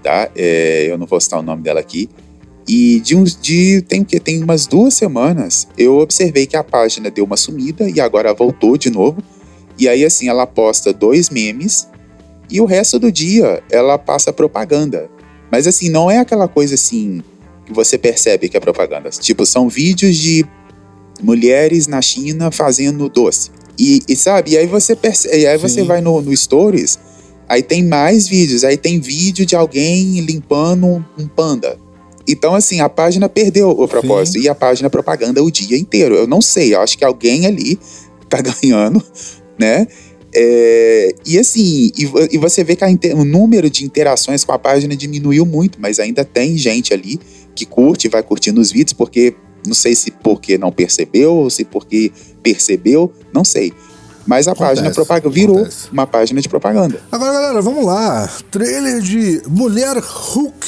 tá? 0.00 0.30
É, 0.36 0.86
eu 0.88 0.96
não 0.96 1.06
vou 1.06 1.20
citar 1.20 1.40
o 1.40 1.42
nome 1.42 1.62
dela 1.62 1.80
aqui. 1.80 2.08
E 2.68 3.00
de 3.00 3.16
uns 3.16 3.34
de 3.34 3.82
tem 3.82 4.04
que 4.04 4.20
tem 4.20 4.44
umas 4.44 4.66
duas 4.66 4.92
semanas 4.92 5.66
eu 5.78 6.00
observei 6.00 6.46
que 6.46 6.54
a 6.54 6.62
página 6.62 7.10
deu 7.10 7.24
uma 7.24 7.36
sumida 7.36 7.88
e 7.88 7.98
agora 7.98 8.34
voltou 8.34 8.76
de 8.76 8.90
novo 8.90 9.22
e 9.78 9.88
aí, 9.88 10.04
assim, 10.04 10.28
ela 10.28 10.46
posta 10.46 10.92
dois 10.92 11.30
memes 11.30 11.88
e 12.50 12.60
o 12.60 12.64
resto 12.64 12.98
do 12.98 13.12
dia 13.12 13.62
ela 13.70 13.98
passa 13.98 14.32
propaganda. 14.32 15.08
Mas, 15.50 15.66
assim, 15.66 15.88
não 15.88 16.10
é 16.10 16.18
aquela 16.18 16.48
coisa 16.48 16.74
assim 16.74 17.22
que 17.64 17.72
você 17.72 17.96
percebe 17.96 18.48
que 18.48 18.56
é 18.56 18.60
propaganda. 18.60 19.10
Tipo, 19.10 19.46
são 19.46 19.68
vídeos 19.68 20.16
de 20.16 20.44
mulheres 21.22 21.86
na 21.86 22.00
China 22.00 22.50
fazendo 22.50 23.08
doce. 23.08 23.50
E, 23.78 24.02
e 24.08 24.16
sabe, 24.16 24.52
e 24.52 24.58
aí 24.58 24.66
você 24.66 24.96
percebe, 24.96 25.38
e 25.38 25.46
aí 25.46 25.56
você 25.56 25.84
vai 25.84 26.00
no, 26.00 26.20
no 26.20 26.36
Stories, 26.36 26.98
aí 27.48 27.62
tem 27.62 27.84
mais 27.84 28.26
vídeos, 28.26 28.64
aí 28.64 28.76
tem 28.76 28.98
vídeo 28.98 29.46
de 29.46 29.54
alguém 29.54 30.20
limpando 30.20 31.04
um 31.16 31.28
panda. 31.28 31.78
Então, 32.26 32.54
assim, 32.54 32.80
a 32.80 32.88
página 32.88 33.28
perdeu 33.28 33.70
o 33.70 33.88
propósito 33.88 34.38
Sim. 34.38 34.44
e 34.44 34.48
a 34.48 34.54
página 34.54 34.90
propaganda 34.90 35.42
o 35.42 35.50
dia 35.50 35.78
inteiro. 35.78 36.14
Eu 36.14 36.26
não 36.26 36.42
sei, 36.42 36.74
eu 36.74 36.80
acho 36.80 36.98
que 36.98 37.04
alguém 37.04 37.46
ali 37.46 37.78
tá 38.28 38.38
ganhando 38.42 39.02
né? 39.58 39.86
É, 40.34 41.14
e 41.24 41.38
assim, 41.38 41.90
e, 41.96 42.10
e, 42.32 42.38
você 42.38 42.62
vê 42.62 42.76
que 42.76 42.84
a, 42.84 42.88
o 43.14 43.24
número 43.24 43.70
de 43.70 43.84
interações 43.84 44.44
com 44.44 44.52
a 44.52 44.58
página 44.58 44.94
diminuiu 44.94 45.46
muito, 45.46 45.80
mas 45.80 45.98
ainda 45.98 46.22
tem 46.24 46.56
gente 46.58 46.92
ali 46.92 47.18
que 47.54 47.64
curte, 47.64 48.08
vai 48.08 48.22
curtindo 48.22 48.60
os 48.60 48.70
vídeos, 48.70 48.92
porque 48.92 49.34
não 49.66 49.74
sei 49.74 49.94
se 49.94 50.10
porque 50.10 50.58
não 50.58 50.70
percebeu 50.70 51.32
ou 51.32 51.50
se 51.50 51.64
porque 51.64 52.12
percebeu, 52.42 53.12
não 53.32 53.44
sei. 53.44 53.72
Mas 54.26 54.46
a 54.46 54.52
acontece, 54.52 54.76
página 54.76 54.94
propaganda 54.94 55.30
virou 55.30 55.56
acontece. 55.56 55.88
uma 55.90 56.06
página 56.06 56.40
de 56.40 56.48
propaganda. 56.48 57.00
Agora, 57.10 57.32
galera, 57.32 57.62
vamos 57.62 57.84
lá. 57.84 58.30
Trailer 58.50 59.00
de 59.00 59.42
Mulher 59.48 59.96
Hulk, 59.96 60.66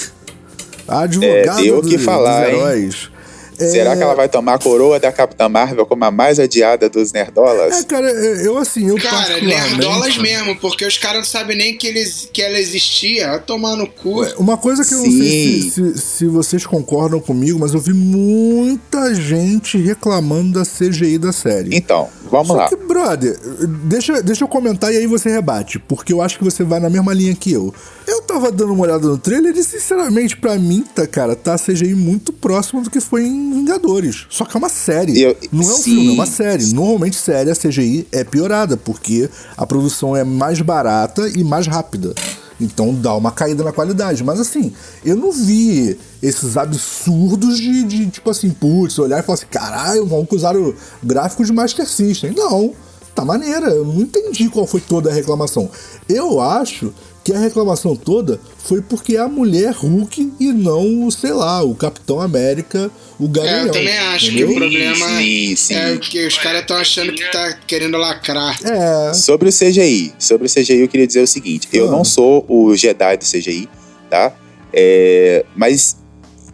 a 0.89 1.01
advogada 1.03 1.61
é, 1.61 1.65
deu 1.65 1.83
que 1.83 1.99
falar, 1.99 2.47
dos 2.47 2.49
heróis. 2.49 2.95
Hein? 2.95 3.20
Será 3.69 3.97
que 3.97 4.03
ela 4.03 4.15
vai 4.15 4.29
tomar 4.29 4.55
a 4.55 4.59
coroa 4.59 4.99
da 4.99 5.13
Capitã 5.13 5.49
Marvel 5.49 5.85
como 5.87 6.05
a 6.05 6.11
mais 6.11 6.39
adiada 6.39 6.89
dos 6.89 7.13
nerdolas? 7.13 7.81
É, 7.81 7.83
cara, 7.85 8.11
eu 8.11 8.57
assim, 8.57 8.89
eu 8.89 8.97
Cara, 8.97 9.41
nerdolas 9.41 10.17
mesmo, 10.19 10.57
porque 10.57 10.85
os 10.85 10.97
caras 10.97 11.19
não 11.19 11.25
sabem 11.25 11.57
nem 11.57 11.77
que, 11.77 11.87
eles, 11.87 12.29
que 12.33 12.43
ela 12.43 12.59
existia. 12.59 13.25
Ela 13.25 13.39
tomar 13.39 13.77
no 13.77 13.87
cu. 13.87 14.23
Uma 14.39 14.57
coisa 14.57 14.85
que 14.85 14.95
eu 14.95 14.99
Sim. 14.99 15.05
não 15.05 15.19
sei 15.19 15.63
se, 15.63 15.71
se, 15.71 15.99
se, 15.99 16.27
vocês 16.27 16.67
concordam 16.67 17.21
comigo, 17.21 17.59
mas 17.59 17.75
eu 17.75 17.81
vi 17.81 17.93
muita 17.93 19.15
gente 19.15 19.79
reclamando 19.79 20.59
da 20.59 20.65
CGI 20.65 21.19
da 21.19 21.33
série. 21.33 21.77
Então, 21.77 22.09
vamos 22.31 22.49
Só 22.49 22.55
lá. 22.55 22.69
Que, 22.69 22.77
brother, 22.77 23.39
deixa, 23.85 24.23
deixa 24.23 24.45
eu 24.45 24.49
comentar 24.49 24.93
e 24.93 24.97
aí 24.97 25.07
você 25.07 25.31
rebate, 25.31 25.79
porque 25.79 26.13
eu 26.13 26.23
acho 26.23 26.39
que 26.39 26.45
você 26.45 26.63
vai 26.63 26.81
na 26.81 26.91
mesma 26.91 27.13
linha 27.13 27.35
que 27.35 27.53
eu. 27.53 27.75
Eu 28.07 28.23
tava 28.23 28.51
dando 28.51 28.73
uma 28.73 28.85
olhada 28.85 29.07
no 29.07 29.19
trailer 29.19 29.57
e, 29.57 29.63
sinceramente, 29.63 30.37
pra 30.37 30.57
mim, 30.59 30.85
tá, 30.95 31.07
cara, 31.07 31.37
tá 31.37 31.55
a 31.55 31.59
CGI 31.59 31.95
muito 31.95 32.33
próximo 32.33 32.83
do 32.83 32.91
que 32.91 33.01
foi 33.01 33.25
em 33.25 33.50
Vingadores. 33.55 34.27
Só 34.29 34.45
que 34.45 34.57
é 34.57 34.59
uma 34.59 34.69
série. 34.69 35.21
Eu, 35.21 35.37
não 35.53 35.69
é 35.69 35.73
um 35.73 35.77
sim. 35.77 35.83
filme, 35.83 36.09
é 36.09 36.13
uma 36.13 36.27
série. 36.27 36.73
Normalmente, 36.73 37.17
série, 37.17 37.51
a 37.51 37.55
CGI 37.55 38.07
é 38.13 38.25
piorada, 38.25 38.77
porque 38.77 39.29
a 39.57 39.67
produção 39.67 40.17
é 40.17 40.25
mais 40.25 40.61
barata 40.61 41.29
e 41.29 41.45
mais 41.45 41.67
rápida. 41.67 42.15
Então 42.61 42.95
dá 42.95 43.15
uma 43.15 43.33
caída 43.33 43.65
na 43.65 43.73
qualidade. 43.73 44.23
Mas 44.23 44.39
assim, 44.39 44.73
eu 45.05 45.17
não 45.17 45.33
vi 45.33 45.99
esses 46.23 46.57
absurdos 46.57 47.59
de, 47.59 47.85
de 47.85 48.07
tipo 48.09 48.29
assim, 48.29 48.51
putz, 48.51 48.99
olhar 48.99 49.19
e 49.19 49.23
falar 49.23 49.35
assim, 49.35 49.47
caralho, 49.51 50.07
vamos 50.07 50.29
usar 50.31 50.57
o 50.57 50.75
gráfico 51.03 51.45
de 51.45 51.53
Master 51.53 51.89
System. 51.89 52.33
Não, 52.37 52.75
tá 53.15 53.25
maneira. 53.25 53.71
Eu 53.71 53.85
não 53.85 54.03
entendi 54.03 54.49
qual 54.49 54.67
foi 54.67 54.81
toda 54.81 55.11
a 55.11 55.13
reclamação. 55.13 55.71
Eu 56.09 56.41
acho 56.41 56.93
que 57.23 57.33
a 57.33 57.39
reclamação 57.39 57.95
toda 57.95 58.41
foi 58.59 58.81
porque 58.81 59.17
a 59.17 59.29
mulher 59.29 59.73
Hulk 59.73 60.33
e 60.41 60.53
não, 60.53 61.11
sei 61.11 61.33
lá, 61.33 61.63
o 61.63 61.75
Capitão 61.75 62.21
América, 62.21 62.91
o 63.19 63.29
Garanhão. 63.29 63.59
É, 63.59 63.69
eu 63.69 63.73
também 63.73 63.99
acho 63.99 64.27
entendeu? 64.27 64.49
que 64.49 64.53
o 64.53 64.57
problema 64.57 65.07
sim, 65.19 65.57
sim. 65.57 65.75
é 65.75 65.97
que 65.99 66.27
os 66.27 66.39
caras 66.39 66.63
estão 66.63 66.77
achando 66.77 67.13
que 67.13 67.31
tá 67.31 67.53
querendo 67.67 67.99
lacrar. 67.99 68.59
É. 68.65 69.13
Sobre 69.15 69.49
o 69.49 69.53
CGI, 69.53 70.15
sobre 70.19 70.47
o 70.47 70.51
CGI 70.51 70.81
eu 70.81 70.89
queria 70.89 71.07
dizer 71.07 71.23
o 71.23 71.27
seguinte, 71.27 71.69
ah. 71.73 71.77
eu 71.77 71.91
não 71.91 72.05
sou 72.05 72.45
o 72.49 72.75
Jedi 72.75 73.17
do 73.19 73.25
CGI, 73.25 73.69
tá? 74.09 74.33
É, 74.73 75.45
mas 75.55 75.97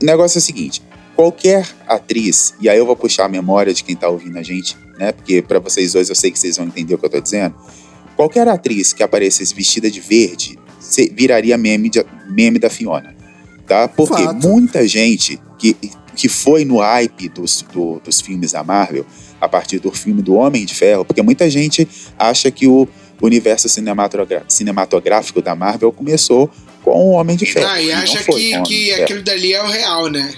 o 0.03 0.05
negócio 0.05 0.39
é 0.39 0.41
o 0.41 0.43
seguinte, 0.43 0.83
qualquer 1.15 1.69
atriz, 1.87 2.55
e 2.61 2.69
aí 2.69 2.79
eu 2.79 2.87
vou 2.87 2.97
puxar 2.97 3.27
a 3.27 3.29
memória 3.29 3.73
de 3.73 3.85
quem 3.85 3.95
tá 3.95 4.09
ouvindo 4.09 4.39
a 4.39 4.43
gente, 4.43 4.77
né? 4.99 5.13
Porque 5.13 5.43
para 5.43 5.59
vocês 5.59 5.93
dois 5.93 6.09
eu 6.09 6.15
sei 6.15 6.31
que 6.31 6.39
vocês 6.39 6.57
vão 6.57 6.67
entender 6.67 6.95
o 6.95 6.99
que 6.99 7.05
eu 7.05 7.11
tô 7.11 7.21
dizendo 7.21 7.55
qualquer 8.17 8.49
atriz 8.49 8.93
que 8.93 9.03
aparecesse 9.03 9.55
vestida 9.55 9.91
de 9.91 10.01
verde 10.01 10.59
viraria 11.13 11.57
meme, 11.59 11.91
de- 11.91 12.05
meme 12.31 12.59
da 12.59 12.71
Fiona. 12.71 13.15
Tá? 13.67 13.89
Porque 13.89 14.23
Fato. 14.23 14.47
muita 14.49 14.87
gente 14.87 15.41
que, 15.59 15.77
que 16.15 16.29
foi 16.29 16.65
no 16.65 16.79
hype 16.79 17.29
dos, 17.29 17.65
do- 17.73 18.01
dos 18.05 18.21
filmes 18.21 18.53
da 18.53 18.63
Marvel, 18.65 19.05
a 19.41 19.49
partir 19.49 19.79
do 19.81 19.91
filme 19.91 20.23
do 20.23 20.35
Homem 20.35 20.65
de 20.65 20.75
Ferro, 20.75 21.05
porque 21.05 21.21
muita 21.23 21.51
gente 21.51 21.87
acha 22.19 22.51
que 22.51 22.67
o 22.67 22.89
universo 23.21 23.69
cinematográfico 24.49 25.43
da 25.43 25.55
Marvel 25.55 25.91
começou 25.93 26.51
com 26.83 26.93
o 26.93 27.11
Homem 27.11 27.37
de 27.37 27.47
Ferro. 27.47 27.67
Ah, 27.69 27.83
e 27.83 27.89
não 27.89 27.97
acha 27.99 28.19
foi 28.21 28.41
que, 28.41 28.63
que 28.63 28.93
aquilo 28.95 29.23
dali 29.23 29.53
é 29.53 29.63
o 29.63 29.67
real, 29.67 30.09
né? 30.09 30.33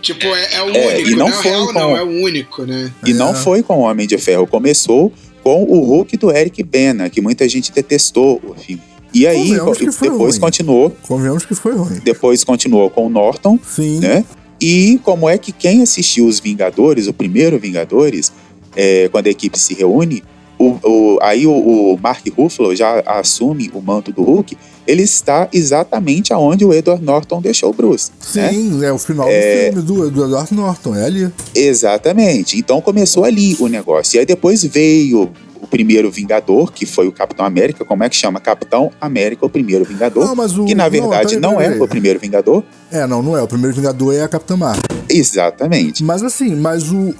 Tipo, 0.00 0.26
é, 0.28 0.54
é 0.54 0.62
o 0.62 0.70
É, 0.76 0.94
único, 0.94 1.08
e 1.10 1.14
não 1.16 1.18
não, 1.18 1.26
é 1.28 1.30
o 1.30 1.42
foi 1.42 1.50
real, 1.50 1.66
com- 1.66 1.72
não, 1.72 1.96
é 1.96 2.02
o 2.02 2.08
único, 2.22 2.64
né? 2.64 2.92
E 3.04 3.12
não 3.12 3.30
É. 3.30 3.34
foi 3.34 3.62
com 3.62 3.74
o 3.76 3.80
Homem 3.80 4.06
de 4.06 4.16
Ferro, 4.16 4.46
começou 4.46 5.12
com 5.42 5.64
o 5.64 5.82
Hulk 5.84 6.16
do 6.16 6.30
Eric 6.30 6.62
Bana, 6.62 7.08
que 7.10 7.20
muita 7.20 7.48
gente 7.48 7.72
detestou 7.72 8.40
o 8.44 8.54
filme. 8.54 8.82
E 9.12 9.26
aí, 9.26 9.50
depois 9.50 9.98
ruim. 10.34 10.40
continuou, 10.40 10.90
Convenhamos 11.02 11.44
que 11.44 11.54
foi 11.54 11.74
ruim. 11.74 12.00
depois 12.04 12.44
continuou 12.44 12.88
com 12.90 13.06
o 13.06 13.10
Norton, 13.10 13.58
Sim. 13.64 13.98
né? 13.98 14.24
E 14.60 15.00
como 15.02 15.28
é 15.28 15.36
que 15.38 15.50
quem 15.52 15.82
assistiu 15.82 16.26
os 16.26 16.38
Vingadores, 16.38 17.06
o 17.08 17.12
primeiro 17.12 17.58
Vingadores, 17.58 18.32
é, 18.76 19.08
quando 19.08 19.26
a 19.26 19.30
equipe 19.30 19.58
se 19.58 19.74
reúne, 19.74 20.22
o, 20.60 20.78
o- 20.84 21.18
aí 21.22 21.46
o, 21.46 21.52
o 21.52 21.98
Mark 22.00 22.24
Ruffalo 22.36 22.76
já 22.76 23.02
assume 23.06 23.70
o 23.72 23.80
manto 23.80 24.12
do 24.12 24.22
Hulk, 24.22 24.56
ele 24.86 25.02
está 25.02 25.48
exatamente 25.52 26.32
aonde 26.32 26.64
o 26.64 26.72
Edward 26.74 27.02
Norton 27.04 27.40
deixou 27.40 27.70
o 27.70 27.72
Bruce. 27.72 28.10
né? 28.34 28.50
Sim, 28.52 28.84
é 28.84 28.92
o 28.92 28.98
final 28.98 29.26
É. 29.28 29.70
do 29.70 29.82
filme 29.82 29.86
do, 29.86 30.10
do 30.10 30.24
Edward 30.26 30.52
Norton, 30.54 30.94
é 30.94 31.04
ali. 31.04 31.30
Exatamente. 31.54 32.58
Então 32.58 32.80
começou 32.80 33.24
ali 33.24 33.56
o 33.58 33.68
negócio. 33.68 34.16
E 34.16 34.18
aí 34.20 34.26
depois 34.26 34.62
veio 34.64 35.30
o 35.62 35.66
primeiro 35.66 36.10
Vingador, 36.10 36.72
que 36.72 36.84
foi 36.86 37.06
o 37.06 37.12
Capitão 37.12 37.44
América. 37.46 37.84
Como 37.84 38.02
é 38.02 38.08
que 38.08 38.16
chama? 38.16 38.40
Capitão 38.40 38.90
América, 39.00 39.46
o 39.46 39.48
primeiro 39.50 39.84
Vingador. 39.84 40.24
Não, 40.26 40.34
mas 40.34 40.56
o- 40.58 40.64
que 40.64 40.74
na 40.74 40.84
não, 40.84 40.90
verdade 40.90 41.36
não, 41.38 41.56
peraí. 41.56 41.78
é 41.78 41.82
o 41.82 41.88
primeiro 41.88 42.18
Vingador. 42.20 42.62
É, 42.90 43.06
não, 43.06 43.22
não 43.22 43.36
é. 43.36 43.42
O 43.42 43.48
primeiro 43.48 43.74
Vingador 43.76 44.14
é 44.14 44.22
a 44.22 44.28
Capitã 44.28 44.56
Marvel. 44.56 44.82
Exatamente. 45.10 46.04
Mas 46.04 46.22
assim, 46.22 46.54
mas 46.54 46.90
o, 46.90 47.14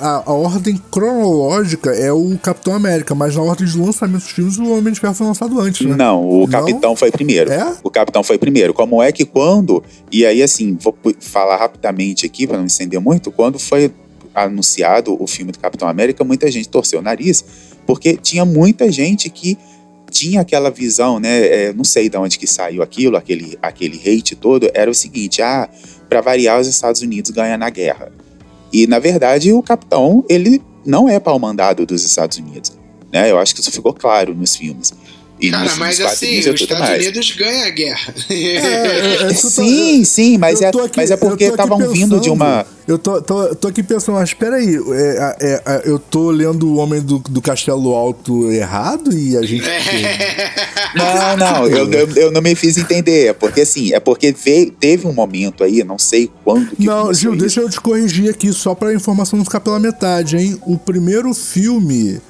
a, 0.00 0.22
a, 0.26 0.32
ordem 0.32 0.80
cronológica 0.90 1.90
é 1.90 2.12
o 2.12 2.36
Capitão 2.38 2.74
América, 2.74 3.14
mas 3.14 3.36
na 3.36 3.42
ordem 3.42 3.66
de 3.66 3.78
lançamento 3.78 4.22
dos 4.22 4.32
filmes, 4.32 4.58
o 4.58 4.72
Homem 4.72 4.92
de 4.92 5.00
Ferro 5.00 5.14
foi 5.14 5.26
lançado 5.26 5.60
antes, 5.60 5.86
né? 5.86 5.94
Não, 5.94 6.26
o 6.26 6.40
Não? 6.40 6.48
Capitão 6.48 6.96
foi 6.96 7.10
primeiro. 7.10 7.52
É? 7.52 7.76
O 7.82 7.90
Capitão 7.90 8.22
foi 8.22 8.38
primeiro. 8.38 8.72
Como 8.72 9.02
é 9.02 9.12
que 9.12 9.24
quando. 9.24 9.82
E 10.10 10.24
aí, 10.24 10.42
assim, 10.42 10.76
vou 10.80 10.96
falar 11.20 11.56
rapidamente 11.56 12.24
aqui, 12.26 12.46
para 12.46 12.58
não 12.58 12.66
estender 12.66 13.00
muito. 13.00 13.30
Quando 13.30 13.58
foi 13.58 13.92
anunciado 14.34 15.16
o 15.22 15.26
filme 15.26 15.52
do 15.52 15.58
Capitão 15.58 15.86
América, 15.86 16.24
muita 16.24 16.50
gente 16.50 16.68
torceu 16.68 16.98
o 16.98 17.02
nariz, 17.02 17.44
porque 17.86 18.16
tinha 18.16 18.44
muita 18.44 18.90
gente 18.90 19.30
que 19.30 19.56
tinha 20.14 20.40
aquela 20.40 20.70
visão, 20.70 21.18
né? 21.18 21.46
é, 21.46 21.72
não 21.72 21.82
sei 21.82 22.08
de 22.08 22.16
onde 22.16 22.38
que 22.38 22.46
saiu 22.46 22.82
aquilo, 22.82 23.16
aquele, 23.16 23.58
aquele 23.60 23.98
hate 23.98 24.36
todo. 24.36 24.70
Era 24.72 24.88
o 24.90 24.94
seguinte: 24.94 25.42
ah, 25.42 25.68
para 26.08 26.20
variar, 26.20 26.60
os 26.60 26.66
Estados 26.66 27.02
Unidos 27.02 27.30
ganham 27.30 27.58
na 27.58 27.70
guerra. 27.70 28.12
E, 28.72 28.86
na 28.86 28.98
verdade, 28.98 29.52
o 29.52 29.62
Capitão, 29.62 30.24
ele 30.28 30.60
não 30.84 31.08
é 31.08 31.18
pau-mandado 31.18 31.86
dos 31.86 32.04
Estados 32.04 32.38
Unidos. 32.38 32.72
Né? 33.12 33.30
Eu 33.30 33.38
acho 33.38 33.54
que 33.54 33.60
isso 33.60 33.70
ficou 33.70 33.94
claro 33.94 34.34
nos 34.34 34.56
filmes. 34.56 34.92
E 35.40 35.50
Cara, 35.50 35.64
nos, 35.64 35.78
mas 35.78 35.98
nos 35.98 36.08
assim, 36.08 36.38
os 36.38 36.46
Estados 36.46 36.78
mais. 36.88 37.02
Unidos 37.02 37.32
ganham 37.32 37.66
a 37.66 37.70
guerra. 37.70 38.14
É, 38.30 38.34
é, 38.34 39.22
é, 39.24 39.32
isso 39.32 39.42
tá- 39.42 39.62
sim, 39.62 40.04
sim, 40.04 40.38
mas 40.38 40.60
é, 40.62 40.68
aqui- 40.68 40.90
mas 40.96 41.10
é 41.10 41.16
porque 41.16 41.44
estavam 41.44 41.78
vindo 41.90 42.20
de 42.20 42.30
uma. 42.30 42.64
Eu 42.86 42.98
tô, 42.98 43.20
tô, 43.20 43.54
tô 43.54 43.68
aqui 43.68 43.82
pensando, 43.82 44.14
mas 44.16 44.32
peraí, 44.32 44.76
é, 44.76 45.36
é, 45.40 45.62
é, 45.66 45.82
eu 45.86 45.98
tô 45.98 46.30
lendo 46.30 46.68
o 46.68 46.76
Homem 46.76 47.00
do, 47.00 47.18
do 47.18 47.42
Castelo 47.42 47.94
Alto 47.94 48.50
errado 48.52 49.12
e 49.16 49.36
a 49.36 49.42
gente. 49.42 49.64
Não, 50.94 51.36
não, 51.36 51.66
eu, 51.66 51.90
eu, 51.92 52.08
eu 52.14 52.30
não 52.30 52.40
me 52.40 52.54
fiz 52.54 52.76
entender. 52.76 53.26
É 53.26 53.32
porque 53.32 53.62
assim, 53.62 53.92
é 53.92 53.98
porque 53.98 54.30
veio, 54.32 54.70
teve 54.70 55.08
um 55.08 55.12
momento 55.12 55.64
aí, 55.64 55.82
não 55.82 55.98
sei 55.98 56.30
quando 56.44 56.76
que 56.76 56.84
Não, 56.86 57.12
Gil, 57.12 57.32
isso. 57.32 57.40
deixa 57.40 57.60
eu 57.60 57.68
te 57.68 57.80
corrigir 57.80 58.30
aqui, 58.30 58.52
só 58.52 58.76
pra 58.76 58.94
informação 58.94 59.36
não 59.36 59.44
ficar 59.44 59.58
pela 59.58 59.80
metade, 59.80 60.36
hein? 60.36 60.56
O 60.64 60.78
primeiro 60.78 61.34
filme 61.34 62.20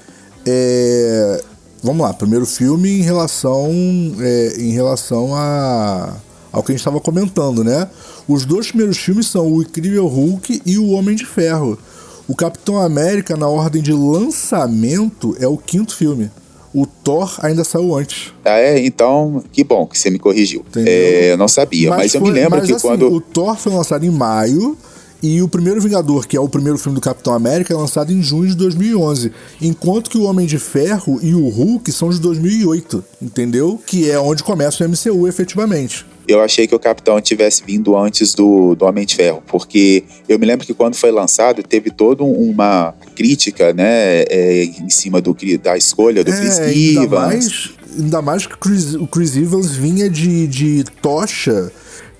é. 0.47 1.43
Vamos 1.85 2.03
lá, 2.07 2.15
primeiro 2.15 2.47
filme 2.47 2.89
em 2.99 3.03
relação. 3.03 3.71
é, 4.19 4.55
em 4.59 4.73
relação 4.73 5.35
a. 5.35 6.15
ao 6.51 6.63
que 6.63 6.73
a 6.73 6.75
gente 6.75 6.81
estava 6.81 6.99
comentando, 6.99 7.63
né? 7.63 7.87
Os 8.27 8.47
dois 8.47 8.69
primeiros 8.69 8.97
filmes 8.97 9.27
são 9.27 9.47
o 9.53 9.61
Incrível 9.63 10.07
Hulk 10.07 10.63
e 10.65 10.79
o 10.79 10.89
Homem 10.93 11.15
de 11.15 11.27
Ferro. 11.27 11.79
O 12.27 12.35
Capitão 12.35 12.81
América, 12.81 13.37
na 13.37 13.49
ordem 13.49 13.83
de 13.83 13.93
lançamento, 13.93 15.37
é 15.39 15.47
o 15.47 15.59
quinto 15.59 15.95
filme. 15.95 16.31
O 16.73 16.87
Thor 16.87 17.39
ainda 17.43 17.63
saiu 17.65 17.95
antes. 17.95 18.33
Ah, 18.45 18.59
é, 18.59 18.85
então, 18.85 19.45
que 19.53 19.63
bom 19.63 19.87
que 19.87 19.99
você 19.99 20.11
me 20.11 20.19
corrigiu. 20.19 20.65
É, 20.75 21.33
eu 21.33 21.37
não 21.37 21.47
sabia, 21.49 21.91
mas, 21.91 22.15
eu 22.15 22.21
me 22.21 22.29
foi- 22.29 22.35
lembro 22.35 22.59
mas, 22.59 22.67
que 22.67 22.73
assim, 22.75 22.87
quando. 22.89 23.13
O 23.13 23.21
Thor 23.21 23.57
foi 23.57 23.73
lançado 23.73 24.05
em 24.05 24.11
maio 24.11 24.77
e 25.25 25.43
o 25.43 25.49
primeiro 25.49 25.81
Vingador, 25.81 26.27
que 26.27 26.37
é 26.37 26.41
o 26.41 26.49
primeiro 26.49 26.79
filme 26.79 26.95
do 26.97 27.01
Capitão 27.01 27.33
América, 27.33 27.73
é 27.73 27.77
lançado 27.77 28.13
em 28.13 28.23
junho 28.23 28.49
de 28.51 28.55
2011. 28.57 29.33
Enquanto 29.61 30.11
que 30.11 30.19
o 30.19 30.25
Homem 30.25 30.47
de 30.47 30.59
Ferro 30.59 31.19
e 31.23 31.35
o 31.35 31.49
Hulk 31.49 31.91
são 31.91 32.11
de 32.11 32.21
2008, 32.21 33.03
entendeu? 33.23 33.81
Que 33.87 34.11
é 34.11 34.19
onde 34.19 34.43
começa 34.43 34.85
o 34.85 34.89
MCU 34.89 35.27
efetivamente. 35.27 36.05
eu 36.29 36.41
achei 36.43 36.67
que 36.67 36.75
o 36.75 36.79
Capitão 36.79 37.21
tivesse 37.21 37.63
vindo 37.67 37.97
antes 37.97 38.35
do, 38.35 38.75
do 38.75 38.85
Homem 38.85 39.05
de 39.07 39.15
Ferro, 39.15 39.43
porque 39.47 40.05
eu 40.29 40.39
me 40.39 40.47
lembro 40.47 40.67
que 40.67 40.73
quando 40.75 40.95
foi 40.95 41.11
lançado 41.11 41.63
teve 41.63 41.91
toda 41.91 42.23
uma 42.25 42.95
crítica, 43.15 43.73
né, 43.75 44.23
é, 44.31 44.65
em 44.65 44.89
cima 44.91 45.21
do, 45.21 45.37
da 45.63 45.77
escolha 45.77 46.23
do 46.25 46.33
Chris 46.33 46.59
É, 46.59 46.65
ainda 46.67 47.03
Evans. 47.03 47.11
mais, 47.11 47.71
ainda 47.99 48.23
mais 48.23 48.47
que 48.47 48.55
o 48.55 48.59
Chris, 48.59 48.95
o 48.95 49.07
Chris 49.07 49.37
Evans 49.37 49.71
vinha 49.73 50.09
de, 50.09 50.47
de 50.47 50.85
tocha. 51.03 51.71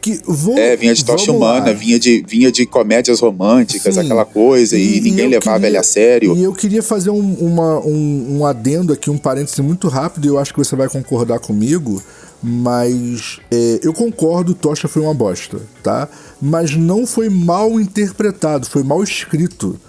Que 0.05 0.21
É, 0.59 0.77
vinha 0.77 0.93
de 0.95 1.03
tocha 1.03 1.33
lá. 1.33 1.37
humana, 1.39 1.73
vinha 1.73 1.99
de, 1.99 2.23
vinha 2.29 2.53
de 2.53 2.67
comédias 2.67 3.21
românticas, 3.21 3.95
Sim. 3.95 4.01
aquela 4.03 4.27
coisa, 4.27 4.77
e, 4.77 5.01
ninguém 5.01 5.25
eu 5.25 5.31
levava 5.31 5.57
queria- 5.57 5.69
ele 5.71 5.77
a 5.79 5.83
sério. 5.83 6.37
E 6.37 6.43
eu 6.43 6.53
queria 6.53 6.83
fazer 6.83 7.09
um, 7.09 7.35
uma- 7.41 7.79
um, 7.81 8.39
um 8.41 8.45
adendo 8.47 8.93
aqui, 8.93 9.09
um 9.09 9.17
parêntese 9.17 9.63
muito 9.63 9.89
rápido, 9.89 10.27
e 10.27 10.29
eu 10.29 10.39
acho 10.39 10.53
que 10.53 10.59
você 10.59 10.77
vai 10.77 10.91
concordar 10.91 11.39
comigo, 11.39 12.03
mas 12.43 13.39
é, 13.51 13.81
eu 13.83 13.95
concordo, 13.95 14.53
Tocha 14.55 14.87
foi 14.87 15.01
uma 15.01 15.15
bosta, 15.15 15.59
tá? 15.83 16.07
Mas 16.41 16.77
não 16.77 17.07
foi 17.07 17.31
mal 17.31 17.81
interpretado, 17.81 18.67
foi 18.69 18.83
mal 18.83 19.03
escrito. 19.03 19.81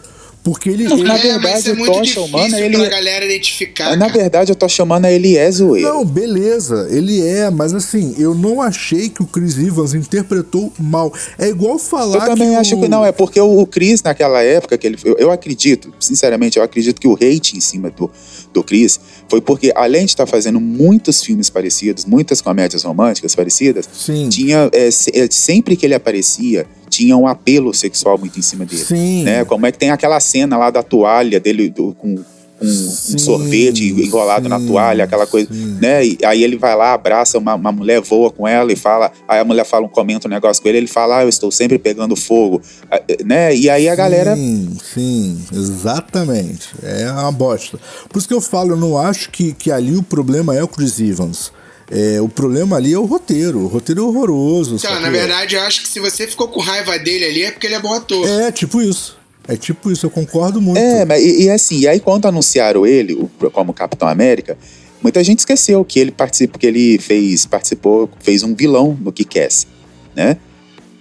Porque 0.46 0.70
ele. 0.70 0.84
Não, 0.84 0.98
ele- 1.00 1.04
na 1.08 1.18
é, 1.18 1.40
mas 1.40 1.64
verdade, 1.64 1.70
é 1.82 1.86
Tocha 1.88 2.02
difícil 2.02 2.24
humana, 2.26 2.60
ele- 2.62 2.78
pra 2.78 2.88
galera 2.88 3.26
identificar. 3.26 3.98
Na 3.98 4.06
cara. 4.06 4.20
verdade, 4.20 4.52
eu 4.52 4.56
tô 4.56 4.70
chamando 4.70 5.06
ele 5.06 5.36
é 5.36 5.50
zoeiro. 5.52 5.90
Não, 5.90 6.06
beleza, 6.06 6.88
ele 6.92 7.20
é, 7.28 7.50
mas 7.50 7.74
assim, 7.74 8.14
eu 8.20 8.36
não 8.36 8.62
achei 8.62 9.10
que 9.10 9.24
o 9.24 9.26
Chris 9.26 9.58
Evans 9.58 9.96
interpretou 9.96 10.72
mal. 10.80 11.12
É 11.40 11.48
igual 11.50 11.80
falar 11.80 12.18
Eu 12.18 12.26
também 12.28 12.50
que 12.52 12.56
acho 12.58 12.76
o- 12.78 12.82
que 12.82 12.88
não, 12.88 13.04
é 13.04 13.12
porque 13.12 13.40
o, 13.42 13.60
o 13.60 13.66
Chris, 13.66 14.04
naquela 14.04 14.40
época, 14.44 14.78
que 14.78 14.86
ele, 14.86 15.00
eu, 15.04 15.16
eu 15.18 15.32
acredito, 15.32 15.92
sinceramente, 16.00 16.58
eu 16.60 16.64
acredito 16.64 17.02
que 17.02 17.08
o 17.08 17.16
hate 17.16 17.58
em 17.58 17.60
cima 17.60 17.90
do, 17.90 18.12
do 18.54 18.64
Chris 18.64 19.00
foi 19.28 19.42
porque, 19.42 19.72
além 19.76 20.06
de 20.06 20.12
estar 20.12 20.28
fazendo 20.28 20.60
muitos 20.62 21.24
filmes 21.24 21.50
parecidos, 21.50 22.06
muitas 22.06 22.40
comédias 22.40 22.84
românticas 22.84 23.34
parecidas, 23.34 23.90
Sim. 23.92 24.30
tinha, 24.30 24.70
é, 24.72 24.90
é, 24.90 25.28
sempre 25.32 25.76
que 25.76 25.88
ele 25.88 25.96
aparecia, 25.96 26.68
tinha 26.90 27.16
um 27.18 27.28
apelo 27.28 27.74
sexual 27.74 28.18
muito 28.18 28.38
em 28.40 28.42
cima 28.42 28.66
dele. 28.66 28.84
Sim. 28.84 29.24
Né? 29.24 29.46
Como 29.46 29.66
é 29.66 29.72
que 29.72 29.78
tem 29.78 29.92
aquela 29.92 30.20
cena 30.20 30.58
lá 30.58 30.70
da 30.70 30.82
toalha 30.84 31.40
dele 31.40 31.70
do- 31.70 31.94
com. 31.94 32.16
um 32.62 32.68
Sim, 32.68 33.18
sorvete 33.18 33.84
enrolado 34.02 34.48
na 34.48 34.58
sim, 34.58 34.68
toalha, 34.68 35.04
aquela 35.04 35.28
coisa, 35.28 35.54
sim. 35.54 35.78
né? 35.82 36.06
E 36.06 36.18
aí 36.24 36.42
ele 36.42 36.56
vai 36.56 36.74
lá, 36.74 36.94
abraça 36.94 37.38
uma, 37.38 37.54
uma 37.54 37.70
mulher, 37.70 38.00
voa 38.00 38.32
com 38.32 38.48
ela 38.48 38.72
e 38.72 38.78
fala, 38.78 39.12
aí 39.28 39.40
a 39.40 39.44
mulher 39.44 39.66
fala, 39.66 39.88
comenta 39.90 40.26
um 40.30 40.32
negócio 40.32 40.64
com 40.64 40.70
ele, 40.70 40.78
ele 40.78 40.88
fala, 40.88 41.18
ah, 41.18 41.24
eu 41.24 41.30
estou 41.30 41.52
sempre 41.52 41.78
pegando 41.78 42.16
fogo, 42.16 42.62
Ah, 42.90 43.02
né? 43.26 43.54
E 43.54 43.70
aí 43.70 43.90
a 43.90 43.96
galera 43.96 44.36
Sim, 44.38 44.78
sim, 44.94 45.38
exatamente. 45.54 46.70
É 46.82 47.12
uma 47.12 47.32
bosta. 47.32 47.78
Por 48.10 48.18
isso 48.20 48.28
que 48.28 48.34
eu 48.34 48.42
falo, 48.42 48.72
eu 48.72 48.78
não 48.78 48.98
acho 48.98 49.30
que, 49.32 49.52
que 49.54 49.70
ali 49.70 49.96
o 49.96 50.02
problema 50.04 50.56
é 50.56 50.64
o 50.64 50.68
Chris 50.68 51.00
Evans. 51.00 51.52
É, 51.92 52.20
o 52.20 52.28
problema 52.28 52.78
ali 52.78 52.94
é 52.94 52.98
o 52.98 53.06
roteiro. 53.06 53.60
O 53.60 53.68
roteiro 53.68 54.02
é 54.02 54.04
horroroso. 54.06 54.76
Então, 54.76 55.00
na 55.00 55.10
verdade, 55.10 55.56
eu 55.56 55.62
acho 55.62 55.82
que 55.82 55.88
se 55.88 56.00
você 56.00 56.28
ficou 56.28 56.48
com 56.48 56.60
raiva 56.60 56.98
dele 56.98 57.26
ali 57.26 57.44
é 57.44 57.52
porque 57.52 57.68
ele 57.68 57.76
é 57.76 57.80
bom 57.80 57.94
ator. 57.94 58.28
É 58.28 58.52
tipo 58.52 58.82
isso. 58.82 59.18
É 59.48 59.56
tipo 59.56 59.92
isso, 59.92 60.08
eu 60.08 60.10
concordo 60.10 60.60
muito. 60.60 60.80
É, 60.80 61.06
mas 61.06 61.24
e, 61.24 61.44
e 61.44 61.50
assim, 61.52 61.78
e 61.82 61.88
aí 61.88 62.00
quando 62.00 62.26
anunciaram 62.26 62.84
ele 62.88 63.14
o- 63.14 63.30
como 63.52 63.72
Capitão 63.74 64.08
América, 64.08 64.58
muita 65.04 65.24
gente 65.24 65.40
esqueceu 65.40 65.86
que 65.86 66.00
ele 66.00 66.10
participou, 66.10 66.60
que 66.60 66.66
ele 66.66 66.98
fez, 66.98 67.46
participou, 67.46 68.10
fez 68.22 68.42
um 68.42 68.56
vilão 68.56 68.98
no 69.00 69.12
Kick-Ass, 69.12 69.68
né? 70.16 70.38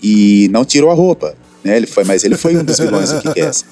E 0.02 0.48
não 0.52 0.62
tirou 0.62 0.90
a 0.90 0.94
roupa, 0.94 1.34
né? 1.64 1.78
Ele 1.78 1.86
foi, 1.86 2.04
mas 2.04 2.22
ele 2.22 2.36
foi 2.36 2.54
um 2.54 2.62
dos 2.62 2.78
vilões 2.78 3.10
do 3.10 3.22
Kick-Ass. 3.22 3.64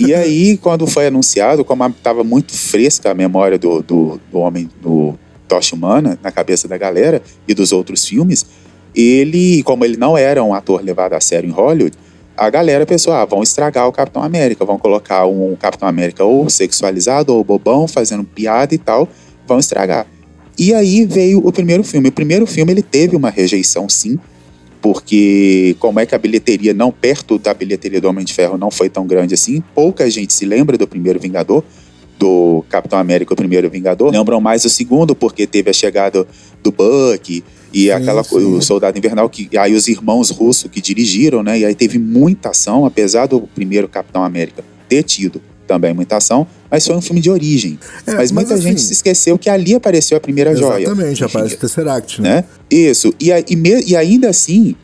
E 0.00 0.12
aí, 0.12 0.56
quando 0.56 0.88
foi 0.88 1.06
anunciado, 1.06 1.64
como 1.64 1.86
estava 1.86 2.24
muito 2.24 2.52
fresca 2.52 3.12
a 3.12 3.14
memória 3.14 3.56
do, 3.56 3.80
do, 3.80 4.20
do 4.32 4.38
homem 4.40 4.68
do 4.82 5.16
Tocha 5.50 5.74
Humana 5.74 6.16
na 6.22 6.30
cabeça 6.30 6.68
da 6.68 6.78
galera 6.78 7.20
e 7.46 7.52
dos 7.52 7.72
outros 7.72 8.06
filmes, 8.06 8.46
ele, 8.94 9.62
como 9.64 9.84
ele 9.84 9.96
não 9.96 10.16
era 10.16 10.42
um 10.44 10.54
ator 10.54 10.80
levado 10.80 11.14
a 11.14 11.20
sério 11.20 11.48
em 11.48 11.52
Hollywood, 11.52 11.96
a 12.36 12.48
galera 12.48 12.86
pensou, 12.86 13.12
ah, 13.12 13.24
vão 13.24 13.42
estragar 13.42 13.86
o 13.88 13.92
Capitão 13.92 14.22
América, 14.22 14.64
vão 14.64 14.78
colocar 14.78 15.26
um 15.26 15.56
Capitão 15.56 15.88
América 15.88 16.24
ou 16.24 16.48
sexualizado 16.48 17.34
ou 17.34 17.42
bobão, 17.42 17.88
fazendo 17.88 18.24
piada 18.24 18.74
e 18.74 18.78
tal, 18.78 19.08
vão 19.46 19.58
estragar. 19.58 20.06
E 20.56 20.72
aí 20.72 21.04
veio 21.04 21.44
o 21.44 21.52
primeiro 21.52 21.82
filme. 21.82 22.08
O 22.08 22.12
primeiro 22.12 22.46
filme 22.46 22.72
ele 22.72 22.82
teve 22.82 23.16
uma 23.16 23.28
rejeição, 23.28 23.88
sim, 23.88 24.18
porque 24.80 25.76
como 25.80 26.00
é 26.00 26.06
que 26.06 26.14
a 26.14 26.18
bilheteria, 26.18 26.72
não 26.72 26.92
perto 26.92 27.38
da 27.38 27.52
bilheteria 27.52 28.00
do 28.00 28.08
Homem 28.08 28.24
de 28.24 28.32
Ferro, 28.32 28.56
não 28.56 28.70
foi 28.70 28.88
tão 28.88 29.06
grande 29.06 29.34
assim, 29.34 29.62
pouca 29.74 30.08
gente 30.08 30.32
se 30.32 30.46
lembra 30.46 30.78
do 30.78 30.86
primeiro 30.86 31.18
Vingador, 31.18 31.64
do 32.20 32.62
Capitão 32.68 32.98
América, 32.98 33.32
o 33.32 33.36
primeiro 33.36 33.70
Vingador. 33.70 34.12
Lembram 34.12 34.42
mais 34.42 34.62
o 34.66 34.68
segundo, 34.68 35.16
porque 35.16 35.46
teve 35.46 35.70
a 35.70 35.72
chegada 35.72 36.26
do 36.62 36.70
Buck 36.70 37.42
e 37.72 37.84
sim, 37.84 37.90
aquela 37.90 38.22
sim. 38.22 38.36
o 38.36 38.60
Soldado 38.60 38.98
Invernal, 38.98 39.28
que 39.30 39.48
aí 39.56 39.74
os 39.74 39.88
irmãos 39.88 40.28
russos 40.28 40.70
que 40.70 40.82
dirigiram, 40.82 41.42
né? 41.42 41.58
E 41.58 41.64
aí 41.64 41.74
teve 41.74 41.98
muita 41.98 42.50
ação, 42.50 42.84
apesar 42.84 43.26
do 43.26 43.40
primeiro 43.40 43.88
Capitão 43.88 44.22
América 44.22 44.62
ter 44.86 45.02
tido 45.02 45.40
também 45.66 45.94
muita 45.94 46.16
ação, 46.16 46.46
mas 46.68 46.86
foi 46.86 46.94
um 46.96 47.00
filme 47.00 47.22
de 47.22 47.30
origem. 47.30 47.78
É, 48.06 48.14
mas, 48.14 48.16
mas, 48.16 48.32
muita 48.32 48.54
assim, 48.54 48.62
gente 48.64 48.80
se 48.82 48.92
esqueceu 48.92 49.38
que 49.38 49.48
ali 49.48 49.74
apareceu 49.74 50.18
a 50.18 50.20
primeira 50.20 50.50
exatamente, 50.50 50.72
joia. 50.72 50.84
Exatamente, 50.84 51.24
aparece 51.24 51.54
o 51.54 51.58
Tesseract, 51.58 52.20
né? 52.20 52.34
né? 52.34 52.44
Isso. 52.68 53.14
E, 53.18 53.30
e, 53.48 53.56
me, 53.56 53.80
e 53.82 53.96
ainda 53.96 54.28
assim, 54.28 54.74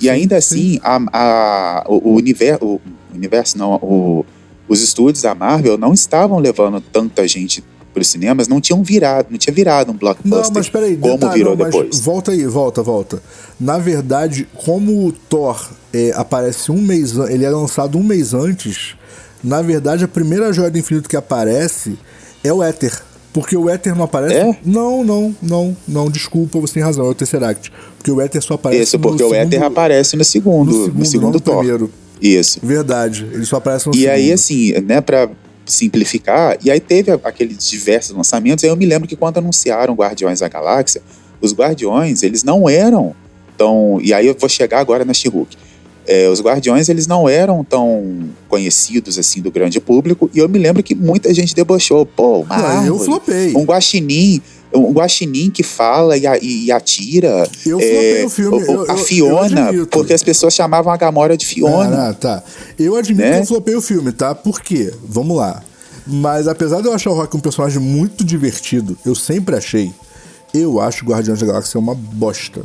e 0.00 0.04
sim, 0.04 0.08
ainda 0.08 0.36
assim, 0.36 0.78
a, 0.82 1.00
a, 1.12 1.84
o, 1.88 2.10
o, 2.10 2.14
universo, 2.14 2.64
o 2.64 2.80
universo 3.12 3.58
não, 3.58 3.74
o, 3.74 4.24
os 4.70 4.80
estúdios 4.80 5.22
da 5.22 5.34
Marvel 5.34 5.76
não 5.76 5.92
estavam 5.92 6.38
levando 6.38 6.80
tanta 6.80 7.26
gente 7.26 7.62
para 7.92 8.02
os 8.02 8.08
cinemas, 8.08 8.46
não 8.46 8.60
tinham 8.60 8.82
virado, 8.84 9.26
não 9.30 9.36
tinha 9.36 9.52
virado 9.52 9.90
um 9.90 9.96
blockbuster 9.96 10.46
não, 10.46 10.52
mas 10.54 10.68
peraí, 10.68 10.96
como 10.96 11.14
detalhe, 11.14 11.34
virou 11.34 11.56
não, 11.56 11.64
depois. 11.64 11.98
Volta 11.98 12.30
aí, 12.30 12.46
volta, 12.46 12.82
volta. 12.82 13.22
Na 13.58 13.78
verdade, 13.78 14.46
como 14.64 15.08
o 15.08 15.12
Thor 15.12 15.70
é, 15.92 16.12
aparece 16.14 16.70
um 16.70 16.80
mês, 16.80 17.16
ele 17.16 17.44
é 17.44 17.50
lançado 17.50 17.98
um 17.98 18.02
mês 18.02 18.32
antes, 18.32 18.94
na 19.42 19.60
verdade, 19.60 20.04
a 20.04 20.08
primeira 20.08 20.52
joia 20.52 20.70
do 20.70 20.78
infinito 20.78 21.08
que 21.08 21.16
aparece 21.16 21.98
é 22.44 22.52
o 22.52 22.62
Éter. 22.62 23.02
Porque 23.32 23.56
o 23.56 23.68
Éter 23.68 23.94
não 23.94 24.04
aparece. 24.04 24.34
É? 24.34 24.58
Não, 24.64 25.04
não, 25.04 25.34
não, 25.40 25.76
não, 25.86 26.10
desculpa, 26.10 26.58
você 26.60 26.74
tem 26.74 26.82
razão, 26.82 27.06
é 27.06 27.08
o 27.08 27.14
Tesseract. 27.14 27.72
Porque 27.96 28.10
o 28.10 28.20
Éter 28.20 28.42
só 28.42 28.54
aparece 28.54 28.82
Isso, 28.82 28.98
porque 28.98 29.22
o 29.22 29.34
Éter 29.34 29.62
aparece 29.62 30.16
no 30.16 30.24
segundo, 30.24 30.70
no 30.70 30.84
segundo, 30.84 30.98
no 30.98 31.04
segundo 31.06 31.34
no 31.34 31.40
Thor. 31.40 31.58
primeiro. 31.58 31.90
Isso. 32.20 32.60
Verdade, 32.62 33.26
ele 33.32 33.44
só 33.44 33.56
aparece 33.56 33.86
no 33.86 33.94
e 33.94 33.98
segundo. 33.98 34.12
Aí, 34.12 34.32
assim, 34.32 34.72
né, 34.80 35.00
pra 35.00 35.28
simplificar, 35.66 36.58
e 36.64 36.70
aí 36.70 36.80
teve 36.80 37.12
aqueles 37.12 37.68
diversos 37.68 38.16
lançamentos, 38.16 38.64
aí 38.64 38.70
eu 38.70 38.76
me 38.76 38.86
lembro 38.86 39.08
que 39.08 39.16
quando 39.16 39.38
anunciaram 39.38 39.94
Guardiões 39.94 40.40
da 40.40 40.48
Galáxia, 40.48 41.00
os 41.40 41.52
Guardiões, 41.52 42.22
eles 42.22 42.42
não 42.42 42.68
eram 42.68 43.14
tão... 43.56 44.00
E 44.02 44.12
aí 44.12 44.26
eu 44.26 44.36
vou 44.38 44.48
chegar 44.48 44.80
agora 44.80 45.04
na 45.04 45.14
she 45.14 45.28
é, 46.06 46.28
os 46.28 46.40
Guardiões 46.40 46.88
eles 46.88 47.06
não 47.06 47.28
eram 47.28 47.62
tão 47.62 48.30
conhecidos 48.48 49.16
assim 49.16 49.40
do 49.40 49.48
grande 49.48 49.80
público 49.80 50.28
e 50.34 50.40
eu 50.40 50.48
me 50.48 50.58
lembro 50.58 50.82
que 50.82 50.92
muita 50.92 51.32
gente 51.32 51.54
debochou. 51.54 52.04
Pô, 52.04 52.40
uma 52.40 52.56
não, 52.56 52.66
árvore, 52.66 52.88
eu 52.88 52.98
flopei. 52.98 53.54
um 53.54 53.62
guaxinim, 53.62 54.42
um 54.72 54.92
guaxinim 54.92 55.50
que 55.50 55.62
fala 55.62 56.16
e, 56.16 56.64
e 56.66 56.72
atira. 56.72 57.48
Eu 57.66 57.78
flopei 57.78 58.22
é, 58.22 58.24
o 58.24 58.30
filme. 58.30 58.62
Eu, 58.66 58.90
a 58.90 58.96
Fiona, 58.96 59.72
eu 59.72 59.86
porque 59.86 60.12
as 60.12 60.22
pessoas 60.22 60.54
chamavam 60.54 60.92
a 60.92 60.96
Gamora 60.96 61.36
de 61.36 61.46
Fiona. 61.46 62.08
Ah, 62.08 62.14
tá. 62.14 62.42
Eu 62.78 62.96
admito 62.96 63.22
né? 63.22 63.36
que 63.36 63.42
eu 63.42 63.46
flopei 63.46 63.74
o 63.74 63.82
filme, 63.82 64.12
tá? 64.12 64.34
Por 64.34 64.60
quê? 64.60 64.92
Vamos 65.04 65.36
lá. 65.36 65.62
Mas 66.06 66.48
apesar 66.48 66.80
de 66.80 66.86
eu 66.86 66.92
achar 66.92 67.10
o 67.10 67.14
Rock 67.14 67.36
um 67.36 67.40
personagem 67.40 67.80
muito 67.80 68.24
divertido, 68.24 68.96
eu 69.04 69.14
sempre 69.14 69.56
achei, 69.56 69.92
eu 70.52 70.80
acho 70.80 71.04
Guardiões 71.04 71.38
da 71.38 71.46
Galáxia 71.46 71.78
uma 71.78 71.94
bosta, 71.94 72.64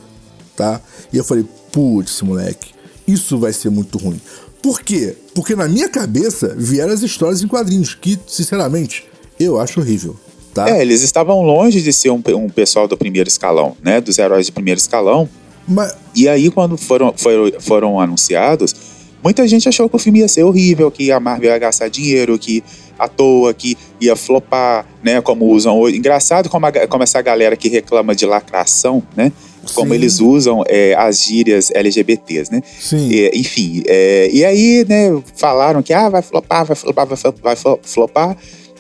tá? 0.56 0.82
E 1.12 1.18
eu 1.18 1.24
falei, 1.24 1.46
putz, 1.72 2.22
moleque, 2.22 2.74
isso 3.08 3.38
vai 3.38 3.54
ser 3.54 3.70
muito 3.70 3.98
ruim. 3.98 4.20
Por 4.62 4.82
quê? 4.82 5.16
Porque 5.36 5.56
na 5.56 5.68
minha 5.68 5.90
cabeça 5.90 6.56
vieram 6.58 6.92
as 6.92 7.04
histórias 7.04 7.44
em 7.44 7.48
quadrinhos, 7.48 7.94
que, 7.94 8.18
sinceramente, 8.28 9.06
eu 9.40 9.60
acho 9.60 9.80
horrível. 9.80 10.16
Tá? 10.56 10.70
É, 10.70 10.82
eles 10.82 11.02
estavam 11.02 11.42
longe 11.42 11.82
de 11.82 11.92
ser 11.92 12.12
um, 12.12 12.22
um 12.30 12.48
pessoal 12.48 12.88
do 12.88 12.96
primeiro 12.96 13.28
escalão, 13.28 13.76
né? 13.84 14.00
Dos 14.00 14.18
heróis 14.18 14.46
de 14.46 14.54
primeiro 14.54 14.80
escalão. 14.80 15.28
Mas... 15.68 15.94
E 16.16 16.30
aí, 16.30 16.50
quando 16.50 16.78
foram, 16.78 17.14
foram, 17.18 17.52
foram 17.60 18.00
anunciados, 18.00 18.74
muita 19.22 19.46
gente 19.50 19.68
achou 19.68 19.90
que 19.90 19.98
o 19.98 20.00
filme 20.00 20.20
ia 20.20 20.30
ser 20.30 20.44
horrível, 20.44 20.90
que 20.90 21.12
a 21.12 21.20
Marvel 21.20 21.52
ia 21.52 21.58
gastar 21.58 21.90
dinheiro, 21.90 22.40
que 22.40 22.64
à 22.98 23.10
toa, 23.10 23.54
que 23.54 23.78
ia 24.00 24.16
flopar, 24.16 24.86
né? 25.04 25.20
Como 25.20 25.46
usam 25.46 25.78
hoje. 25.78 25.98
Engraçado 25.98 26.48
como, 26.48 26.68
a, 26.68 26.88
como 26.88 27.04
essa 27.04 27.22
galera 27.22 27.58
que 27.58 27.68
reclama 27.68 28.16
de 28.16 28.26
lacração, 28.26 29.04
né? 29.14 29.34
como 29.74 29.90
Sim. 29.90 29.96
eles 29.96 30.20
usam 30.20 30.64
é, 30.68 30.94
as 30.94 31.24
gírias 31.24 31.72
LGBTs, 31.72 32.52
né? 32.52 32.62
Sim. 32.80 33.10
E, 33.10 33.32
enfim, 33.34 33.82
é, 33.88 34.30
e 34.32 34.46
aí, 34.46 34.86
né, 34.88 35.08
falaram 35.36 35.82
que 35.82 35.92
ah, 35.92 36.08
vai 36.08 36.22
flopar, 36.22 36.64
vai 36.64 36.76
flopar, 36.76 37.08
vai 37.08 37.18
flopar, 37.18 37.56
vai 37.56 37.78
flopar, 37.82 38.38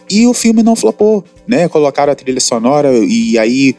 e 0.10 0.28
o 0.28 0.34
filme 0.34 0.64
não 0.64 0.76
flopou, 0.76 1.24
né? 1.47 1.68
Colocaram 1.68 2.12
a 2.12 2.16
trilha 2.16 2.39
sonora 2.39 2.91
e 2.93 3.38
aí 3.38 3.76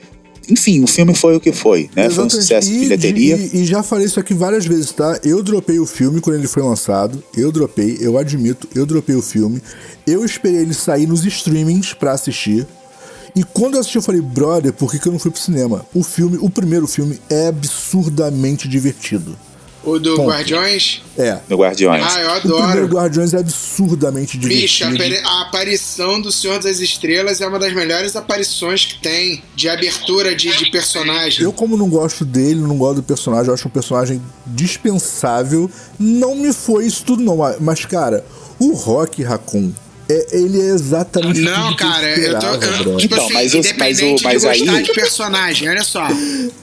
enfim, 0.49 0.83
o 0.83 0.87
filme 0.87 1.15
foi 1.15 1.37
o 1.37 1.41
que 1.41 1.53
foi, 1.53 1.91
né? 1.95 2.07
Exatamente. 2.07 2.15
Foi 2.15 2.25
um 2.25 2.31
sucesso 2.31 2.71
de 2.71 2.79
bilheteria. 2.79 3.37
E, 3.37 3.63
e, 3.63 3.65
já 3.65 3.83
falei 3.83 4.07
isso 4.07 4.21
aqui 4.21 4.33
várias 4.33 4.65
vezes, 4.65 4.93
tá? 4.93 5.19
Eu 5.25 5.43
dropei 5.43 5.79
o 5.81 5.87
filme 5.87 6.21
quando 6.21 6.37
ele 6.37 6.47
foi 6.47 6.63
lançado. 6.63 7.23
Eu 7.37 7.51
dropei, 7.51 7.99
eu 8.01 8.17
admito, 8.17 8.69
eu 8.75 8.87
dropei 8.87 9.17
o 9.17 9.23
filme. 9.23 9.61
Eu 10.07 10.25
esperei 10.25 10.61
ele 10.61 10.75
sair 10.75 11.07
nos 11.07 11.25
streamings 11.25 11.95
para 11.95 12.13
assistir. 12.13 12.67
E 13.35 13.43
quando 13.43 13.75
eu 13.75 13.81
assisti, 13.81 13.97
eu 13.97 14.03
falei, 14.03 14.21
brother, 14.21 14.73
por 14.73 14.91
que, 14.91 14.99
que 14.99 15.09
eu 15.09 15.13
não 15.13 15.19
fui 15.19 15.31
pro 15.31 15.41
cinema? 15.41 15.85
O 15.93 16.03
filme, 16.03 16.39
o 16.41 16.49
primeiro 16.49 16.87
filme 16.87 17.19
é 17.29 17.49
absurdamente 17.49 18.69
divertido. 18.69 19.37
O 19.87 20.01
do 20.01 20.17
Ponto. 20.17 20.31
Guardiões? 20.31 21.01
É. 21.17 21.39
Do 21.49 21.57
Guardiões. 21.57 22.05
Ah, 22.05 22.21
eu 22.21 22.31
adoro. 22.33 22.57
O 22.57 22.67
primeiro 22.67 22.87
Guardiões 22.89 23.33
é 23.33 23.39
absurdamente 23.39 24.37
divertido. 24.37 24.91
Bicho, 24.99 25.23
a, 25.25 25.43
aparição 25.43 26.21
do 26.21 26.33
Senhor 26.33 26.61
das 26.61 26.81
Estrelas 26.81 27.41
é 27.41 27.47
uma 27.47 27.59
das 27.59 27.73
melhores 27.73 28.17
aparições 28.17 28.85
que 28.85 28.99
tem 28.99 29.45
de 29.55 29.69
abertura 29.69 30.35
de, 30.35 30.55
de 30.57 30.71
personagem. 30.73 31.45
Eu, 31.45 31.53
como 31.53 31.77
não 31.77 31.89
gosto 31.89 32.25
dele, 32.25 32.61
não 32.61 32.77
gosto 32.77 32.97
do 32.97 33.03
personagem, 33.05 33.47
eu 33.47 33.55
acho 33.55 33.69
um 33.69 33.71
personagem 33.71 34.21
dispensável. 34.45 35.71
Não 35.97 36.35
me 36.35 36.53
foi 36.53 36.85
isso 36.85 37.05
tudo, 37.05 37.23
não. 37.23 37.39
Mas, 37.61 37.85
cara, 37.85 38.25
o 38.59 38.73
Rock 38.73 39.23
Raccoon 39.23 39.73
é, 40.09 40.39
ele 40.39 40.61
é 40.61 40.67
exatamente 40.67 41.41
Não, 41.41 41.75
cara, 41.75 42.07
eu 42.17 42.39
tô. 42.39 42.47
Eu, 42.47 42.97
tipo 42.97 43.15
então, 43.15 43.25
assim, 43.25 43.35
mas 43.35 43.55
independente 43.55 44.23
mas 44.23 44.45
o, 44.45 44.47
mas 44.47 44.59
de 44.59 44.65
gostar 44.65 44.77
aí... 44.77 44.83
de 44.85 44.93
personagem, 44.93 45.69
olha 45.69 45.83
só. 45.83 46.07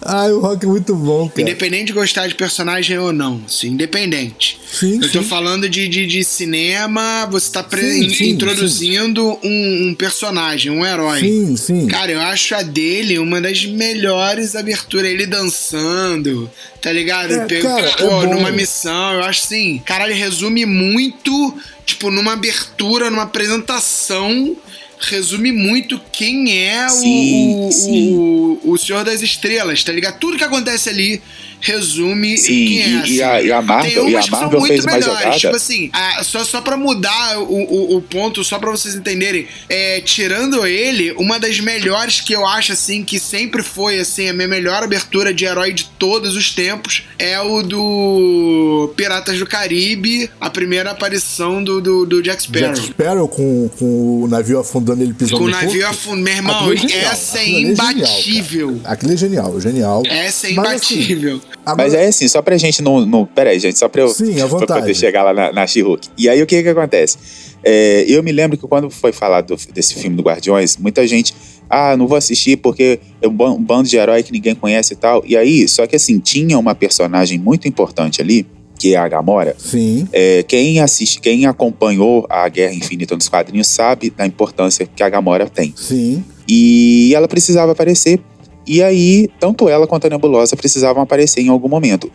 Ai, 0.01 0.31
o 0.31 0.39
Rock 0.39 0.65
é 0.65 0.67
muito 0.69 0.95
bom, 0.95 1.27
cara. 1.27 1.41
Independente 1.41 1.87
de 1.87 1.93
gostar 1.93 2.27
de 2.27 2.35
personagem 2.35 2.97
ou 2.97 3.11
não, 3.11 3.41
assim, 3.45 3.69
independente. 3.69 4.59
Sim, 4.71 4.95
eu 5.01 5.11
tô 5.11 5.21
sim. 5.21 5.29
falando 5.29 5.67
de, 5.67 5.89
de, 5.89 6.07
de, 6.07 6.23
cinema, 6.23 7.27
você 7.29 7.51
tá 7.51 7.65
sim, 7.77 8.09
sim, 8.09 8.29
introduzindo 8.29 9.37
um, 9.43 9.89
um, 9.89 9.93
personagem, 9.93 10.71
um 10.71 10.85
herói. 10.85 11.19
Sim, 11.19 11.57
sim. 11.57 11.87
Cara, 11.87 12.11
eu 12.11 12.21
acho 12.21 12.55
a 12.55 12.61
dele 12.61 13.19
uma 13.19 13.41
das 13.41 13.65
melhores 13.65 14.55
aberturas. 14.55 15.11
Ele 15.11 15.25
dançando, 15.25 16.49
tá 16.81 16.91
ligado? 16.91 17.33
É, 17.33 17.61
cara, 17.61 17.91
Pô, 17.97 18.23
é 18.23 18.27
numa 18.27 18.51
missão, 18.51 19.15
eu 19.15 19.23
acho 19.23 19.43
assim. 19.43 19.81
Caralho, 19.85 20.15
resume 20.15 20.65
muito 20.65 21.53
tipo, 21.85 22.09
numa 22.09 22.33
abertura, 22.33 23.09
numa 23.09 23.23
apresentação, 23.23 24.55
resume 24.99 25.51
muito 25.51 25.99
quem 26.11 26.59
é 26.59 26.87
sim, 26.89 27.67
o, 27.67 27.71
sim. 27.71 28.15
O, 28.15 28.59
o 28.71 28.77
Senhor 28.77 29.03
das 29.03 29.21
Estrelas, 29.21 29.83
tá 29.83 29.91
ligado? 29.91 30.19
Tudo 30.19 30.37
que 30.37 30.43
acontece 30.43 30.89
ali 30.89 31.21
resume 31.63 32.37
Sim, 32.37 32.47
quem 32.47 32.81
é. 32.81 32.87
E, 32.87 32.97
assim. 32.97 33.13
e, 33.13 33.23
a, 33.23 33.41
e 33.41 33.51
a 33.51 33.61
Marvel, 33.61 34.09
e 34.09 34.17
a 34.17 34.25
Marvel 34.27 34.61
fez 34.61 34.85
mais 34.85 35.05
jogada. 35.05 35.37
Tipo 35.37 35.55
assim, 35.55 35.89
a, 35.93 36.21
só, 36.21 36.43
só 36.43 36.61
pra 36.61 36.75
mudar 36.75 37.39
o, 37.39 37.43
o, 37.43 37.97
o, 37.97 38.01
ponto, 38.01 38.43
só 38.43 38.59
pra 38.59 38.69
vocês 38.69 38.95
entenderem, 38.95 39.47
é, 39.69 40.01
tirando 40.01 40.67
ele, 40.67 41.13
uma 41.13 41.39
das 41.39 41.59
melhores 41.61 42.19
que 42.19 42.33
eu 42.33 42.45
acho, 42.45 42.73
assim, 42.73 43.03
que 43.03 43.17
sempre 43.17 43.63
foi, 43.63 43.99
assim, 43.99 44.27
a 44.27 44.33
minha 44.33 44.47
melhor 44.47 44.83
abertura 44.83 45.33
de 45.33 45.45
herói 45.45 45.71
de 45.71 45.85
todos 45.97 46.35
os 46.35 46.51
tempos, 46.51 47.03
é 47.17 47.39
o 47.39 47.63
do 47.63 48.93
Piratas 48.97 49.39
do 49.39 49.45
Caribe, 49.45 50.29
a 50.41 50.49
primeira 50.49 50.91
aparição 50.91 51.63
do, 51.63 51.79
do, 51.79 52.05
do 52.05 52.21
Jack 52.21 52.43
Sparrow. 52.43 52.73
Jack 52.73 52.87
Sparrow 52.87 53.27
com, 53.29 53.69
com 53.79 54.23
o 54.23 54.27
navio 54.27 54.59
afundando 54.59 55.01
ele 55.01 55.13
pisando 55.13 55.37
Com 55.39 55.45
o 55.45 55.49
navio 55.49 55.87
afundando. 55.87 56.23
Meu 56.23 56.33
irmão, 56.33 56.71
é 56.71 56.97
essa 57.05 57.39
é 57.39 57.49
imbatível. 57.49 58.81
Aquilo 58.83 59.13
é 59.13 59.17
genial, 59.17 59.59
genial. 59.61 60.03
Essa 60.05 60.47
é 60.47 60.51
imbatível. 60.51 61.41
Agora... 61.65 61.83
Mas 61.83 61.93
é 61.93 62.07
assim, 62.07 62.27
só 62.27 62.41
pra 62.41 62.57
gente 62.57 62.81
não. 62.81 63.05
não 63.05 63.25
peraí, 63.25 63.59
gente, 63.59 63.77
só 63.77 63.87
pra 63.87 64.01
eu, 64.01 64.09
Sim, 64.09 64.39
à 64.41 64.47
pra 64.49 64.79
poder 64.79 64.93
chegar 64.93 65.23
lá 65.23 65.33
na, 65.33 65.51
na 65.51 65.67
She-Hulk. 65.67 66.09
E 66.17 66.27
aí 66.29 66.41
o 66.41 66.45
que 66.45 66.61
que 66.61 66.69
acontece? 66.69 67.17
É, 67.63 68.05
eu 68.07 68.21
me 68.21 68.31
lembro 68.31 68.57
que 68.57 68.67
quando 68.67 68.89
foi 68.89 69.13
falado 69.13 69.55
desse 69.73 69.95
filme 69.95 70.17
do 70.17 70.23
Guardiões, 70.23 70.77
muita 70.77 71.07
gente. 71.07 71.33
Ah, 71.69 71.95
não 71.95 72.07
vou 72.07 72.17
assistir 72.17 72.57
porque 72.57 72.99
é 73.21 73.27
um, 73.27 73.31
um 73.31 73.63
bando 73.63 73.87
de 73.87 73.95
herói 73.95 74.21
que 74.21 74.31
ninguém 74.31 74.53
conhece 74.53 74.93
e 74.93 74.97
tal. 74.97 75.23
E 75.25 75.35
aí, 75.35 75.67
só 75.67 75.87
que 75.87 75.95
assim, 75.95 76.19
tinha 76.19 76.59
uma 76.59 76.75
personagem 76.75 77.39
muito 77.39 77.67
importante 77.67 78.21
ali, 78.21 78.45
que 78.77 78.93
é 78.93 78.97
a 78.97 79.07
Gamora. 79.07 79.55
Sim. 79.57 80.07
É, 80.11 80.43
quem 80.43 80.81
assiste, 80.81 81.21
quem 81.21 81.45
acompanhou 81.45 82.27
a 82.29 82.47
Guerra 82.49 82.73
Infinita 82.73 83.15
nos 83.15 83.29
quadrinhos 83.29 83.67
sabe 83.67 84.09
da 84.09 84.27
importância 84.27 84.85
que 84.85 85.01
a 85.01 85.09
Gamora 85.09 85.47
tem. 85.47 85.73
Sim. 85.75 86.23
E 86.47 87.13
ela 87.15 87.27
precisava 87.27 87.71
aparecer 87.71 88.19
e 88.65 88.81
aí, 88.81 89.29
tanto 89.39 89.67
ela 89.69 89.85
quanto 89.87 90.07
a 90.07 90.09
Nebulosa 90.09 90.55
precisavam 90.55 91.03
aparecer 91.03 91.41
em 91.41 91.49
algum 91.49 91.67
momento. 91.69 92.11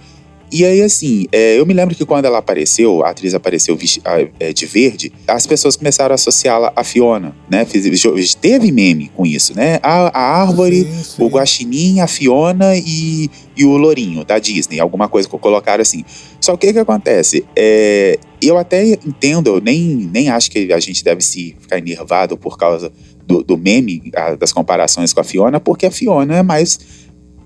E 0.51 0.65
aí, 0.65 0.81
assim, 0.81 1.27
é, 1.31 1.59
eu 1.59 1.67
me 1.67 1.75
lembro 1.75 1.95
que 1.95 2.07
quando 2.07 2.25
ela 2.25 2.39
apareceu, 2.39 3.05
a 3.05 3.11
atriz 3.11 3.35
apareceu 3.35 3.77
a- 4.03 4.27
é, 4.41 4.51
de 4.51 4.65
verde, 4.65 5.13
as 5.27 5.47
pessoas 5.47 5.77
começaram 5.77 6.13
a 6.13 6.15
associá-la 6.15 6.73
à 6.75 6.83
Fiona, 6.83 7.37
né? 7.51 7.67
Teve 8.41 8.73
meme 8.73 9.11
com 9.15 9.27
isso, 9.27 9.55
né? 9.55 9.79
A, 9.83 10.09
a 10.19 10.41
árvore, 10.41 10.85
Sim, 10.85 11.03
sim. 11.03 11.23
o 11.23 11.27
guaxinim, 11.29 12.01
a 12.01 12.07
Fiona 12.07 12.75
e, 12.77 13.29
e 13.55 13.65
o 13.67 13.77
Lourinho, 13.77 14.25
da 14.25 14.39
Disney. 14.39 14.81
Alguma 14.81 15.07
coisa 15.07 15.29
que 15.29 15.37
colocaram 15.39 15.83
assim. 15.83 16.03
Só 16.41 16.53
que 16.57 16.67
o 16.67 16.69
que, 16.69 16.73
que 16.73 16.79
acontece? 16.79 17.45
É, 17.55 18.19
eu 18.41 18.57
até 18.57 18.93
entendo, 19.07 19.49
eu 19.57 19.61
nem, 19.61 20.09
nem 20.11 20.31
acho 20.31 20.51
que 20.51 20.73
a 20.73 20.81
gente 20.81 21.05
deve 21.05 21.21
se 21.21 21.55
ficar 21.61 21.77
enervado 21.77 22.39
por 22.39 22.57
causa 22.57 22.91
do, 23.29 23.45
do 23.45 23.57
meme, 23.59 24.11
a- 24.17 24.35
das 24.35 24.53
comparações 24.53 25.13
com 25.13 25.21
a 25.21 25.25
Fiona, 25.25 25.61
porque 25.61 25.85
a 25.87 25.91
Fiona 25.91 26.37
é 26.39 26.43
mais 26.43 26.79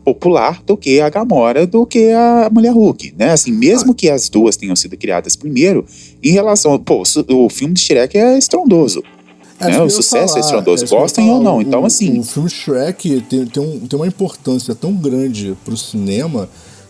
popular 0.05 0.62
do 0.66 0.76
que 0.76 1.01
a 1.01 1.09
Gamora, 1.09 1.66
do 1.66 1.85
que 1.87 2.11
a 2.11 2.49
Mulher 2.53 2.72
Hulk, 2.72 3.14
né? 3.18 3.30
Assim, 3.33 3.53
mesmo 3.53 3.95
que 3.95 4.09
as 4.09 4.28
duas 4.28 4.57
tenham 4.57 4.74
sido 4.74 4.97
criadas 4.97 5.37
primeiro, 5.37 5.85
em 6.22 6.30
relação... 6.33 6.78
Pô, 6.78 7.03
o 7.30 7.49
filme 7.49 7.74
de 7.74 7.80
Shrek 7.80 8.16
é 8.16 8.37
estrondoso. 8.39 9.03
É, 9.61 9.66
né? 9.70 9.80
O 9.80 9.89
sucesso 9.89 10.39
é 10.39 10.41
falar, 10.41 10.41
estrondoso, 10.41 10.85
é 10.85 10.89
ia 10.89 10.99
gostem 10.99 11.30
ou 11.30 11.41
não. 11.43 11.59
O- 11.59 11.62
Então, 11.62 11.85
assim- 11.85 12.18
O 12.18 12.24
filme 12.24 12.51
Shrek 12.51 13.20
tem, 13.28 13.47
tem, 13.47 13.62
um- 13.62 13.78
tem 13.87 13.97
uma 13.97 14.07
importância 14.09 14.74
tão 14.74 14.93
grande 14.93 15.57
pro 15.64 15.76
cinema 15.76 16.49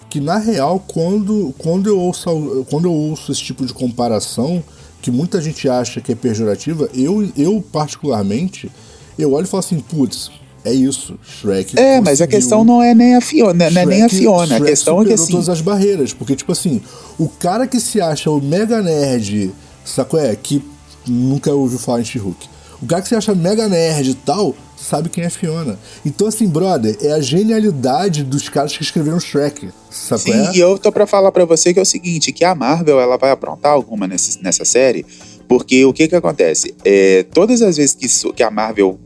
que, 0.09 0.18
na 0.20 0.38
real, 0.38 0.82
quando, 0.86 1.55
quando, 1.59 1.88
eu 1.88 1.99
ouço, 1.99 2.64
quando 2.70 2.86
eu 2.86 2.93
ouço 2.93 3.30
esse 3.30 3.43
tipo 3.43 3.66
de 3.66 3.74
comparação, 3.74 4.62
que 5.03 5.11
muita 5.11 5.40
gente 5.42 5.68
acha 5.68 6.00
que 6.00 6.12
é 6.12 6.14
pejorativa, 6.14 6.88
eu, 6.94 7.28
eu 7.36 7.62
particularmente, 7.72 8.70
eu 9.18 9.32
olho 9.32 9.44
e 9.44 9.48
falo 9.48 9.59
assim, 9.61 9.80
putz, 9.80 10.30
é 10.64 10.72
isso, 10.72 11.18
Shrek 11.22 11.78
É, 11.78 12.00
mas 12.00 12.20
a 12.20 12.26
questão 12.26 12.62
não 12.64 12.80
é 12.80 12.94
nem 12.94 13.16
a 13.16 13.20
Fiona, 13.20 13.68
não 13.68 13.82
é 13.82 13.84
nem 13.84 14.03
a 14.05 14.09
Shrek- 14.09 14.22
Fiona. 14.22 14.42
A 14.42 14.46
Shrek 14.59 14.64
questão 14.64 15.03
é 15.03 15.05
que 15.07 15.12
assim. 15.12 15.32
todas 15.32 15.48
as 15.48 15.61
barreiras. 15.61 16.12
Porque, 16.14 16.36
tipo 16.36 16.53
assim, 16.53 16.80
o 17.18 17.28
cara 17.28 17.66
que 17.66 17.80
se 17.80 18.00
acha 18.00 18.30
o 18.30 18.40
mega 18.40 18.80
nerd, 18.80 19.50
sacou? 19.84 20.20
É, 20.20 20.36
que 20.36 20.62
nunca 21.05 21.53
ouviu 21.53 21.80
falar 21.80 22.00
em 22.00 22.05
She-Hulk. 22.05 22.48
O 22.80 22.86
cara 22.86 23.03
que 23.03 23.09
se 23.09 23.16
acha 23.16 23.34
mega 23.34 23.68
nerd 23.68 24.11
e 24.11 24.14
tal, 24.14 24.55
sabe 24.83 25.09
quem 25.09 25.24
é 25.24 25.30
Fiona. 25.30 25.78
Então, 26.05 26.26
assim, 26.26 26.47
brother, 26.49 26.97
é 27.01 27.12
a 27.12 27.20
genialidade 27.20 28.24
dos 28.24 28.49
caras 28.49 28.76
que 28.76 28.83
escreveram 28.83 29.20
Shrek, 29.20 29.68
sacou? 29.91 30.33
Sim, 30.33 30.49
é? 30.49 30.57
e 30.57 30.61
eu 30.61 30.78
tô 30.78 30.91
pra 30.91 31.07
falar 31.07 31.30
pra 31.33 31.45
você 31.45 31.72
que 31.72 31.78
é 31.78 31.83
o 31.83 31.87
seguinte, 31.87 32.33
que 32.33 32.45
a 32.45 32.55
Marvel 32.55 33.01
ela 33.01 33.16
vai 33.16 33.30
aprontar 33.30 33.72
alguma 33.72 34.07
nesse- 34.07 34.43
nessa 34.43 34.64
série, 34.64 35.05
porque 35.49 35.85
o 35.85 35.93
que 35.93 36.09
que 36.09 36.16
acontece? 36.16 36.74
É, 36.85 37.24
todas 37.33 37.62
as 37.62 37.76
vezes 37.76 37.95
que, 37.95 38.07
isso- 38.07 38.33
que 38.33 38.43
a 38.43 38.51
Marvel 38.51 38.99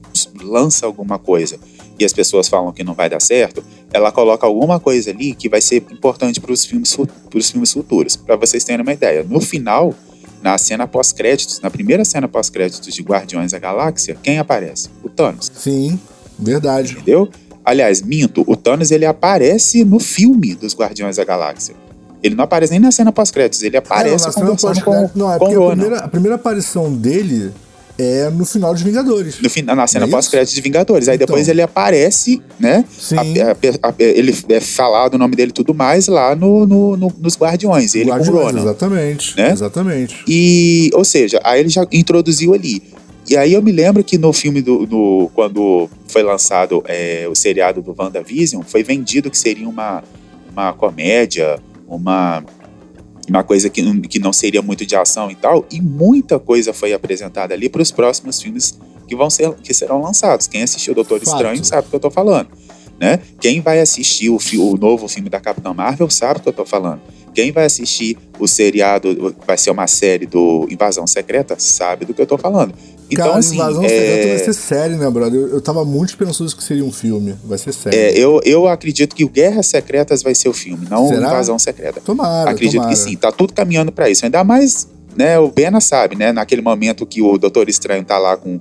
lança 0.42 0.86
alguma 0.86 1.18
coisa 1.18 1.58
e 1.98 2.04
as 2.04 2.12
pessoas 2.12 2.48
falam 2.48 2.72
que 2.72 2.84
não 2.84 2.94
vai 2.94 3.08
dar 3.08 3.20
certo, 3.20 3.64
ela 3.92 4.12
coloca 4.12 4.46
alguma 4.46 4.78
coisa 4.78 5.10
ali 5.10 5.34
que 5.34 5.48
vai 5.48 5.60
ser 5.60 5.76
importante 5.90 6.40
para 6.40 6.52
os 6.52 6.64
filmes, 6.64 6.96
pros 7.30 7.50
filmes 7.50 7.72
futuros. 7.72 8.16
Pra 8.16 8.36
vocês 8.36 8.64
terem 8.64 8.82
uma 8.82 8.92
ideia, 8.92 9.24
no 9.28 9.40
final, 9.40 9.94
na 10.42 10.56
cena 10.58 10.86
pós-créditos, 10.86 11.60
na 11.60 11.70
primeira 11.70 12.04
cena 12.04 12.28
pós-créditos 12.28 12.94
de 12.94 13.02
Guardiões 13.02 13.52
da 13.52 13.58
Galáxia, 13.58 14.16
quem 14.22 14.38
aparece? 14.38 14.88
O 15.02 15.08
Thanos. 15.08 15.50
Sim, 15.54 15.98
verdade. 16.38 16.92
Entendeu? 16.92 17.28
Aliás, 17.64 18.00
minto, 18.00 18.44
o 18.46 18.56
Thanos 18.56 18.90
ele 18.90 19.04
aparece 19.04 19.84
no 19.84 19.98
filme 19.98 20.54
dos 20.54 20.74
Guardiões 20.74 21.16
da 21.16 21.24
Galáxia. 21.24 21.74
Ele 22.22 22.34
não 22.34 22.44
aparece 22.44 22.72
nem 22.72 22.80
na 22.80 22.92
cena 22.92 23.12
pós-créditos, 23.12 23.62
ele 23.62 23.76
aparece 23.76 24.24
na 24.26 24.32
cena 24.32 24.46
conversando 24.46 24.84
com, 24.84 25.10
Não, 25.14 25.32
é 25.32 25.38
com 25.38 25.46
a 25.46 25.70
primeira, 25.70 25.98
a 25.98 26.08
primeira 26.08 26.34
aparição 26.36 26.92
dele 26.92 27.52
é 27.98 28.28
no 28.30 28.44
final 28.44 28.72
dos 28.74 28.82
Vingadores. 28.82 29.40
No 29.40 29.48
fim, 29.48 29.62
na 29.62 29.86
cena 29.86 30.04
é 30.06 30.08
pós-créditos 30.08 30.54
de 30.54 30.60
Vingadores. 30.60 31.08
Aí 31.08 31.16
Então. 31.16 31.26
depois 31.26 31.48
ele 31.48 31.62
aparece, 31.62 32.42
né? 32.60 32.84
Sim. 32.90 33.16
A- 33.16 33.52
a- 33.52 33.88
a- 33.90 33.94
ele 33.98 34.34
é 34.50 34.60
falado 34.60 35.14
o 35.14 35.18
nome 35.18 35.34
dele 35.36 35.50
e 35.50 35.54
tudo 35.54 35.72
mais 35.74 36.06
lá 36.08 36.34
no, 36.36 36.66
no- 36.66 36.96
no- 36.96 37.12
nos 37.18 37.36
Guardiões. 37.38 37.94
Ele 37.94 38.10
Guardiões, 38.10 38.46
Ronan. 38.46 38.60
exatamente. 38.60 39.36
né? 39.36 39.50
Exatamente. 39.50 40.16
E, 40.28 40.90
ou 40.94 41.04
seja, 41.04 41.40
aí 41.44 41.60
ele 41.60 41.68
já 41.68 41.86
introduziu 41.92 42.52
ali. 42.54 42.82
E 43.28 43.36
aí 43.36 43.54
eu 43.54 43.62
me 43.62 43.72
lembro 43.72 44.04
que 44.04 44.16
no 44.18 44.32
filme 44.32 44.62
do, 44.62 44.86
do- 44.86 45.30
quando 45.34 45.88
foi 46.06 46.22
lançado 46.22 46.84
é, 46.86 47.26
o 47.28 47.34
seriado 47.34 47.82
do 47.82 47.94
WandaVision, 47.98 48.62
foi 48.62 48.82
vendido 48.84 49.30
que 49.30 49.38
seria 49.38 49.68
uma, 49.68 50.04
uma 50.52 50.72
comédia, 50.72 51.58
uma, 51.88 52.44
uma 53.28 53.42
coisa 53.42 53.68
que, 53.68 54.00
que 54.08 54.18
não 54.18 54.32
seria 54.32 54.62
muito 54.62 54.86
de 54.86 54.94
ação 54.96 55.30
e 55.30 55.34
tal, 55.34 55.66
e 55.70 55.80
muita 55.80 56.38
coisa 56.38 56.72
foi 56.72 56.92
apresentada 56.92 57.54
ali 57.54 57.68
para 57.68 57.82
os 57.82 57.90
próximos 57.90 58.40
filmes 58.40 58.78
que 59.06 59.14
vão 59.14 59.30
ser 59.30 59.52
que 59.54 59.72
serão 59.72 60.00
lançados. 60.00 60.46
Quem 60.46 60.62
assistiu 60.62 60.92
o 60.92 60.94
Doutor 60.94 61.20
Fato. 61.20 61.34
Estranho 61.34 61.64
sabe 61.64 61.86
o 61.86 61.90
que 61.90 61.96
eu 61.96 62.00
tô 62.00 62.10
falando. 62.10 62.48
Né? 62.98 63.20
Quem 63.40 63.60
vai 63.60 63.80
assistir 63.80 64.30
o, 64.30 64.38
o 64.58 64.76
novo 64.76 65.06
filme 65.06 65.28
da 65.28 65.38
Capitã 65.38 65.74
Marvel 65.74 66.08
sabe 66.08 66.40
o 66.40 66.42
que 66.42 66.48
eu 66.48 66.52
tô 66.52 66.64
falando. 66.64 67.00
Quem 67.34 67.52
vai 67.52 67.66
assistir 67.66 68.16
o 68.38 68.48
seriado, 68.48 69.36
vai 69.46 69.58
ser 69.58 69.70
uma 69.70 69.86
série 69.86 70.24
do 70.24 70.66
Invasão 70.70 71.06
Secreta, 71.06 71.54
sabe 71.58 72.06
do 72.06 72.14
que 72.14 72.22
eu 72.22 72.26
tô 72.26 72.38
falando. 72.38 72.72
Então, 73.10 73.26
Cara, 73.26 73.38
assim, 73.38 73.54
Invasão 73.54 73.84
é, 73.84 73.88
Secreta 73.88 74.28
vai 74.28 74.38
ser 74.38 74.52
série, 74.54 74.94
né, 74.96 75.08
brother? 75.10 75.40
Eu, 75.40 75.48
eu 75.50 75.60
tava 75.60 75.84
muito 75.84 76.08
esperançoso 76.10 76.56
que 76.56 76.62
seria 76.64 76.84
um 76.84 76.90
filme. 76.90 77.34
Vai 77.44 77.56
ser 77.58 77.72
série. 77.72 77.96
é, 77.96 78.18
eu, 78.18 78.40
eu 78.44 78.66
acredito 78.66 79.14
que 79.14 79.24
o 79.24 79.28
Guerras 79.28 79.66
Secretas 79.66 80.22
vai 80.22 80.34
ser 80.34 80.48
o 80.48 80.52
filme, 80.52 80.86
não 80.90 81.08
Será? 81.08 81.28
Invasão 81.28 81.58
Secreta. 81.58 82.00
Tomara, 82.00 82.50
acredito 82.50 82.74
tomara. 82.80 82.90
que 82.92 82.98
sim, 82.98 83.16
tá 83.16 83.30
tudo 83.30 83.52
caminhando 83.52 83.92
pra 83.92 84.10
isso. 84.10 84.24
Ainda 84.24 84.42
mais, 84.42 84.88
né, 85.16 85.38
o 85.38 85.48
Bena 85.48 85.80
sabe, 85.80 86.16
né, 86.16 86.32
naquele 86.32 86.62
momento 86.62 87.06
que 87.06 87.22
o 87.22 87.38
Doutor 87.38 87.68
Estranho 87.68 88.04
tá 88.04 88.18
lá 88.18 88.36
com 88.36 88.58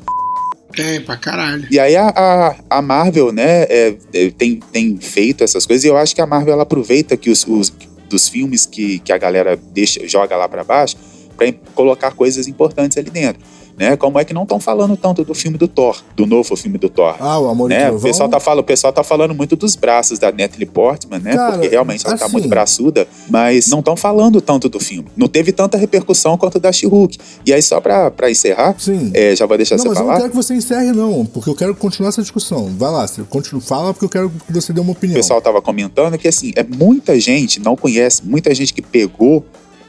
Tem, 0.76 1.02
pra 1.02 1.18
caralho. 1.18 1.68
E 1.72 1.80
aí 1.80 1.96
a, 1.96 2.10
a, 2.16 2.56
a 2.78 2.82
Marvel, 2.84 3.32
né, 3.32 3.64
é, 3.64 3.96
é, 4.14 4.30
tem, 4.30 4.60
tem 4.72 4.98
feito 4.98 5.44
essas 5.44 5.66
coisas 5.66 5.84
e 5.84 5.88
eu 5.88 5.98
acho 5.98 6.14
que 6.14 6.22
a 6.22 6.26
Marvel 6.28 6.54
ela 6.54 6.64
aproveita 6.64 7.18
que 7.18 7.30
os, 7.32 7.46
os- 7.48 7.74
dos 8.08 8.30
filmes 8.30 8.68
que, 8.68 9.00
que 9.00 9.12
a 9.12 9.18
galera 9.18 9.58
deixa, 9.74 10.08
joga 10.08 10.38
lá 10.38 10.48
pra 10.48 10.64
baixo 10.64 10.96
pra 11.36 11.48
im- 11.48 11.60
colocar 11.74 12.12
coisas 12.12 12.48
importantes 12.48 12.96
ali 13.00 13.10
dentro. 13.10 13.42
Né? 13.78 13.98
Como 13.98 14.18
é 14.18 14.24
que 14.24 14.34
não 14.34 14.44
estão 14.44 14.58
falando 14.60 14.96
tanto 14.96 15.26
do 15.26 15.34
filme 15.34 15.58
do 15.58 15.68
Thor, 15.68 15.98
do 16.16 16.26
novo 16.26 16.56
filme 16.56 16.78
do 16.78 16.88
Thor? 16.88 17.16
Ah, 17.20 17.38
o 17.40 17.50
Amor 17.50 17.68
né? 17.70 17.92
O 17.92 18.00
pessoal, 18.00 18.30
tá 18.30 18.40
falando, 18.40 18.60
o 18.62 18.64
pessoal 18.64 18.94
tá 18.94 19.04
falando 19.04 19.36
muito 19.36 19.56
dos 19.58 19.76
braços 19.76 20.18
da 20.18 20.32
Natalie 20.32 20.66
Portman, 20.66 21.20
né? 21.20 21.36
Cara, 21.36 21.52
Porque 21.54 21.68
realmente 21.68 22.06
ela 22.08 22.18
tá 22.18 22.24
assim- 22.26 22.32
muito 22.34 22.48
braçuda, 22.48 23.06
mas 23.30 23.68
não 23.68 23.80
estão 23.80 23.98
falando 23.98 24.40
tanto 24.40 24.70
do 24.70 24.80
filme. 24.80 25.10
Não 25.18 25.28
teve 25.28 25.52
tanta 25.52 25.78
repercussão 25.78 26.38
quanto 26.38 26.56
o 26.56 26.60
da 26.60 26.72
She-Hulk. 26.72 27.18
E 27.46 27.52
aí, 27.54 27.62
só 27.62 27.82
pra, 27.82 28.10
pra 28.10 28.32
encerrar, 28.32 28.76
Sim. 28.78 29.12
é, 29.14 29.36
já 29.36 29.46
vou 29.46 29.58
deixar 29.58 29.76
Não, 29.76 29.84
você 29.84 29.90
mas 29.90 29.98
eu 29.98 30.04
não 30.04 30.08
falar. 30.08 30.20
quero 30.22 30.30
que 30.32 30.36
você 30.38 30.54
encerre, 30.54 30.92
não, 30.94 31.26
porque 31.26 31.50
eu 31.50 31.56
quero 31.56 31.76
continuar 31.76 32.10
essa 32.10 32.22
discussão. 32.22 32.74
Vai 32.78 32.92
lá, 32.92 33.06
você 33.06 33.24
continua, 33.24 33.62
fala, 33.62 33.94
porque 33.94 34.06
eu 34.06 34.10
quero 34.10 34.30
que 34.30 34.54
você 34.54 34.72
dê 34.72 34.80
uma 34.80 34.90
o 34.90 34.94
opinião. 34.94 35.16
pessoal 35.18 35.42
tava 35.42 35.62
comentando 35.62 36.18
que 36.18 36.28
assim, 36.30 36.54
é 36.56 36.64
muita 36.64 37.20
gente 37.20 37.60
não 37.60 37.76
conhece, 37.76 38.22
muita 38.26 38.56
gente 38.56 38.74
que 38.74 38.82
pegou 38.82 39.46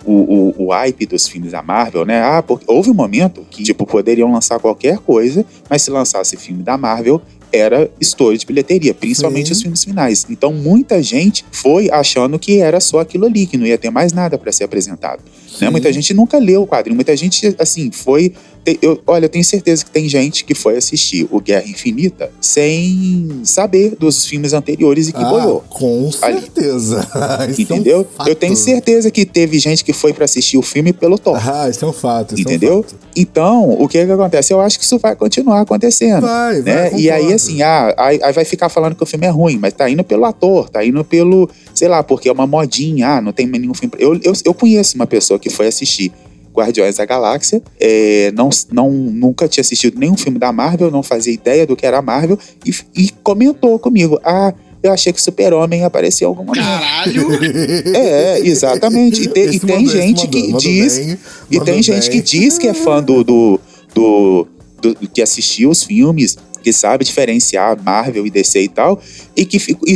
o, 0.07 0.55
o, 0.59 0.67
o 0.67 0.73
hype 0.73 1.05
dos 1.07 1.27
filmes 1.27 1.53
da 1.53 1.63
Marvel, 1.63 2.07
né? 2.07 2.23
Ah, 2.23 2.43
porque 2.43 2.65
houve 2.69 2.91
um 2.91 2.95
momento 2.95 3.45
que, 3.51 3.63
tipo, 3.63 3.85
poderiam 3.85 4.33
lançar 4.33 4.59
qualquer 4.61 4.99
coisa, 4.99 5.45
mas 5.69 5.83
se 5.83 5.91
lançasse 5.91 6.37
filme 6.37 6.63
da 6.63 6.79
Marvel, 6.79 7.21
era 7.53 7.91
estouro 8.01 8.37
de 8.37 8.47
bilheteria, 8.47 8.95
principalmente 8.95 9.47
Sim. 9.47 9.53
os 9.53 9.63
filmes 9.63 9.85
finais. 9.85 10.27
Então, 10.29 10.53
muita 10.53 11.03
gente 11.03 11.45
foi 11.51 11.91
achando 11.91 12.39
que 12.39 12.61
era 12.61 12.81
só 12.81 13.01
aquilo 13.01 13.27
ali, 13.27 13.47
que 13.47 13.57
não 13.57 13.67
ia 13.67 13.79
ter 13.79 13.91
mais 13.91 14.13
nada 14.13 14.39
para 14.39 14.53
ser 14.53 14.65
apresentado. 14.65 15.23
Né? 15.61 15.71
Muita 15.71 15.93
gente 15.93 16.13
nunca 16.13 16.39
leu 16.39 16.63
o 16.63 16.67
quadrinho, 16.67 16.97
muita 16.97 17.17
gente, 17.17 17.55
assim, 17.59 17.91
foi. 17.91 18.33
Te- 18.67 18.79
Eu, 18.83 19.01
olha, 19.07 19.27
eu 19.27 19.29
tenho 19.29 19.45
certeza 19.45 19.85
que 19.85 19.91
tem 19.91 20.09
gente 20.09 20.45
que 20.45 20.55
foi 20.55 20.77
assistir 20.77 21.27
o 21.31 21.41
Guerra 21.41 21.67
Infinita 21.69 22.31
sem 22.41 23.41
saber 23.45 23.95
dos 23.99 24.27
filmes 24.27 24.53
anteriores 24.53 25.09
e 25.09 25.13
que 25.13 25.23
ah, 25.23 25.29
boiou. 25.29 25.65
com 25.71 26.11
Ali. 26.23 26.41
certeza. 26.41 27.01
Isso 27.49 27.61
é 27.73 27.75
um 27.75 27.77
Entendeu? 27.79 28.07
eu 28.27 28.35
tenho 28.35 28.57
certeza 28.57 29.11
que 29.11 29.25
teve 29.25 29.59
gente 29.59 29.85
que 29.85 29.93
foi 29.93 30.13
para 30.13 30.25
assistir 30.25 30.59
o 30.59 30.63
filme 30.63 30.93
pelo 30.93 31.19
Thor. 31.19 31.37
Ah, 31.37 31.69
isso 31.69 31.85
é 31.85 31.89
um 31.89 31.93
fato. 31.93 32.35
isso 32.35 32.43
é 32.49 32.51
um 32.53 32.55
Entendeu? 32.55 32.83
fato. 32.83 32.97
Então, 33.15 33.71
o 33.71 33.87
que 33.89 34.05
que 34.05 34.11
acontece? 34.13 34.53
Eu 34.53 34.61
acho 34.61 34.79
que 34.79 34.85
isso 34.85 34.99
vai 34.99 35.15
continuar 35.15 35.61
acontecendo. 35.61 36.23
Vai, 36.27 36.61
né? 36.63 36.91
vai, 36.91 37.01
e 37.01 37.11
aí, 37.11 37.33
assim, 37.33 37.63
ah, 37.63 37.95
aí, 37.97 38.19
aí 38.23 38.33
vai 38.33 38.45
ficar 38.45 38.69
falando 38.69 38.95
que 38.95 39.03
o 39.03 39.07
filme 39.07 39.27
é 39.27 39.31
ruim, 39.31 39.59
mas 39.59 39.73
tá 39.73 39.89
indo 39.89 40.03
pelo 40.05 40.25
ator, 40.25 40.69
tá 40.69 40.85
indo 40.85 41.03
pelo, 41.05 41.49
sei 41.75 41.89
lá, 41.89 42.03
porque 42.03 42.29
é 42.29 42.33
uma 42.33 42.47
modinha, 42.47 43.09
ah, 43.09 43.21
não 43.21 43.33
tem 43.33 43.47
nenhum 43.47 43.75
filme. 43.75 43.95
Eu, 43.99 44.15
eu, 44.23 44.33
eu 44.45 44.55
conheço 44.55 44.97
uma 44.97 45.07
pessoa 45.07 45.39
que 45.39 45.49
foi 45.51 45.67
assistir 45.67 46.13
Guardiões 46.57 46.97
da 46.97 47.05
Galáxia, 47.05 47.63
é, 47.79 48.33
não, 48.35 48.49
não, 48.73 48.91
nunca 48.91 49.47
tinha 49.49 49.61
assistido 49.63 49.99
nenhum 49.99 50.17
filme 50.17 50.39
da 50.39 50.53
Marvel, 50.53 50.91
não 50.91 51.03
fazia 51.03 51.33
ideia 51.33 51.67
do 51.67 51.77
que 51.77 51.85
era 51.87 51.99
a 51.99 52.03
Marvel, 52.03 52.39
e, 52.65 52.75
e 52.97 53.11
comentou 53.23 53.79
comigo, 53.79 54.19
ah, 54.25 54.53
eu 54.83 54.93
achei 54.93 55.13
que 55.13 55.19
o 55.19 55.23
Super-Homem 55.23 55.85
apareceu 55.85 56.27
em 56.27 56.31
algum 56.31 56.45
momento. 56.45 56.65
Caralho! 56.65 57.27
É, 57.97 58.41
exatamente. 58.41 59.23
E, 59.23 59.27
te- 59.29 59.41
e 59.41 59.59
tem 59.61 59.77
mandou, 59.77 59.93
gente 59.93 60.19
mandou, 60.27 60.31
que 60.31 60.43
mandou 60.45 60.61
diz. 60.61 60.99
bem, 60.99 61.19
e 61.51 61.61
tem 61.61 61.83
gente 61.83 62.11
bem. 62.11 62.11
que 62.11 62.23
diz 62.23 62.59
que 62.59 62.69
é 62.69 62.75
fã 62.75 63.03
do. 63.03 63.25
do, 63.25 63.61
do, 63.95 64.47
do- 64.81 64.95
que 65.09 65.21
assistiu 65.23 65.71
os 65.71 65.83
filmes, 65.83 66.37
que 66.63 66.73
sabe 66.73 67.05
diferenciar 67.05 67.77
Marvel 67.83 68.27
e 68.27 68.31
DC 68.31 68.61
e 68.63 68.69
tal. 68.69 69.01
E 69.37 69.45
que 69.45 69.57
e, 69.87 69.95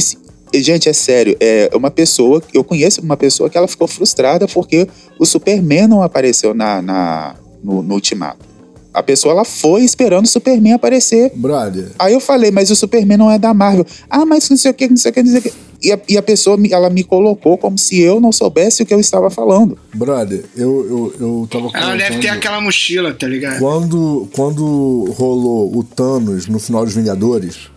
gente, 0.55 0.88
é 0.88 0.92
sério, 0.92 1.36
é 1.40 1.70
uma 1.74 1.90
pessoa. 1.90 2.42
Eu 2.53 2.64
conheço 2.64 3.01
uma 3.01 3.16
pessoa 3.16 3.48
que 3.51 3.57
ela 3.57 3.68
ficou 3.68 3.86
frustrada 3.86 4.48
porque 4.48 4.86
o 5.18 5.24
Superman 5.26 5.86
não 5.86 6.03
apareceu 6.03 6.55
na, 6.55 6.80
na, 6.82 7.34
no, 7.62 7.82
no 7.82 7.94
Ultimato. 7.94 8.48
A 8.92 9.05
pessoa 9.05 9.32
ela 9.32 9.44
foi 9.44 9.82
esperando 9.82 10.24
o 10.24 10.28
Superman 10.28 10.72
aparecer. 10.72 11.30
Brother, 11.36 11.92
Aí 11.96 12.12
eu 12.12 12.18
falei, 12.18 12.51
mas 12.51 12.70
o 12.72 12.76
Superman 12.76 13.16
não 13.18 13.30
é 13.30 13.38
da 13.38 13.55
Marvel. 13.55 13.86
Ah, 14.09 14.26
mas 14.26 14.48
não 14.51 14.57
sei 14.57 14.72
o 14.72 14.74
que, 14.74 14.88
não 14.88 14.96
sei 14.96 15.12
o 15.12 15.14
que, 15.14 15.22
não 15.22 15.30
sei 15.30 15.38
o 15.38 15.42
que. 15.42 15.53
e, 15.80 15.92
a, 15.92 16.01
e 16.09 16.18
a 16.18 16.22
pessoa, 16.22 16.57
me- 16.57 16.72
ela 16.72 16.90
me 16.90 17.05
colocou 17.05 17.57
como 17.57 17.78
se 17.78 18.01
eu 18.01 18.20
não 18.20 18.32
soubesse 18.32 18.82
o 18.82 18.86
que 18.86 18.92
eu 18.92 18.98
estava 18.98 19.30
falando. 19.30 19.78
Brother, 19.94 20.44
eu, 20.57 20.84
eu, 20.88 21.14
eu 21.20 21.48
tava 21.48 21.70
Ela 21.72 21.94
deve 21.96 22.18
ter 22.18 22.30
aquela 22.30 22.61
mochila, 22.61 23.14
tá 23.14 23.28
ligado? 23.28 23.61
Quando, 23.61 24.28
quando 24.34 25.05
rolou 25.16 25.72
o 25.72 25.84
Thanos 25.84 26.48
no 26.48 26.59
final 26.59 26.84
dos 26.84 26.92
Vingadores, 26.92 27.68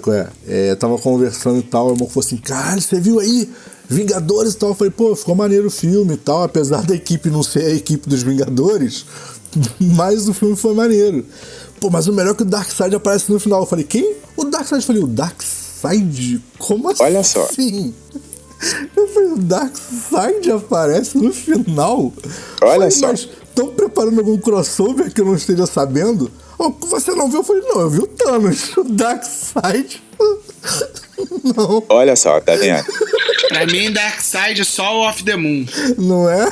qual 0.00 0.14
é? 0.14 0.28
é 0.46 0.74
tava 0.74 0.98
conversando 0.98 1.58
e 1.58 1.62
tal, 1.62 1.88
o 1.88 1.92
irmão 1.92 2.08
falou 2.08 2.24
assim, 2.24 2.36
caralho, 2.36 2.80
você 2.80 3.00
viu 3.00 3.18
aí? 3.18 3.48
Vingadores 3.88 4.52
e 4.52 4.56
tal. 4.56 4.70
Eu 4.70 4.74
falei, 4.74 4.92
pô, 4.92 5.16
ficou 5.16 5.34
maneiro 5.34 5.68
o 5.68 5.70
filme 5.70 6.14
e 6.14 6.16
tal, 6.18 6.42
apesar 6.42 6.84
da 6.84 6.94
equipe 6.94 7.30
não 7.30 7.42
ser 7.42 7.64
a 7.64 7.74
equipe 7.74 8.08
dos 8.08 8.22
Vingadores, 8.22 9.06
mas 9.80 10.28
o 10.28 10.34
filme 10.34 10.56
foi 10.56 10.74
maneiro. 10.74 11.24
Pô, 11.80 11.88
mas 11.90 12.06
o 12.06 12.12
melhor 12.12 12.32
é 12.32 12.34
que 12.34 12.42
o 12.42 12.46
Darkseid 12.46 12.94
aparece 12.94 13.30
no 13.32 13.40
final. 13.40 13.60
Eu 13.60 13.66
falei, 13.66 13.84
quem? 13.84 14.16
O 14.36 14.44
Darkseid. 14.44 14.82
Eu 14.82 14.86
falei, 14.86 15.02
o 15.02 15.06
Darkseid? 15.06 16.42
Como 16.58 16.90
assim? 16.90 17.02
Olha 17.02 17.22
só. 17.22 17.48
Eu 18.96 19.06
falei, 19.06 19.32
o 19.34 19.38
Darkseid 19.38 20.50
aparece 20.50 21.16
no 21.16 21.32
final? 21.32 22.12
Olha 22.60 22.72
Falei, 22.72 22.90
só. 22.90 23.06
Mas 23.06 23.28
estão 23.48 23.68
preparando 23.68 24.18
algum 24.18 24.36
crossover 24.36 25.12
que 25.12 25.20
eu 25.20 25.24
não 25.24 25.36
esteja 25.36 25.64
sabendo? 25.64 26.28
Oh, 26.58 26.70
você 26.70 27.12
não 27.12 27.28
viu? 27.30 27.40
Eu 27.40 27.44
falei, 27.44 27.62
não, 27.62 27.80
eu 27.82 27.90
vi 27.90 27.98
o 28.00 28.06
Thanos, 28.06 28.76
o 28.76 28.84
Darkseid. 28.84 30.02
não, 31.56 31.84
Olha 31.88 32.16
só, 32.16 32.40
tá 32.40 32.56
vendo? 32.56 32.84
Pra 33.48 33.66
mim, 33.66 33.92
Darkseid 33.92 34.64
só 34.64 34.96
o 34.96 35.08
Off 35.08 35.22
the 35.24 35.36
Moon. 35.36 35.66
não 35.96 36.28
é? 36.28 36.48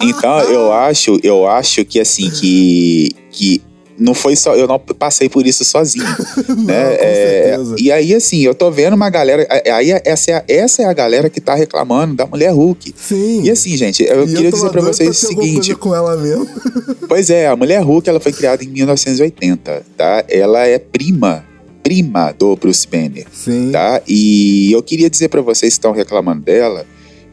Então 0.00 0.40
eu 0.40 0.72
acho, 0.72 1.20
eu 1.22 1.46
acho 1.46 1.84
que 1.84 2.00
assim 2.00 2.30
que 2.30 3.14
que 3.30 3.62
não 3.98 4.14
foi 4.14 4.36
só, 4.36 4.54
eu 4.54 4.66
não 4.66 4.78
passei 4.78 5.28
por 5.28 5.46
isso 5.46 5.64
sozinho, 5.64 6.04
né? 6.66 6.96
com 6.96 7.02
É, 7.04 7.56
e 7.78 7.90
aí 7.92 8.14
assim, 8.14 8.40
eu 8.42 8.54
tô 8.54 8.70
vendo 8.70 8.94
uma 8.94 9.08
galera, 9.08 9.46
aí 9.72 9.90
essa 10.04 10.30
é, 10.30 10.34
a- 10.34 10.44
essa 10.48 10.82
é 10.82 10.84
a 10.84 10.92
galera 10.92 11.30
que 11.30 11.40
tá 11.40 11.54
reclamando 11.54 12.14
da 12.14 12.26
mulher 12.26 12.50
Hulk. 12.52 12.94
Sim. 12.96 13.42
E 13.42 13.50
assim, 13.50 13.76
gente, 13.76 14.02
eu 14.02 14.24
E 14.24 14.26
queria 14.28 14.50
tava 14.50 14.56
dizer 14.56 14.70
pra 14.70 14.80
doido 14.82 14.94
vocês 14.94 15.22
o 15.22 15.26
seguinte, 15.26 15.74
com 15.74 15.94
ela 15.94 16.16
mesmo. 16.16 16.46
Pois 17.08 17.30
é, 17.30 17.46
a 17.46 17.54
Mulher 17.54 17.82
Hulk 17.82 18.08
ela 18.08 18.18
foi 18.18 18.32
criada 18.32 18.64
em 18.64 18.68
1980, 18.68 19.84
tá? 19.96 20.24
Ela 20.28 20.66
é 20.66 20.76
prima, 20.76 21.44
prima 21.82 22.34
do 22.36 22.56
Bruce 22.56 22.86
Banner, 22.86 23.26
Sim. 23.32 23.70
tá? 23.72 24.02
E 24.08 24.72
eu 24.72 24.82
queria 24.82 25.08
dizer 25.08 25.28
pra 25.28 25.40
vocês 25.40 25.74
que 25.74 25.78
estão 25.78 25.92
reclamando 25.92 26.42
dela 26.42 26.84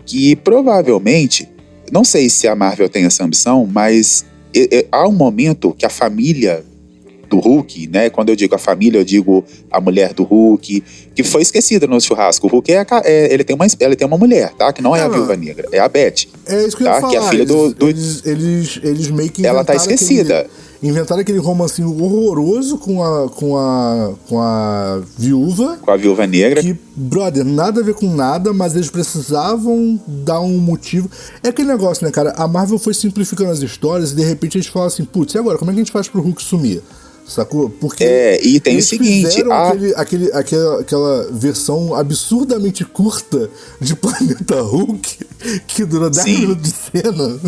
que 0.05 0.36
provavelmente, 0.36 1.49
não 1.91 2.03
sei 2.03 2.30
se 2.30 2.47
a 2.47 2.55
Marvel 2.55 2.88
tem 2.88 3.05
essa 3.05 3.24
ambição, 3.24 3.68
mas 3.72 4.26
há 4.91 5.08
um 5.08 5.12
momento 5.12 5.74
que 5.78 5.86
a 5.86 5.89
família 5.89 6.64
do 7.30 7.39
Hulk, 7.39 7.88
né? 7.88 8.10
Quando 8.12 8.30
eu 8.30 8.36
digo 8.36 8.54
a 8.54 8.60
família, 8.60 8.99
eu 8.99 9.04
digo 9.04 9.43
a 9.72 9.82
mulher 9.82 10.14
do 10.14 10.24
Hulk, 10.24 10.84
que 11.16 11.24
foi 11.24 11.41
esquecida 11.41 11.88
no 11.88 11.99
churrasco. 11.99 12.45
O 12.45 12.49
Hulk 12.49 12.72
é, 12.72 12.86
é- 13.06 13.34
ele 13.34 13.43
tem 13.43 13.56
uma 13.56 13.66
ele 13.80 13.95
tem 13.95 14.06
uma 14.06 14.18
mulher, 14.18 14.51
tá? 14.54 14.72
Que 14.72 14.82
não 14.84 14.95
é 14.95 15.01
a 15.01 15.06
É, 15.06 15.10
Viúva 15.10 15.36
Negra, 15.36 15.68
é 15.72 15.80
a 15.80 15.88
Beth. 15.89 16.28
É 16.45 16.64
isso 16.68 16.78
que 16.78 16.84
eu 16.84 16.88
Tá, 16.88 16.93
ia 16.95 17.01
falar. 17.01 17.10
que 17.12 17.16
é 17.16 17.20
a 17.20 17.30
filha 17.30 17.45
do- 17.45 17.64
eles, 17.66 17.74
do- 17.76 17.89
Eles, 17.89 18.22
eles, 18.26 18.80
eles 18.84 19.10
meio 19.10 19.32
que 19.32 19.45
Ela 19.45 19.64
tá 19.64 19.74
esquecida. 19.76 20.41
Aquele, 20.41 20.54
inventaram 20.84 21.22
aquele 21.22 21.40
romancinho 21.40 21.90
horroroso 22.04 22.78
com 22.78 23.02
a, 23.02 23.30
com 23.30 23.58
a, 23.58 24.14
com 24.28 24.42
a 24.42 25.02
viúva. 25.18 25.78
Com 25.82 25.92
a 25.92 25.96
Viúva 25.96 26.28
Negra, 26.28 26.62
Que, 26.62 26.78
brother, 26.96 27.46
nada 27.46 27.80
a 27.80 27.84
ver 27.84 27.94
com 27.94 28.14
nada, 28.14 28.52
mas 28.52 28.76
eles 28.76 28.90
precisavam 28.90 30.00
dar 30.06 30.42
um 30.42 30.58
motivo. 30.58 31.10
É 31.42 31.50
aquele 31.50 31.70
negócio, 31.70 32.06
né, 32.06 32.12
cara? 32.12 32.34
A 32.36 32.48
Marvel 32.48 32.78
foi 32.78 32.94
simplificando 32.94 33.52
as 33.52 33.62
histórias 33.62 34.12
e 34.12 34.16
de 34.16 34.24
repente 34.24 34.58
eles 34.58 34.68
falam 34.68 34.88
assim: 34.88 35.06
putz, 35.06 35.34
e 35.34 35.38
agora? 35.38 35.58
Como 35.58 35.72
é 35.72 35.74
que 35.74 35.80
a 35.80 35.84
gente 35.84 35.94
faz 35.94 36.10
pro 36.10 36.22
Hulk 36.22 36.44
sumir? 36.44 36.82
Sacou? 37.26 37.69
Porque. 37.69 38.03
É, 38.03 38.45
e 38.45 38.59
tem 38.59 38.78
o 38.78 38.84
seguinte, 38.84 39.41
a- 39.49 39.69
aquele, 39.69 39.93
aquele, 39.95 40.32
aquela, 40.34 40.82
aquela 40.82 41.28
versão 41.32 41.95
absurdamente 41.95 42.84
curta 42.84 43.49
de 43.80 43.95
Planeta 43.97 44.61
Hulk 44.61 45.19
que 45.67 45.86
dura 45.86 46.09
10 46.09 46.24
Sim. 46.24 46.39
minutos 46.41 46.63
de 46.63 46.76
cena. 47.01 47.39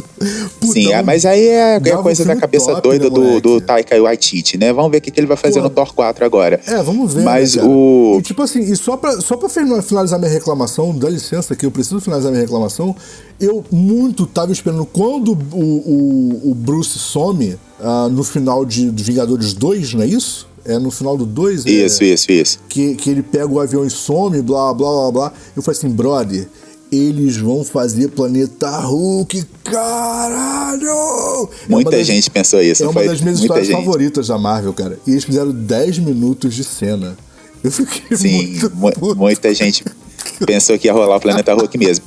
Pô, 0.61 0.67
Sim, 0.67 0.93
ah, 0.93 1.01
um- 1.01 1.05
mas 1.05 1.25
aí 1.25 1.47
é, 1.47 1.75
é 1.75 1.79
coisa 1.97 2.23
da 2.23 2.35
cabeça 2.35 2.67
top, 2.71 2.81
doida 2.87 3.09
né, 3.09 3.09
do, 3.09 3.41
do? 3.41 3.61
Taika 3.61 4.01
Waititi, 4.01 4.57
né? 4.57 4.71
Vamos 4.71 4.91
ver 4.91 4.97
o 4.97 5.01
que, 5.01 5.11
que 5.11 5.19
ele 5.19 5.27
vai 5.27 5.37
fazer 5.37 5.59
Pô. 5.59 5.63
no 5.65 5.69
Thor 5.69 5.93
4 5.93 6.23
agora. 6.25 6.59
É, 6.65 6.81
vamos 6.81 7.13
ver. 7.13 7.23
Mas 7.23 7.55
né, 7.55 7.63
o. 7.63 8.17
E 8.19 8.21
tipo 8.23 8.41
assim, 8.41 8.61
e 8.61 8.75
só 8.77 8.95
pra, 8.95 9.19
só 9.19 9.35
pra 9.35 9.49
fina- 9.49 9.81
finalizar 9.81 10.17
minha 10.17 10.31
reclamação, 10.31 10.97
dá 10.97 11.09
licença 11.09 11.53
que 11.55 11.65
eu 11.65 11.71
preciso 11.71 11.99
finalizar 11.99 12.31
minha 12.31 12.41
reclamação. 12.43 12.95
Eu 13.39 13.63
muito 13.69 14.25
tava 14.25 14.53
esperando 14.53 14.85
quando 14.85 15.33
o, 15.33 15.57
o, 15.57 16.51
o 16.51 16.55
Bruce 16.55 16.97
some 16.97 17.57
ah, 17.79 18.07
no 18.09 18.23
final 18.23 18.63
de, 18.65 18.89
Vingadores 18.89 19.53
2, 19.53 19.93
não 19.95 20.01
é 20.03 20.07
isso? 20.07 20.47
É 20.63 20.79
no 20.79 20.89
final 20.89 21.15
do 21.17 21.25
2? 21.25 21.65
Isso, 21.65 22.03
isso, 22.03 22.31
isso. 22.31 22.59
Que, 22.67 22.95
que 22.95 23.09
ele 23.09 23.21
pega 23.21 23.47
o 23.47 23.59
avião 23.59 23.85
e 23.85 23.89
some, 23.89 24.41
blá 24.41 24.73
blá 24.73 24.89
blá 24.91 25.11
blá. 25.11 25.33
Eu 25.55 25.61
falei 25.61 25.77
assim, 25.77 25.89
brother. 25.89 26.47
Eles 26.91 27.35
vão 27.37 27.63
fazer 27.63 28.09
Planeta 28.09 28.69
Hulk, 28.79 29.43
caralho! 29.63 31.49
É 31.67 31.71
Muita 31.71 31.91
das- 31.91 32.07
gente 32.07 32.29
pensou 32.29 32.61
isso. 32.61 32.83
é 32.83 32.87
uma 32.87 32.93
foi 32.93 33.07
das 33.07 33.21
minhas 33.21 33.39
histórias 33.39 33.67
gente. 33.67 33.75
favoritas 33.77 34.27
da 34.27 34.37
Marvel, 34.37 34.73
cara. 34.73 34.97
E 35.05 35.11
eles 35.11 35.23
fizeram 35.23 35.51
10 35.51 35.99
minutos 35.99 36.53
de 36.53 36.63
cena. 36.63 37.17
Eu 37.63 37.71
fiquei 37.71 38.15
Sim, 38.15 38.47
muito 38.47 38.75
mu- 38.75 39.15
muita 39.15 39.53
gente 39.53 39.83
pensou 40.45 40.77
que 40.77 40.87
ia 40.87 40.93
rolar 40.93 41.17
o 41.17 41.19
Planeta 41.19 41.53
Hulk 41.53 41.77
mesmo. 41.77 42.05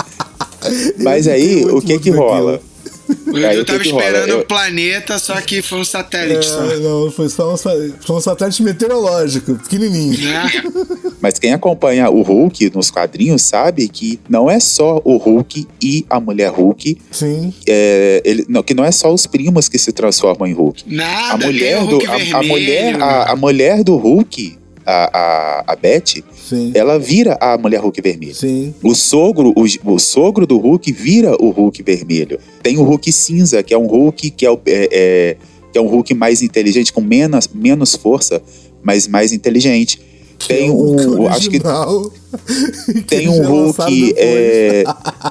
Mas 1.02 1.26
aí, 1.26 1.64
o 1.64 1.80
que 1.80 1.98
que 1.98 2.10
rola? 2.10 2.54
aquilo. 2.54 2.68
O 3.26 3.36
Aí, 3.36 3.44
Edu 3.56 3.64
tava 3.64 3.78
que 3.78 3.88
esperando 3.88 4.28
Eu- 4.28 4.40
o 4.40 4.44
planeta, 4.44 5.18
só 5.18 5.40
que 5.40 5.62
foi 5.62 5.78
um 5.80 5.84
satélite 5.84 6.46
só. 6.46 6.64
É, 6.64 6.76
não, 6.78 7.11
foi 7.11 7.28
só 7.28 7.54
um, 7.54 7.56
foi 7.56 8.16
um 8.16 8.20
satélite 8.20 8.62
meteorológico, 8.62 9.54
pequenininho. 9.56 10.18
Né? 10.18 10.50
Mas 11.20 11.38
quem 11.38 11.52
acompanha 11.52 12.09
o 12.11 12.22
Hulk 12.22 12.70
nos 12.74 12.90
quadrinhos 12.90 13.42
sabe 13.42 13.88
que 13.88 14.20
não 14.28 14.48
é 14.50 14.61
só 14.61 15.00
o 15.04 15.16
Hulk 15.16 15.66
e 15.82 16.06
a 16.09 16.20
mulher 16.20 16.50
Hulk, 16.50 16.96
Sim. 17.11 17.52
é, 17.66 18.22
ele, 18.24 18.44
não, 18.48 18.62
que 18.62 18.72
não 18.74 18.84
é 18.84 18.92
só 18.92 19.12
os 19.12 19.26
primos 19.26 19.68
que 19.68 19.78
se 19.78 19.90
transformam 19.92 20.46
em 20.46 20.52
Hulk. 20.52 20.84
Nada, 20.86 21.34
a 21.34 21.36
mulher 21.36 21.84
do 21.86 21.98
a, 22.06 22.38
a 22.38 22.42
mulher 22.42 23.02
a, 23.02 23.32
a 23.32 23.36
mulher 23.36 23.82
do 23.82 23.96
Hulk 23.96 24.57
a, 24.91 25.11
a, 25.18 25.72
a 25.72 25.76
Beth 25.76 26.22
Sim. 26.34 26.72
ela 26.74 26.99
vira 26.99 27.36
a 27.41 27.59
mulher 27.59 27.78
Hulk 27.80 28.01
vermelha 28.01 28.34
Sim. 28.34 28.74
o 28.82 28.95
sogro 28.95 29.53
o, 29.55 29.93
o 29.93 29.99
sogro 29.99 30.47
do 30.47 30.57
Hulk 30.57 30.91
vira 30.93 31.36
o 31.39 31.51
Hulk 31.51 31.82
vermelho 31.82 32.39
tem 32.62 32.78
o 32.78 32.82
Hulk 32.82 33.12
cinza 33.12 33.62
que 33.62 33.74
é 33.74 33.78
um 33.78 33.86
Hulk 33.86 34.30
que 34.30 34.47
é, 34.47 34.51
o- 34.51 34.59
é- 34.66 34.89
é- 34.91 35.36
que 35.70 35.76
é 35.78 35.80
um 35.82 35.86
Hulk 35.89 36.14
mais 36.14 36.41
inteligente 36.41 36.91
com 36.93 37.03
menos, 37.03 37.49
menos 37.55 37.95
força 37.95 38.43
mas 38.82 39.07
mais 39.07 39.32
inteligente 39.32 40.01
tem 40.47 40.68
é 40.68 40.70
o 40.70 40.74
Hulk 40.74 41.07
um 41.07 41.28
acho 41.28 41.51
que 41.51 41.61
tem 43.07 43.28
um 43.28 43.43
Hulk 43.43 44.14
é, 44.16 44.84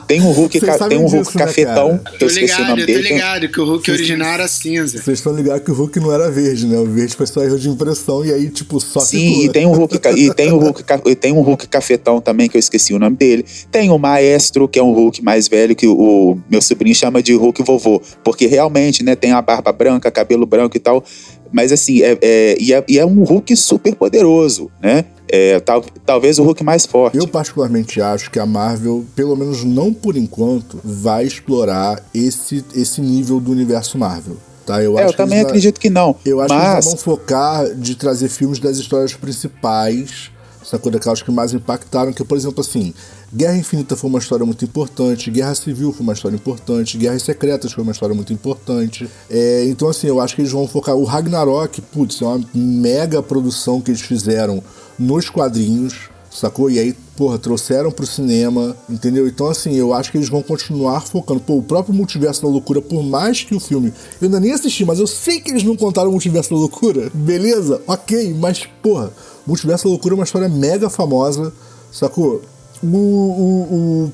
tem 0.07 0.21
um 0.21 0.31
Hulk 0.31 0.59
ca- 0.59 0.77
tem 0.89 0.97
um 0.97 1.05
Hulk 1.07 1.25
disso, 1.25 1.37
né, 1.37 1.45
cafetão 1.45 1.99
Tô 2.19 2.25
eu 2.25 2.27
esqueci 2.27 2.53
o 2.53 2.57
ligado, 2.57 2.69
nome 2.69 2.81
eu 2.81 2.87
tô 2.87 3.01
ligado 3.07 3.49
que 3.49 3.61
o 3.61 3.65
Hulk 3.65 3.91
original 3.91 4.29
era 4.33 4.47
cinza. 4.47 5.01
Vocês 5.01 5.19
estão 5.19 5.33
ligados 5.35 5.63
que 5.63 5.71
o 5.71 5.73
Hulk 5.75 5.99
não 5.99 6.11
era 6.11 6.29
verde, 6.31 6.65
né? 6.65 6.77
O 6.77 6.85
verde 6.85 7.15
foi 7.15 7.27
só 7.27 7.43
erro 7.43 7.57
de 7.59 7.69
impressão 7.69 8.25
e 8.25 8.33
aí, 8.33 8.49
tipo, 8.49 8.79
só 8.79 8.99
Sim, 8.99 9.29
ficou. 9.29 9.45
e 9.45 9.49
tem 9.49 9.65
um 9.65 9.71
Hulk, 9.73 9.95
e 10.15 10.33
tem 10.33 10.51
um 10.51 10.57
Hulk, 10.57 10.83
e 11.05 11.15
tem 11.15 11.33
um 11.33 11.41
Hulk 11.41 11.67
cafetão 11.67 12.19
também 12.19 12.49
que 12.49 12.57
eu 12.57 12.59
esqueci 12.59 12.93
o 12.93 12.99
nome 12.99 13.15
dele. 13.15 13.45
Tem 13.71 13.89
o 13.91 13.97
Maestro, 13.97 14.67
que 14.67 14.79
é 14.79 14.83
um 14.83 14.91
Hulk 14.91 15.23
mais 15.23 15.47
velho 15.47 15.75
que 15.75 15.87
o 15.87 16.37
meu 16.49 16.61
sobrinho 16.61 16.95
chama 16.95 17.21
de 17.21 17.33
Hulk 17.33 17.63
vovô, 17.63 18.01
porque 18.23 18.47
realmente, 18.47 19.03
né, 19.03 19.15
tem 19.15 19.31
a 19.31 19.41
barba 19.41 19.71
branca, 19.71 20.09
cabelo 20.09 20.45
branco 20.45 20.75
e 20.75 20.79
tal. 20.79 21.03
Mas 21.51 21.71
assim, 21.71 22.01
é, 22.01 22.17
é- 22.21 22.57
e, 22.59 22.73
é, 22.73 22.83
e 22.87 22.99
é 22.99 23.05
um 23.05 23.23
Hulk 23.23 23.55
super 23.55 23.95
poderoso, 23.95 24.69
né? 24.81 25.05
É, 25.29 25.59
tal- 25.59 25.83
talvez 26.05 26.39
o 26.39 26.43
Hulk 26.43 26.63
mais 26.63 26.85
forte. 26.85 27.17
Eu 27.17 27.27
particularmente 27.27 27.99
acho 28.01 28.31
que 28.31 28.39
a 28.39 28.45
Marvel, 28.45 29.05
pelo 29.15 29.35
menos 29.35 29.63
não 29.63 29.93
por 29.93 30.15
enquanto, 30.15 30.79
vai 30.83 31.25
explorar 31.25 32.01
esse, 32.13 32.63
esse 32.73 33.01
nível 33.01 33.39
do 33.39 33.51
universo 33.51 33.97
Marvel. 33.97 34.37
Tá? 34.65 34.81
Eu, 34.81 34.97
É, 34.99 35.05
eu 35.05 35.13
também 35.13 35.35
eles 35.39 35.43
vai- 35.43 35.49
acredito 35.51 35.79
que 35.79 35.89
não. 35.89 36.15
Eu 36.25 36.39
acho 36.41 36.49
que 36.49 36.59
eles 36.61 36.73
mas 36.75 36.85
vão 36.85 36.97
focar 36.97 37.73
de 37.75 37.95
trazer 37.95 38.27
filmes 38.29 38.59
das 38.59 38.77
histórias 38.77 39.13
principais, 39.13 40.29
sacou? 40.69 40.91
Daquelas 40.91 41.21
que 41.21 41.31
mais 41.31 41.53
impactaram, 41.53 42.11
que, 42.11 42.23
por 42.23 42.37
exemplo, 42.37 42.61
assim, 42.61 42.93
Guerra 43.33 43.57
Infinita 43.57 43.95
foi 43.95 44.09
uma 44.09 44.19
história 44.19 44.45
muito 44.45 44.63
importante, 44.65 45.31
Guerra 45.31 45.55
Civil 45.55 45.91
foi 45.93 46.01
uma 46.01 46.13
história 46.13 46.35
importante, 46.35 46.97
Guerras 46.97 47.23
Secretas 47.23 47.71
foi 47.71 47.83
uma 47.83 47.91
história 47.91 48.15
muito 48.15 48.33
importante. 48.33 49.09
É, 49.29 49.65
então, 49.65 49.89
assim, 49.89 50.07
eu 50.07 50.19
acho 50.19 50.35
que 50.35 50.41
eles 50.41 50.51
vão 50.51 50.67
focar. 50.67 50.95
O 50.95 51.03
Ragnarok, 51.03 51.81
putz, 51.81 52.21
é 52.21 52.25
uma 52.25 52.43
mega 52.53 53.21
produção 53.23 53.81
que 53.81 53.91
eles 53.91 54.01
fizeram 54.01 54.61
nos 54.99 55.29
quadrinhos. 55.29 56.09
Sacou? 56.29 56.69
E 56.69 56.77
aí, 56.77 56.93
porra, 57.15 57.39
trouxeram 57.39 57.89
pro 57.89 58.05
cinema, 58.05 58.77
entendeu? 58.87 59.27
Então, 59.27 59.47
assim, 59.47 59.73
eu 59.73 59.91
acho 59.91 60.11
que 60.11 60.17
eles 60.17 60.29
vão 60.29 60.43
continuar 60.43 61.01
focando. 61.01 61.39
Pô, 61.39 61.55
o 61.55 61.63
próprio 61.63 61.95
Multiverso 61.95 62.43
da 62.43 62.47
Loucura, 62.47 62.79
por 62.79 63.01
mais 63.01 63.43
que 63.43 63.55
o 63.55 63.59
filme. 63.59 63.91
Eu 64.21 64.25
ainda 64.25 64.39
nem 64.39 64.51
assisti, 64.51 64.85
mas 64.85 64.99
eu 64.99 65.07
sei 65.07 65.39
que 65.39 65.49
eles 65.49 65.63
não 65.63 65.75
contaram 65.75 66.09
o 66.09 66.11
Multiverso 66.11 66.51
da 66.51 66.57
Loucura. 66.57 67.09
Beleza? 67.11 67.81
Ok, 67.87 68.35
mas, 68.37 68.67
porra, 68.83 69.11
Multiverso 69.47 69.85
da 69.85 69.91
Loucura 69.91 70.13
é 70.13 70.17
uma 70.17 70.25
história 70.25 70.49
mega 70.49 70.89
famosa, 70.89 71.53
sacou? 71.91 72.41
O. 72.83 72.87
o, 72.87 73.73
o 74.05 74.11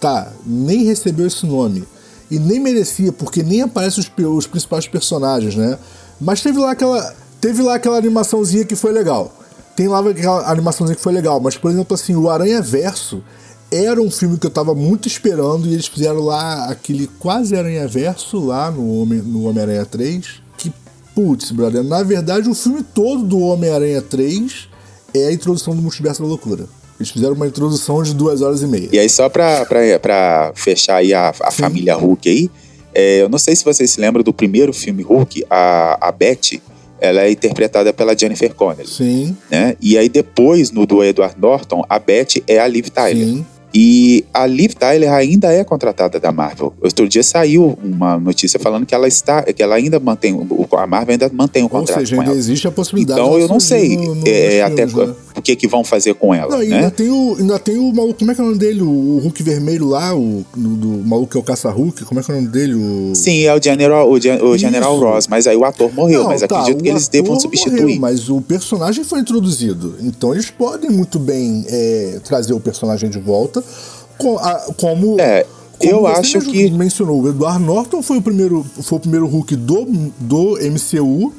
tá, 0.00 0.32
nem 0.46 0.84
recebeu 0.84 1.26
esse 1.26 1.44
nome. 1.44 1.84
E 2.30 2.38
nem 2.38 2.60
merecia, 2.60 3.12
porque 3.12 3.42
nem 3.42 3.62
aparecem 3.62 4.02
os, 4.02 4.24
os 4.24 4.46
principais 4.46 4.86
personagens, 4.86 5.56
né? 5.56 5.76
Mas 6.20 6.40
teve 6.40 6.58
lá 6.58 6.70
aquela. 6.70 7.14
Teve 7.40 7.62
lá 7.62 7.74
aquela 7.74 7.98
animaçãozinha 7.98 8.64
que 8.64 8.76
foi 8.76 8.92
legal. 8.92 9.32
Tem 9.74 9.88
lá 9.88 10.00
aquela 10.00 10.50
animaçãozinha 10.50 10.96
que 10.96 11.02
foi 11.02 11.12
legal, 11.12 11.38
mas, 11.38 11.56
por 11.56 11.70
exemplo, 11.70 11.94
assim, 11.94 12.16
o 12.16 12.30
Aranha 12.30 12.62
Verso 12.62 13.22
era 13.70 14.00
um 14.00 14.10
filme 14.10 14.38
que 14.38 14.46
eu 14.46 14.50
tava 14.50 14.74
muito 14.74 15.06
esperando 15.08 15.66
e 15.66 15.74
eles 15.74 15.86
fizeram 15.86 16.20
lá 16.20 16.66
aquele 16.66 17.08
quase 17.18 17.56
Aranha 17.56 17.86
Verso 17.86 18.38
lá 18.38 18.70
no, 18.70 19.02
Homem, 19.02 19.20
no 19.20 19.44
Homem-Aranha 19.44 19.84
3. 19.84 20.42
Que, 20.56 20.72
putz, 21.14 21.50
brother, 21.50 21.82
na 21.82 22.02
verdade 22.02 22.48
o 22.48 22.54
filme 22.54 22.82
todo 22.82 23.22
do 23.24 23.38
Homem-Aranha 23.38 24.00
3 24.00 24.68
é 25.22 25.28
a 25.28 25.32
introdução 25.32 25.74
do 25.74 25.82
Multiverso 25.82 26.22
da 26.22 26.28
Loucura. 26.28 26.66
Eles 26.98 27.10
fizeram 27.10 27.34
uma 27.34 27.46
introdução 27.46 28.02
de 28.02 28.14
duas 28.14 28.40
horas 28.40 28.62
e 28.62 28.66
meia. 28.66 28.88
E 28.90 28.98
aí, 28.98 29.08
só 29.08 29.28
pra, 29.28 29.66
pra, 29.66 29.98
pra 29.98 30.52
fechar 30.54 30.96
aí 30.96 31.12
a, 31.12 31.28
a 31.28 31.50
família 31.50 31.94
Hulk 31.94 32.28
aí, 32.28 32.50
é, 32.94 33.20
eu 33.20 33.28
não 33.28 33.38
sei 33.38 33.54
se 33.54 33.62
vocês 33.62 33.90
se 33.90 34.00
lembram 34.00 34.22
do 34.22 34.32
primeiro 34.32 34.72
filme 34.72 35.02
Hulk, 35.02 35.44
a, 35.50 36.08
a 36.08 36.10
Betty, 36.10 36.62
ela 36.98 37.22
é 37.22 37.30
interpretada 37.30 37.92
pela 37.92 38.16
Jennifer 38.16 38.54
Connelly. 38.54 38.88
Sim. 38.88 39.36
Né? 39.50 39.76
E 39.80 39.98
aí 39.98 40.08
depois, 40.08 40.70
no 40.70 40.86
do 40.86 41.04
Edward 41.04 41.34
Norton, 41.38 41.84
a 41.88 41.98
Betty 41.98 42.42
é 42.46 42.58
a 42.58 42.66
Liv 42.66 42.88
Tyler. 42.88 43.26
Sim. 43.26 43.46
E 43.78 44.24
a 44.32 44.46
Liv 44.46 44.72
Tyler 44.72 45.12
ainda 45.12 45.52
é 45.52 45.62
contratada 45.62 46.18
da 46.18 46.32
Marvel. 46.32 46.72
Outro 46.80 47.06
dia 47.06 47.22
saiu 47.22 47.78
uma 47.84 48.18
notícia 48.18 48.58
falando 48.58 48.86
que 48.86 48.94
ela 48.94 49.06
está, 49.06 49.42
que 49.42 49.62
ela 49.62 49.74
ainda 49.74 50.00
mantém, 50.00 50.32
o- 50.32 50.66
a 50.78 50.86
Marvel 50.86 51.12
ainda 51.12 51.30
mantém 51.30 51.62
Ou 51.64 51.68
contrato 51.68 51.98
seja, 51.98 52.14
com 52.16 52.22
ainda 52.22 52.32
ela. 52.32 52.40
existe 52.40 52.66
a 52.66 52.70
possibilidade 52.70 53.20
Então 53.20 53.38
eu 53.38 53.46
não 53.46 53.60
sei 53.60 53.94
no- 53.98 54.14
no- 54.14 54.26
é, 54.26 54.62
até 54.62 54.86
filmes, 54.88 55.08
né? 55.10 55.14
o 55.36 55.42
que 55.42 55.54
que 55.54 55.68
vão 55.68 55.84
fazer 55.84 56.14
com 56.14 56.32
ela, 56.34 56.52
Não, 56.56 56.64
né? 56.64 56.76
ainda, 56.76 56.90
tem 56.90 57.10
o, 57.10 57.36
ainda 57.38 57.58
tem 57.58 57.76
o 57.76 57.92
maluco, 57.92 58.18
como 58.18 58.30
é 58.30 58.34
que 58.34 58.40
é 58.40 58.44
o 58.44 58.46
nome 58.46 58.58
dele? 58.58 58.80
O, 58.80 58.86
o 58.88 59.18
Hulk 59.18 59.42
vermelho 59.42 59.86
lá, 59.88 60.16
o 60.16 60.42
do, 60.56 60.68
do 60.76 60.88
maluco 61.06 61.32
que 61.32 61.36
é 61.36 61.40
o 61.40 61.42
Caça-Hulk, 61.42 62.06
como 62.06 62.18
é 62.18 62.22
que 62.22 62.30
é 62.30 62.34
o 62.34 62.36
nome 62.38 62.48
dele? 62.48 62.74
O... 62.74 63.12
Sim, 63.14 63.42
é 63.44 63.54
o 63.54 63.62
General, 63.62 64.10
o, 64.10 64.18
Gen- 64.18 64.40
o 64.42 64.56
General. 64.56 64.98
Ross, 64.98 65.26
mas 65.28 65.46
aí 65.46 65.56
o 65.56 65.64
ator 65.66 65.92
morreu, 65.92 66.22
Não, 66.22 66.28
mas 66.30 66.40
tá, 66.40 66.46
acredito 66.60 66.82
que 66.82 66.88
o 66.88 66.92
eles 66.92 67.08
devam 67.08 67.38
substituir. 67.38 67.82
morreu, 67.82 68.00
mas 68.00 68.30
o 68.30 68.40
personagem 68.40 69.04
foi 69.04 69.20
introduzido. 69.20 69.96
Então 70.00 70.32
eles 70.32 70.48
podem 70.50 70.88
muito 70.90 71.18
bem 71.18 71.64
é, 71.68 72.20
trazer 72.24 72.54
o 72.54 72.60
personagem 72.60 73.10
de 73.10 73.18
volta. 73.18 73.62
Co- 74.18 74.38
a- 74.38 74.66
como. 74.80 75.20
É, 75.20 75.44
como 75.78 75.90
eu 75.92 76.06
acho 76.06 76.40
que- 76.40 76.70
mencionou, 76.70 77.20
o 77.22 77.28
Edward 77.28 77.62
Norton 77.62 78.02
foi 78.02 78.18
o 78.18 78.22
primeiro, 78.22 78.64
foi 78.82 78.96
o 78.98 79.00
primeiro 79.00 79.26
Hulk 79.26 79.54
do, 79.56 79.84
do 80.18 80.56
MCU, 80.58 81.32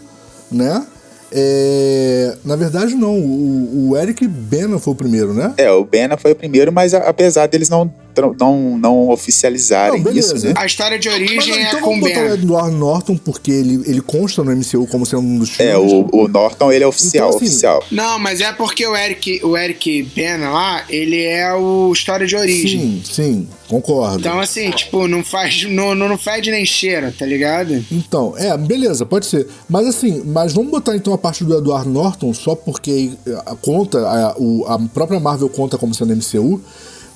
né? 0.51 0.85
É, 1.31 2.37
na 2.45 2.55
verdade, 2.55 2.95
não. 2.95 3.15
O, 3.19 3.89
o 3.89 3.97
Eric 3.97 4.25
Bana 4.27 4.79
foi 4.79 4.93
o 4.93 4.95
primeiro, 4.95 5.33
né? 5.33 5.53
É, 5.57 5.69
o 5.71 5.83
Bena 5.83 6.15
foi 6.17 6.31
o 6.31 6.35
primeiro, 6.35 6.71
mas 6.71 6.93
a- 6.93 6.99
apesar 7.09 7.47
deles 7.47 7.67
não, 7.69 7.91
não, 8.39 8.77
não 8.77 9.09
oficializarem 9.09 10.01
Não, 10.03 10.11
isso, 10.11 10.35
né? 10.45 10.53
A 10.55 10.65
história 10.65 10.97
de 10.97 11.09
origem 11.09 11.35
Mas, 11.37 11.47
é 11.47 11.61
então 11.67 11.79
com 11.81 11.89
vamos 11.99 12.09
botar 12.09 12.21
o. 12.21 12.33
Edward 12.33 12.75
Norton, 12.75 13.17
porque 13.17 13.51
ele, 13.51 13.81
ele 13.85 14.01
consta 14.01 14.43
no 14.43 14.55
MCU 14.55 14.87
como 14.87 15.05
sendo 15.05 15.21
um 15.23 15.39
dos 15.39 15.49
filmes. 15.49 15.73
É, 15.73 15.77
o, 15.77 16.07
o 16.11 16.27
Norton, 16.27 16.71
ele 16.71 16.83
é 16.83 16.87
oficial, 16.87 17.27
Então, 17.27 17.37
assim, 17.37 17.45
oficial. 17.47 17.83
Não, 17.91 18.19
mas 18.19 18.41
é 18.41 18.51
porque 18.53 18.85
o 18.85 18.95
Eric, 18.95 19.41
o 19.43 19.57
Eric 19.57 20.03
Bena 20.15 20.49
lá, 20.49 20.83
ele 20.89 21.21
é 21.23 21.53
o 21.53 21.91
história 21.93 22.25
de 22.25 22.35
origem. 22.35 22.79
Sim, 22.79 23.01
sim, 23.03 23.47
concordo. 23.67 24.19
Então, 24.19 24.39
assim, 24.39 24.69
tipo, 24.71 25.07
não 25.07 25.23
faz. 25.23 25.63
Não, 25.63 25.93
não, 25.95 26.07
não 26.09 26.17
fede 26.17 26.51
nem 26.51 26.65
cheira, 26.65 27.13
tá 27.17 27.25
ligado? 27.25 27.83
Então, 27.91 28.33
é, 28.37 28.55
beleza, 28.57 29.05
pode 29.05 29.25
ser. 29.25 29.47
Mas 29.69 29.87
assim, 29.87 30.21
mas 30.25 30.53
vamos 30.53 30.71
botar 30.71 30.95
então 30.95 31.13
a 31.13 31.17
parte 31.17 31.43
do 31.43 31.57
Edward 31.57 31.87
Norton 31.89 32.33
só 32.33 32.55
porque 32.55 33.11
a 33.45 33.55
conta, 33.55 33.99
a, 33.99 34.35
o- 34.37 34.65
a 34.67 34.79
própria 34.93 35.19
Marvel 35.19 35.49
conta 35.49 35.77
como 35.77 35.93
sendo 35.93 36.15
MCU. 36.15 36.61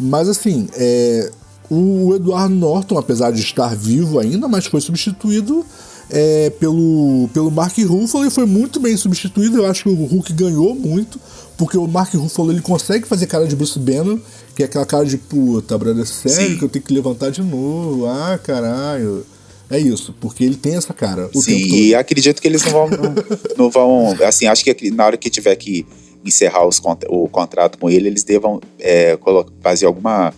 Mas 0.01 0.27
assim, 0.27 0.67
é, 0.73 1.31
o 1.69 2.15
Edward 2.15 2.53
Norton, 2.53 2.97
apesar 2.97 3.31
de 3.31 3.41
estar 3.41 3.75
vivo 3.75 4.19
ainda, 4.19 4.47
mas 4.47 4.65
foi 4.65 4.81
substituído 4.81 5.65
é, 6.09 6.49
pelo, 6.59 7.29
pelo 7.33 7.51
Mark 7.51 7.77
Ruffalo 7.77 8.25
e 8.25 8.29
foi 8.29 8.45
muito 8.45 8.79
bem 8.79 8.97
substituído. 8.97 9.57
Eu 9.57 9.65
acho 9.65 9.83
que 9.83 9.89
o 9.89 10.05
Hulk 10.05 10.33
ganhou 10.33 10.75
muito, 10.75 11.19
porque 11.57 11.77
o 11.77 11.87
Mark 11.87 12.13
Ruffalo 12.13 12.51
ele 12.51 12.61
consegue 12.61 13.07
fazer 13.07 13.27
cara 13.27 13.47
de 13.47 13.55
Bruce 13.55 13.79
Banner, 13.79 14.19
que 14.55 14.63
é 14.63 14.65
aquela 14.65 14.85
cara 14.85 15.05
de 15.05 15.17
puta, 15.17 15.77
brother, 15.77 16.05
sério 16.05 16.49
Sim. 16.49 16.57
que 16.57 16.65
eu 16.65 16.69
tenho 16.69 16.83
que 16.83 16.93
levantar 16.93 17.29
de 17.29 17.41
novo. 17.41 18.07
Ah, 18.07 18.39
caralho. 18.43 19.25
É 19.69 19.79
isso, 19.79 20.13
porque 20.19 20.43
ele 20.43 20.57
tem 20.57 20.75
essa 20.75 20.93
cara 20.93 21.29
Sim, 21.33 21.55
e 21.55 21.95
acredito 21.95 22.41
que 22.41 22.47
eles 22.49 22.61
não 22.65 22.71
vão, 22.73 22.89
não, 22.89 23.15
não 23.57 23.69
vão. 23.69 24.17
Assim, 24.27 24.45
acho 24.45 24.65
que 24.65 24.91
na 24.91 25.05
hora 25.05 25.15
que 25.15 25.29
tiver 25.29 25.55
que 25.55 25.85
encerrar 26.25 26.67
os, 26.67 26.81
o 27.09 27.27
contrato 27.27 27.77
com 27.77 27.89
ele, 27.89 28.07
eles 28.07 28.23
devam 28.23 28.59
é, 28.79 29.17
fazer 29.61 29.85
alguma. 29.85 30.33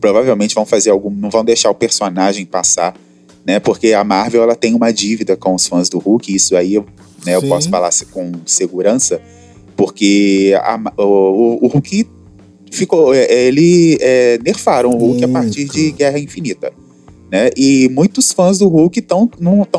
Provavelmente 0.00 0.54
vão 0.54 0.66
fazer 0.66 0.90
algum. 0.90 1.10
Não 1.10 1.30
vão 1.30 1.44
deixar 1.44 1.70
o 1.70 1.74
personagem 1.74 2.44
passar, 2.44 2.94
né? 3.46 3.58
Porque 3.58 3.92
a 3.92 4.04
Marvel 4.04 4.42
ela 4.42 4.54
tem 4.54 4.74
uma 4.74 4.92
dívida 4.92 5.36
com 5.36 5.54
os 5.54 5.66
fãs 5.66 5.88
do 5.88 5.98
Hulk, 5.98 6.34
isso 6.34 6.56
aí 6.56 6.74
eu, 6.74 6.86
né, 7.24 7.34
eu 7.34 7.42
posso 7.42 7.68
falar 7.70 7.90
com 8.12 8.32
segurança, 8.44 9.20
porque 9.76 10.54
a 10.60 10.78
o, 11.02 11.58
o- 11.64 11.68
Hulk 11.68 12.06
ficou. 12.70 13.14
é, 13.14 13.30
Ele 13.46 13.96
é, 14.00 14.38
nerfaram 14.44 14.90
o 14.90 14.96
Hulk 14.96 15.24
a 15.24 15.28
partir 15.28 15.64
de 15.64 15.92
Guerra 15.92 16.18
Infinita 16.18 16.72
né? 17.30 17.50
E 17.56 17.88
muitos 17.88 18.32
fãs 18.32 18.58
do 18.58 18.68
Hulk 18.68 18.98
estão 19.00 19.28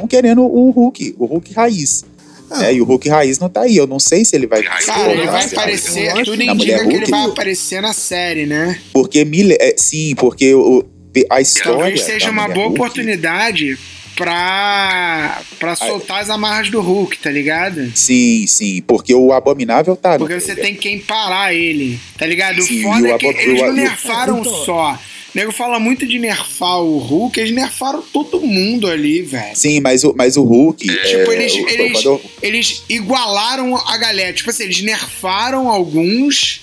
querendo 0.07 0.43
o 0.43 0.69
Hulk, 0.69 1.15
o 1.17 1.25
Hulk 1.25 1.53
raiz. 1.53 2.03
É. 2.51 2.57
né? 2.57 2.73
E 2.75 2.81
o 2.81 2.85
Hulk 2.85 3.07
raiz 3.09 3.39
não 3.39 3.49
tá 3.49 3.61
aí. 3.61 3.75
Eu 3.77 3.87
não 3.87 3.99
sei 3.99 4.23
se 4.25 4.35
ele 4.35 4.47
vai. 4.47 4.63
Cara, 4.63 5.11
ele 5.11 5.25
vai 5.25 5.47
se 5.47 5.55
aparecer, 5.55 6.13
tudo 6.23 6.41
indica 6.41 6.85
que 6.85 6.93
ele 6.95 7.05
vai 7.05 7.25
aparecer 7.25 7.81
na 7.81 7.93
série, 7.93 8.45
né? 8.45 8.79
Porque 8.93 9.23
mil- 9.25 9.55
é, 9.59 9.75
sim, 9.77 10.15
porque 10.15 10.53
o, 10.53 10.83
a 11.29 11.41
história. 11.41 11.73
Talvez 11.77 12.01
seja 12.01 12.25
da 12.27 12.31
uma 12.31 12.47
boa 12.47 12.67
Hulk- 12.67 12.79
oportunidade 12.81 13.77
pra, 14.15 15.41
pra 15.59 15.75
soltar 15.75 16.21
as 16.21 16.29
amarras 16.29 16.69
do 16.69 16.81
Hulk, 16.81 17.17
tá 17.19 17.29
ligado? 17.31 17.91
Sim, 17.95 18.45
sim, 18.47 18.81
porque 18.85 19.13
o 19.13 19.31
Abominável 19.31 19.95
tá. 19.95 20.17
Porque 20.17 20.39
você 20.39 20.53
trailer. 20.55 20.65
tem 20.65 20.75
quem 20.75 20.99
parar 20.99 21.53
ele, 21.53 21.99
tá 22.17 22.25
ligado? 22.25 22.61
Sim, 22.61 22.79
o 22.85 22.91
foda 22.93 23.07
o 23.07 23.07
é 23.07 23.17
que 23.17 23.25
eles 23.27 23.61
não 23.61 23.73
nerfaram 23.73 24.43
só. 24.43 24.99
O 25.37 25.39
nego 25.39 25.51
fala 25.51 25.79
muito 25.79 26.03
de 26.07 26.17
nerfar 26.17 26.81
o 26.81 26.97
Hulk, 26.97 27.39
eles 27.39 27.51
nerfaram 27.53 28.01
todo 28.11 28.41
mundo 28.41 28.87
ali, 28.87 29.21
velho. 29.21 29.55
Sim, 29.55 29.79
mas 29.81 30.03
o, 30.03 30.11
mas 30.17 30.35
o 30.35 30.41
Hulk. 30.41 30.83
Tipo, 30.83 30.97
é, 31.31 31.35
eles, 31.35 31.53
o- 31.53 31.69
eles, 31.69 32.03
eu- 32.03 32.21
eles 32.41 32.83
igualaram 32.89 33.75
a 33.77 33.97
galera. 33.97 34.33
Tipo 34.33 34.49
assim, 34.49 34.63
eles 34.63 34.81
nerfaram 34.81 35.69
alguns 35.69 36.61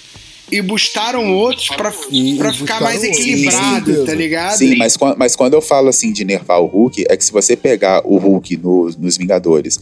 e 0.51 0.61
bustaram 0.61 1.33
outros 1.37 1.69
pra, 1.69 1.93
pra 1.93 2.01
e 2.11 2.53
ficar 2.53 2.81
mais 2.81 3.05
equilibrado, 3.05 4.05
tá 4.07 4.13
ligado? 4.13 4.59
Sim, 4.59 4.75
mas, 4.75 4.97
mas 5.17 5.37
quando 5.37 5.55
eu 5.55 5.63
falo 5.63 5.89
assim 5.89 6.13
de 6.13 6.25
nerfar 6.25 6.61
o 6.61 6.67
Hulk, 6.67 7.05
é 7.09 7.17
que 7.17 7.25
se 7.25 7.31
você 7.31 7.55
pegar 7.55 8.03
o 8.05 8.17
Hulk 8.19 8.57
no- 8.57 8.91
nos 8.99 9.17
Vingadores 9.17 9.79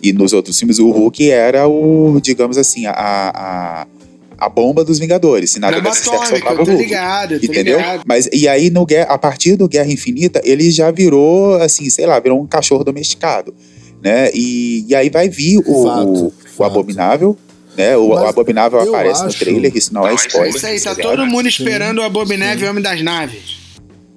e 0.00 0.12
nos 0.12 0.32
outros 0.32 0.56
filmes, 0.56 0.78
o 0.78 0.88
Hulk 0.92 1.28
era 1.32 1.66
o, 1.66 2.20
digamos 2.22 2.56
assim, 2.56 2.86
a, 2.86 2.92
a, 2.92 3.86
a 4.38 4.48
bomba 4.48 4.84
dos 4.84 4.98
Vingadores. 4.98 5.50
Se 5.52 5.58
nada 5.58 5.80
desse 5.80 6.04
certo, 6.04 6.26
sobrava 6.26 6.56
eu 6.60 6.62
o 6.62 6.64
Hulk. 6.66 6.82
ligado, 6.82 7.34
eu 7.34 7.40
tô 7.40 7.46
Entendeu? 7.46 7.78
ligado. 7.78 8.02
Mas 8.06 8.28
e 8.32 8.46
aí, 8.48 8.70
no, 8.70 8.86
a 9.08 9.18
partir 9.18 9.56
do 9.56 9.68
Guerra 9.68 9.90
Infinita, 9.90 10.40
ele 10.44 10.70
já 10.70 10.90
virou, 10.90 11.54
assim, 11.56 11.88
sei 11.90 12.06
lá, 12.06 12.18
virou 12.20 12.40
um 12.40 12.46
cachorro 12.46 12.84
domesticado. 12.84 13.54
Né? 14.02 14.30
E, 14.34 14.84
e 14.88 14.94
aí 14.94 15.08
vai 15.10 15.28
vir 15.28 15.58
o, 15.66 15.82
Fato, 15.84 16.08
o, 16.08 16.26
o 16.26 16.32
fato. 16.56 16.64
Abominável. 16.70 17.36
Né? 17.76 17.96
O, 17.96 18.14
Abominável 18.14 18.80
aparece 18.80 19.20
no 19.22 19.26
acho- 19.28 19.38
trailer, 19.38 19.72
isso 19.76 19.92
não 19.92 20.06
é 20.06 20.12
É 20.12 20.14
spoiler. 20.14 20.54
isso 20.54 20.66
aí, 20.66 20.80
tá 20.80 20.94
todo 20.94 21.26
mundo 21.26 21.48
esperando 21.48 21.98
o 21.98 22.02
Abominável 22.02 22.70
Homem 22.70 22.82
das 22.82 23.02
Naves. 23.02 23.56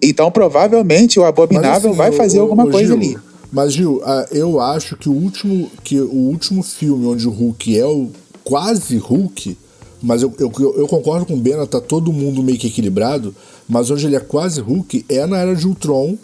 Então, 0.02 0.32
provavelmente, 0.32 1.20
o 1.20 1.26
Abominável 1.26 1.90
assim, 1.90 1.98
vai 1.98 2.12
fazer 2.12 2.40
alguma 2.40 2.70
coisa 2.70 2.88
Gil, 2.88 2.96
ali. 2.96 3.18
Mas, 3.52 3.74
Gil, 3.74 4.02
eu 4.32 4.60
acho 4.62 4.96
que 4.96 5.10
o 5.10 5.14
último, 5.14 5.70
que 5.84 6.00
o 6.00 6.14
último 6.14 6.62
filme 6.64 7.06
onde 7.08 7.28
o 7.28 7.32
Hulk 7.32 7.78
é 7.80 7.86
o 7.86 8.10
quase 8.44 8.96
Hulk, 8.98 9.58
mas 10.02 10.22
eu, 10.22 10.34
eu, 10.40 10.52
eu 10.78 10.88
concordo 10.88 11.26
com 11.26 11.34
o 11.34 11.38
Bena, 11.38 11.68
tá 11.68 11.82
todo 11.82 12.14
mundo 12.14 12.42
meio 12.42 12.58
que 12.58 12.68
equilibrado, 12.68 13.36
mas 13.68 13.92
onde 13.92 14.06
ele 14.06 14.16
é 14.16 14.20
quase 14.20 14.62
Hulk 14.62 15.06
é 15.10 15.26
na 15.26 15.38
Era 15.38 15.56
de 15.56 15.68
Ultron, 15.68 16.18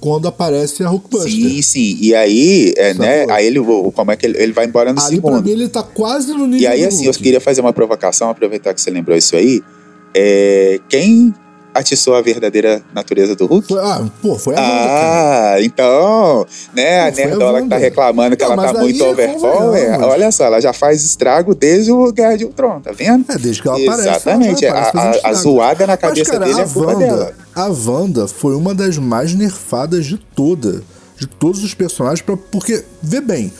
quando 0.00 0.26
aparece 0.26 0.82
a 0.82 0.90
Hulkbuster. 0.90 1.30
Sim, 1.30 1.62
sim. 1.62 1.98
E 2.00 2.14
aí, 2.14 2.74
é, 2.76 2.92
né? 2.94 3.20
Sacou? 3.20 3.34
Aí 3.34 3.46
ele, 3.46 3.60
como 3.94 4.10
é 4.10 4.16
que 4.16 4.26
ele, 4.26 4.42
ele 4.42 4.52
vai 4.52 4.66
embora 4.66 4.90
no 4.90 4.96
pra 4.96 5.04
segundo. 5.04 5.42
mim 5.42 5.50
ele 5.50 5.68
tá 5.68 5.82
quase 5.82 6.32
no 6.32 6.46
nível 6.46 6.60
E 6.60 6.66
aí, 6.66 6.84
assim, 6.84 7.04
eu 7.04 7.12
Hulk. 7.12 7.22
queria 7.22 7.40
fazer 7.40 7.60
uma 7.60 7.72
provocação, 7.72 8.28
aproveitar 8.28 8.74
que 8.74 8.80
você 8.80 8.90
lembrou 8.90 9.16
isso 9.16 9.36
aí. 9.36 9.62
É, 10.14 10.80
quem 10.88 11.32
atiçou 11.74 12.14
a 12.14 12.20
verdadeira 12.20 12.82
natureza 12.94 13.34
do 13.34 13.46
Hulk? 13.46 13.68
Foi, 13.68 13.78
ah, 13.80 14.04
pô, 14.20 14.36
foi 14.38 14.54
a 14.54 14.60
Wanda, 14.60 14.72
cara. 14.72 15.54
Ah, 15.54 15.62
então, 15.62 16.46
né, 16.74 17.00
a 17.00 17.12
Pô, 17.12 17.20
a 17.20 17.24
Nerdola 17.26 17.62
que 17.62 17.68
tá 17.68 17.74
Wanda. 17.74 17.76
reclamando 17.78 18.36
que 18.36 18.42
Não, 18.44 18.52
ela 18.52 18.62
mas 18.62 18.72
tá 18.72 18.78
muito 18.80 19.02
é 19.02 19.08
overpower, 19.08 19.56
convenhamos. 19.58 20.06
olha 20.08 20.32
só, 20.32 20.44
ela 20.44 20.60
já 20.60 20.72
faz 20.72 21.02
estrago 21.04 21.54
desde 21.54 21.90
o 21.92 22.12
Guerra 22.12 22.36
de 22.36 22.44
Ultron, 22.44 22.80
tá 22.80 22.92
vendo? 22.92 23.24
É, 23.30 23.36
desde 23.38 23.62
que 23.62 23.68
ela 23.68 23.78
aparece. 23.78 24.08
Exatamente, 24.08 24.64
ela 24.66 24.80
aparece 24.80 25.18
a- 25.24 25.28
a- 25.28 25.30
a 25.30 25.34
zoada 25.34 25.86
na 25.86 25.96
cabeça 25.96 26.20
Mas, 26.20 26.30
cara, 26.30 26.44
dele 26.46 26.60
é 26.60 26.64
a 26.64 26.68
culpa 26.68 26.92
Wanda, 26.92 27.06
dela. 27.06 27.34
A 27.54 27.66
Wanda 27.68 28.28
foi 28.28 28.54
uma 28.54 28.74
das 28.74 28.98
mais 28.98 29.34
nerfadas 29.34 30.04
de 30.06 30.18
toda. 30.18 30.82
De 31.18 31.26
todos 31.26 31.62
os 31.62 31.72
personagens. 31.72 32.20
Pra, 32.20 32.36
porque, 32.36 32.82
vê 33.00 33.20
bem, 33.20 33.52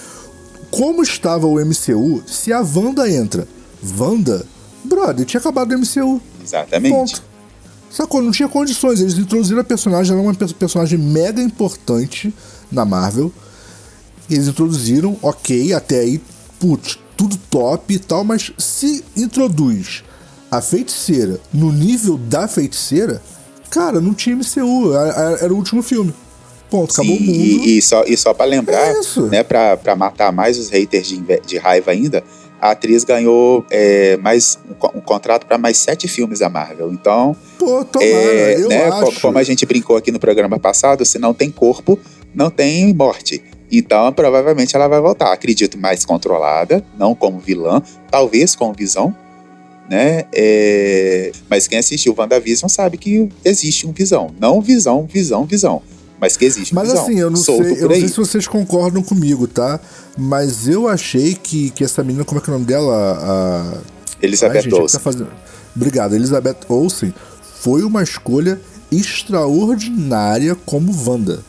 como 0.71 1.03
estava 1.03 1.47
o 1.47 1.61
MCU, 1.61 2.23
se 2.27 2.53
a 2.53 2.61
Wanda 2.61 3.09
entra, 3.09 3.47
Wanda, 3.99 4.45
brother, 4.85 5.25
tinha 5.25 5.39
acabado 5.41 5.71
o 5.73 5.79
MCU. 5.79 6.21
Exatamente. 6.43 6.93
Ponto. 6.95 7.23
Sacou? 7.93 8.22
Não 8.22 8.30
tinha 8.32 8.49
condições. 8.49 9.01
Eles 9.01 9.14
introduziram 9.18 9.61
a 9.61 9.64
personagem, 9.64 10.12
ela 10.12 10.22
é 10.22 10.26
uma 10.26 10.34
pe- 10.34 10.55
personagem 10.55 10.99
mega 10.99 11.43
importante 11.43 12.32
na 12.70 12.84
Marvel. 12.84 13.32
Eles 14.30 14.49
introduziram, 14.49 15.16
ok, 15.20 15.72
até 15.74 16.01
aí, 16.01 16.20
putz, 16.59 16.99
tudo 17.16 17.36
top 17.51 17.93
e 17.95 17.99
tal, 17.99 18.24
mas 18.24 18.51
se 18.57 19.05
introduz 19.16 20.03
a 20.51 20.61
feiticeira 20.62 21.38
no 21.53 21.70
nível 21.72 22.16
da 22.16 22.49
feiticeira, 22.49 23.22
cara, 23.70 24.01
não 24.01 24.14
tinha 24.14 24.34
MCU, 24.36 24.95
era, 24.95 25.53
o 25.53 25.57
último 25.57 25.82
filme. 25.82 26.14
Ponto, 26.70 26.93
acabou 26.93 27.14
Sim, 27.16 27.22
o 27.22 27.26
mundo. 27.26 27.64
E, 27.66 27.76
e 27.78 27.82
só, 27.82 28.05
e 28.07 28.16
só 28.16 28.32
pra 28.32 28.47
lembrar, 28.47 28.78
É 28.88 29.20
né, 29.30 29.43
pra, 29.43 29.76
pra 29.76 29.95
matar 29.95 30.32
mais 30.32 30.59
os 30.59 30.70
haters 30.70 31.07
de, 31.07 31.22
de 31.47 31.59
raiva 31.59 31.90
ainda, 31.90 32.24
a 32.63 32.71
atriz 32.71 33.03
ganhou 33.03 33.67
é, 33.73 34.17
mais 34.19 34.57
um, 34.71 34.99
um 34.99 35.01
contrato 35.01 35.47
pra 35.47 35.59
mais 35.59 35.79
sete 35.79 36.07
filmes 36.07 36.39
da 36.39 36.49
Marvel. 36.49 36.93
Então, 36.93 37.35
Pô, 37.59 37.85
tomara, 37.85 38.07
é, 38.09 38.55
eu 38.55 38.69
né, 38.69 38.85
acho. 38.85 39.21
como 39.21 39.37
a 39.37 39.43
gente 39.43 39.67
brincou 39.67 39.97
aqui 39.97 40.13
no 40.13 40.21
programa 40.21 40.61
passado, 40.61 41.05
se 41.05 41.19
não 41.19 41.35
tem 41.35 41.51
corpo, 41.51 41.99
não 42.33 42.51
tem 42.51 42.95
morte. 42.95 43.43
Então, 43.71 44.13
provavelmente 44.13 44.77
ela 44.77 44.87
vai 44.87 45.01
voltar. 45.01 45.33
Acredito 45.33 45.77
mais 45.77 46.05
controlada, 46.05 46.85
não 46.97 47.17
como 47.17 47.41
vilã, 47.41 47.83
talvez 48.09 48.55
com 48.55 48.73
visão, 48.73 49.13
né? 49.91 50.27
É, 50.33 51.33
Mas 51.51 51.67
quem 51.67 51.79
assistiu 51.79 52.15
WandaVision 52.17 52.69
sabe 52.69 52.97
que 52.97 53.29
existe 53.45 53.89
um 53.89 53.93
visão. 53.93 54.33
Não 54.39 54.61
visão, 54.61 55.05
visão, 55.05 55.45
visão. 55.45 55.83
Mas 56.23 56.37
que 56.37 56.45
existe 56.45 56.73
Mas 56.73 56.89
assim, 56.89 57.18
eu 57.18 57.29
não 57.29 57.37
sei, 57.37 57.57
eu 57.57 57.89
não 57.89 57.97
sei 57.97 58.07
se 58.07 58.16
vocês 58.16 58.47
concordam 58.47 59.03
comigo, 59.03 59.49
tá? 59.49 59.81
Mas 60.16 60.68
eu 60.68 60.87
achei 60.87 61.35
que, 61.35 61.70
que 61.70 61.83
essa 61.83 62.05
menina, 62.05 62.25
como 62.25 62.41
é 62.41 62.45
que 62.45 62.49
é 62.49 62.53
o 62.53 62.55
nome 62.55 62.64
dela? 62.64 62.95
A, 62.95 63.79
Elizabeth 64.25 64.59
Ai, 64.59 64.62
gente, 64.62 64.73
é 64.73 64.77
que 64.77 64.83
Olsen. 64.83 64.99
tá 65.01 65.03
fazendo... 65.03 65.29
Obrigado, 65.75 66.14
Elizabeth 66.14 66.59
Olsen 66.68 67.12
foi 67.59 67.83
uma 67.83 68.05
escolha 68.05 68.61
extraordinária 68.93 70.55
como 70.64 70.95
Wanda. 71.05 71.41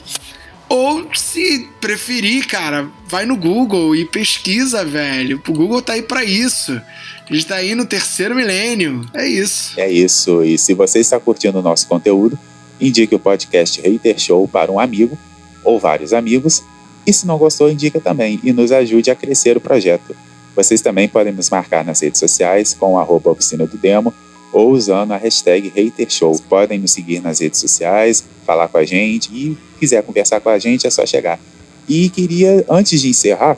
ou 0.69 1.07
se 1.13 1.69
preferir, 1.79 2.47
cara, 2.47 2.89
vai 3.07 3.25
no 3.25 3.37
Google 3.37 3.95
e 3.95 4.05
pesquisa, 4.05 4.83
velho. 4.83 5.41
O 5.47 5.53
Google 5.53 5.81
tá 5.81 5.93
aí 5.93 6.01
pra 6.01 6.23
isso. 6.23 6.81
A 7.29 7.33
gente 7.33 7.45
tá 7.45 7.55
aí 7.55 7.75
no 7.75 7.85
terceiro 7.85 8.35
milênio. 8.35 9.05
É 9.13 9.27
isso. 9.27 9.79
É 9.79 9.89
isso. 9.89 10.43
E 10.43 10.57
se 10.57 10.73
você 10.73 10.99
está 10.99 11.19
curtindo 11.19 11.59
o 11.59 11.61
nosso 11.61 11.87
conteúdo, 11.87 12.37
indique 12.79 13.13
o 13.15 13.19
podcast 13.19 13.81
Hater 13.81 14.19
Show 14.19 14.47
para 14.47 14.71
um 14.71 14.79
amigo 14.79 15.17
ou 15.63 15.79
vários 15.79 16.13
amigos. 16.13 16.63
E 17.05 17.13
se 17.13 17.25
não 17.25 17.37
gostou, 17.37 17.69
indica 17.69 17.99
também 17.99 18.39
e 18.43 18.51
nos 18.51 18.71
ajude 18.71 19.09
a 19.09 19.15
crescer 19.15 19.57
o 19.57 19.61
projeto. 19.61 20.15
Vocês 20.55 20.81
também 20.81 21.07
podem 21.07 21.31
nos 21.31 21.49
marcar 21.49 21.85
nas 21.85 22.01
redes 22.01 22.19
sociais 22.19 22.73
com 22.73 22.93
o 22.93 23.21
oficina 23.29 23.65
do 23.65 23.77
demo 23.77 24.13
ou 24.57 24.71
usando 24.71 25.11
a 25.11 25.17
hashtag 25.17 25.67
HaterShow. 25.69 26.39
Podem 26.49 26.79
nos 26.79 26.91
seguir 26.91 27.21
nas 27.21 27.39
redes 27.39 27.59
sociais, 27.59 28.23
falar 28.45 28.67
com 28.67 28.77
a 28.77 28.83
gente 28.83 29.29
e 29.31 29.57
quiser 29.79 30.01
conversar 30.03 30.39
com 30.39 30.49
a 30.49 30.57
gente 30.57 30.87
é 30.87 30.89
só 30.89 31.05
chegar. 31.05 31.39
E 31.87 32.09
queria, 32.09 32.65
antes 32.67 33.01
de 33.01 33.09
encerrar, 33.09 33.57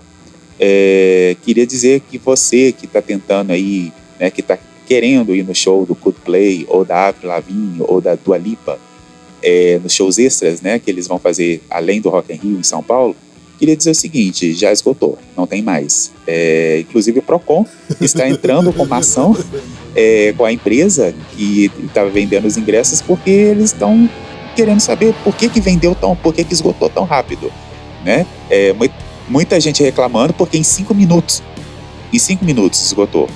é, 0.59 1.37
queria 1.41 1.65
dizer 1.65 2.01
que 2.01 2.17
você 2.17 2.71
que 2.71 2.85
está 2.85 3.01
tentando 3.01 3.51
aí, 3.51 3.93
né, 4.19 4.29
que 4.29 4.41
está 4.41 4.57
querendo 4.85 5.33
ir 5.33 5.43
no 5.43 5.55
show 5.55 5.85
do 5.85 5.95
Coldplay 5.95 6.65
ou 6.67 6.83
da 6.83 7.07
Avril 7.07 7.29
Lavigne 7.29 7.77
ou 7.79 8.01
da 8.01 8.15
Dua 8.15 8.37
Lipa, 8.37 8.77
é, 9.41 9.79
nos 9.81 9.93
shows 9.93 10.17
extras, 10.17 10.61
né, 10.61 10.79
que 10.79 10.91
eles 10.91 11.07
vão 11.07 11.17
fazer 11.17 11.63
além 11.69 12.01
do 12.01 12.09
Rock 12.09 12.33
in 12.33 12.35
Rio 12.35 12.59
em 12.59 12.63
São 12.63 12.83
Paulo, 12.83 13.15
queria 13.59 13.75
dizer 13.75 13.91
o 13.91 13.95
seguinte, 13.95 14.53
já 14.53 14.71
esgotou, 14.71 15.19
não 15.37 15.45
tem 15.45 15.61
mais. 15.61 16.11
É, 16.25 16.79
inclusive 16.79 17.19
o 17.19 17.21
Procon 17.21 17.65
está 17.99 18.27
entrando 18.27 18.71
com 18.71 18.83
uma 18.83 18.97
ação 18.97 19.37
é, 19.95 20.33
com 20.37 20.45
a 20.45 20.51
empresa 20.51 21.13
que 21.35 21.69
estava 21.85 22.09
vendendo 22.09 22.45
os 22.47 22.55
ingressos 22.57 23.01
porque 23.01 23.29
eles 23.29 23.65
estão 23.73 24.09
querendo 24.55 24.79
saber 24.79 25.13
por 25.23 25.35
que, 25.35 25.49
que 25.49 25.59
vendeu 25.61 25.93
tão, 25.93 26.15
por 26.15 26.33
que, 26.33 26.43
que 26.43 26.53
esgotou 26.53 26.89
tão 26.89 27.03
rápido, 27.03 27.51
né? 28.03 28.25
É, 28.49 28.73
mu- 28.73 28.89
muita 29.27 29.59
gente 29.59 29.83
reclamando 29.83 30.33
porque 30.33 30.57
em 30.57 30.63
cinco 30.63 30.95
minutos, 30.95 31.43
em 32.11 32.17
cinco 32.19 32.43
minutos 32.45 32.83
esgotou. 32.85 33.29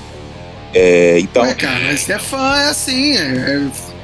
É, 0.73 1.19
então, 1.19 1.43
Ué, 1.43 1.53
cara, 1.53 1.85
é 1.85 2.19
fã, 2.19 2.57
é 2.57 2.69
assim. 2.69 3.15
É, 3.15 3.61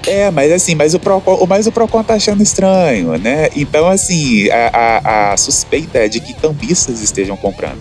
é, 0.09 0.31
mas 0.31 0.51
assim, 0.51 0.73
mas 0.73 0.93
o 0.95 0.99
Procon, 0.99 1.45
mas 1.47 1.67
o 1.67 1.71
Procon 1.71 2.03
tá 2.03 2.15
achando 2.15 2.41
estranho, 2.41 3.17
né? 3.17 3.49
Então, 3.55 3.87
assim, 3.87 4.49
a, 4.49 4.71
a, 4.73 5.33
a 5.33 5.37
suspeita 5.37 5.99
é 5.99 6.07
de 6.07 6.19
que 6.19 6.33
cambistas 6.33 7.01
estejam 7.01 7.37
comprando, 7.37 7.79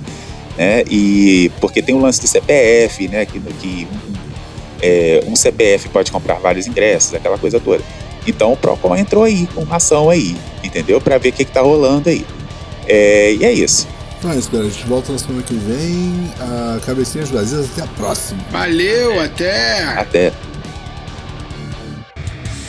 né? 0.57 0.85
E 0.91 1.51
porque 1.59 1.81
tem 1.81 1.95
o 1.95 1.99
lance 1.99 2.21
do 2.21 2.27
CPF, 2.27 3.09
né? 3.09 3.25
Que, 3.25 3.41
que 3.41 3.89
um, 3.91 4.13
é, 4.83 5.25
um 5.27 5.35
CPF 5.35 5.89
pode 5.89 6.13
comprar 6.13 6.35
vários 6.35 6.67
ingressos, 6.67 7.15
aquela 7.15 7.39
coisa 7.39 7.59
toda. 7.59 7.83
Então 8.27 8.53
o 8.53 8.57
Procon 8.57 8.95
entrou 8.95 9.25
aí 9.25 9.49
com 9.55 9.63
uma 9.63 9.77
ação 9.77 10.11
aí, 10.11 10.37
entendeu? 10.63 11.01
Para 11.01 11.17
ver 11.17 11.31
o 11.31 11.33
que, 11.33 11.47
que 11.47 11.53
tá 11.53 11.63
rolando 11.63 12.11
aí. 12.11 12.27
É, 12.87 13.33
e 13.33 13.45
é 13.45 13.53
isso. 13.53 13.89
Então 14.19 14.33
é 14.33 14.37
isso, 14.37 14.51
galera. 14.51 14.69
A 14.69 14.73
gente 14.73 14.87
volta 14.87 15.13
na 15.13 15.19
semana 15.19 15.43
que 15.43 15.55
vem. 15.55 16.31
A 16.41 16.81
Cabecinhas 16.85 17.31
Vazias. 17.31 17.71
Até 17.73 17.83
a 17.83 17.87
próxima. 17.87 18.45
valeu, 18.51 19.21
até. 19.21 19.83
Até. 19.85 20.33